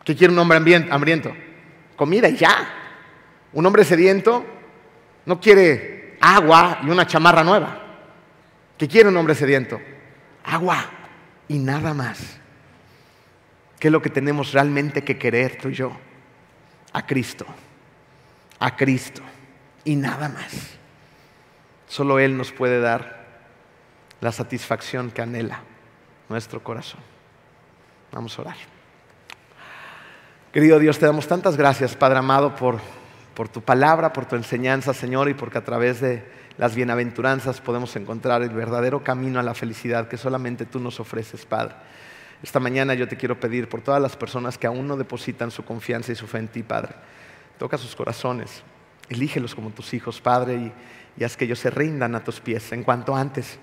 ¿Qué 0.04 0.14
quiere 0.14 0.32
un 0.32 0.38
hombre 0.38 0.58
hambriento? 0.90 1.32
Comida 1.96 2.28
y 2.28 2.36
ya. 2.36 2.68
Un 3.52 3.64
hombre 3.66 3.84
sediento 3.84 4.44
no 5.26 5.40
quiere 5.40 6.16
agua 6.20 6.80
y 6.82 6.90
una 6.90 7.06
chamarra 7.06 7.42
nueva. 7.44 7.80
¿Qué 8.76 8.88
quiere 8.88 9.08
un 9.08 9.16
hombre 9.16 9.34
sediento? 9.34 9.80
Agua 10.44 10.84
y 11.48 11.58
nada 11.58 11.94
más. 11.94 12.38
¿Qué 13.78 13.88
es 13.88 13.92
lo 13.92 14.02
que 14.02 14.10
tenemos 14.10 14.52
realmente 14.52 15.04
que 15.04 15.18
querer 15.18 15.58
tú 15.58 15.68
y 15.68 15.74
yo? 15.74 15.92
A 16.92 17.06
Cristo. 17.06 17.46
A 18.58 18.76
Cristo. 18.76 19.22
Y 19.84 19.96
nada 19.96 20.28
más. 20.28 20.76
Solo 21.86 22.18
Él 22.18 22.36
nos 22.36 22.50
puede 22.50 22.80
dar 22.80 23.24
la 24.20 24.32
satisfacción 24.32 25.10
que 25.10 25.22
anhela 25.22 25.60
nuestro 26.28 26.62
corazón. 26.62 27.13
Vamos 28.14 28.38
a 28.38 28.42
orar. 28.42 28.56
Querido 30.52 30.78
Dios, 30.78 31.00
te 31.00 31.06
damos 31.06 31.26
tantas 31.26 31.56
gracias, 31.56 31.96
Padre 31.96 32.18
amado, 32.18 32.54
por, 32.54 32.78
por 33.34 33.48
tu 33.48 33.60
palabra, 33.60 34.12
por 34.12 34.24
tu 34.24 34.36
enseñanza, 34.36 34.94
Señor, 34.94 35.28
y 35.28 35.34
porque 35.34 35.58
a 35.58 35.64
través 35.64 36.00
de 36.00 36.22
las 36.56 36.76
bienaventuranzas 36.76 37.60
podemos 37.60 37.96
encontrar 37.96 38.42
el 38.42 38.50
verdadero 38.50 39.02
camino 39.02 39.40
a 39.40 39.42
la 39.42 39.52
felicidad 39.54 40.06
que 40.06 40.16
solamente 40.16 40.64
tú 40.64 40.78
nos 40.78 41.00
ofreces, 41.00 41.44
Padre. 41.44 41.74
Esta 42.40 42.60
mañana 42.60 42.94
yo 42.94 43.08
te 43.08 43.16
quiero 43.16 43.40
pedir 43.40 43.68
por 43.68 43.80
todas 43.80 44.00
las 44.00 44.16
personas 44.16 44.58
que 44.58 44.68
aún 44.68 44.86
no 44.86 44.96
depositan 44.96 45.50
su 45.50 45.64
confianza 45.64 46.12
y 46.12 46.14
su 46.14 46.28
fe 46.28 46.38
en 46.38 46.46
ti, 46.46 46.62
Padre. 46.62 46.94
Toca 47.58 47.76
sus 47.76 47.96
corazones, 47.96 48.62
elígelos 49.08 49.56
como 49.56 49.70
tus 49.70 49.92
hijos, 49.92 50.20
Padre, 50.20 50.54
y, 50.54 50.72
y 51.16 51.24
haz 51.24 51.36
que 51.36 51.46
ellos 51.46 51.58
se 51.58 51.70
rindan 51.70 52.14
a 52.14 52.22
tus 52.22 52.38
pies 52.38 52.70
en 52.70 52.84
cuanto 52.84 53.16
antes. 53.16 53.58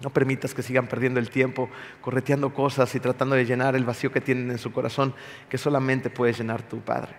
No 0.00 0.10
permitas 0.10 0.54
que 0.54 0.62
sigan 0.62 0.86
perdiendo 0.86 1.18
el 1.18 1.30
tiempo 1.30 1.68
correteando 2.00 2.54
cosas 2.54 2.94
y 2.94 3.00
tratando 3.00 3.34
de 3.34 3.44
llenar 3.44 3.74
el 3.74 3.84
vacío 3.84 4.12
que 4.12 4.20
tienen 4.20 4.50
en 4.50 4.58
su 4.58 4.72
corazón, 4.72 5.14
que 5.48 5.58
solamente 5.58 6.08
puedes 6.08 6.38
llenar 6.38 6.62
tú, 6.62 6.80
Padre. 6.80 7.12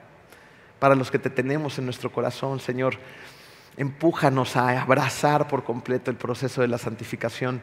Para 0.80 0.96
los 0.96 1.12
que 1.12 1.20
te 1.20 1.30
tenemos 1.30 1.78
en 1.78 1.86
nuestro 1.86 2.10
corazón, 2.12 2.60
Señor, 2.62 2.96
empújanos 3.76 4.56
a 4.56 4.82
abrazar 4.82 5.48
por 5.48 5.64
completo 5.64 6.10
el 6.10 6.18
proceso 6.18 6.62
de 6.62 6.70
la 6.70 6.78
santificación 6.78 7.62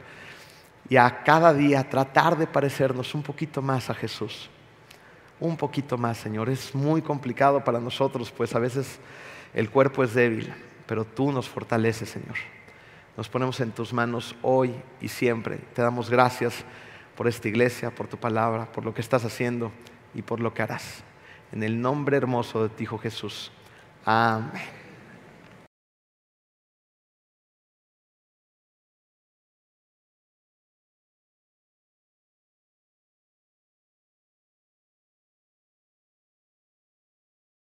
y 0.88 0.96
a 0.96 1.22
cada 1.24 1.54
día 1.54 1.88
tratar 1.88 2.36
de 2.36 2.46
parecernos 2.46 3.14
un 3.14 3.22
poquito 3.22 3.62
más 3.62 3.88
a 3.88 3.94
Jesús. 3.94 4.50
Un 5.40 5.56
poquito 5.56 5.98
más, 5.98 6.18
Señor. 6.18 6.48
Es 6.48 6.74
muy 6.74 7.02
complicado 7.02 7.64
para 7.64 7.80
nosotros, 7.80 8.30
pues 8.30 8.54
a 8.54 8.58
veces 8.58 8.98
el 9.54 9.70
cuerpo 9.70 10.04
es 10.04 10.14
débil, 10.14 10.52
pero 10.86 11.04
tú 11.04 11.32
nos 11.32 11.48
fortaleces, 11.48 12.10
Señor. 12.10 12.36
Nos 13.16 13.28
ponemos 13.28 13.60
en 13.60 13.72
tus 13.72 13.92
manos 13.92 14.36
hoy 14.42 14.74
y 15.00 15.08
siempre. 15.08 15.58
Te 15.74 15.82
damos 15.82 16.10
gracias 16.10 16.64
por 17.16 17.26
esta 17.26 17.48
iglesia, 17.48 17.90
por 17.90 18.08
tu 18.08 18.18
palabra, 18.18 18.70
por 18.72 18.84
lo 18.84 18.92
que 18.92 19.00
estás 19.00 19.24
haciendo 19.24 19.72
y 20.14 20.22
por 20.22 20.40
lo 20.40 20.52
que 20.52 20.62
harás. 20.62 21.02
En 21.52 21.62
el 21.62 21.80
nombre 21.80 22.16
hermoso 22.16 22.62
de 22.62 22.68
ti, 22.68 22.84
Hijo 22.84 22.98
Jesús. 22.98 23.50
Amén. 24.04 24.85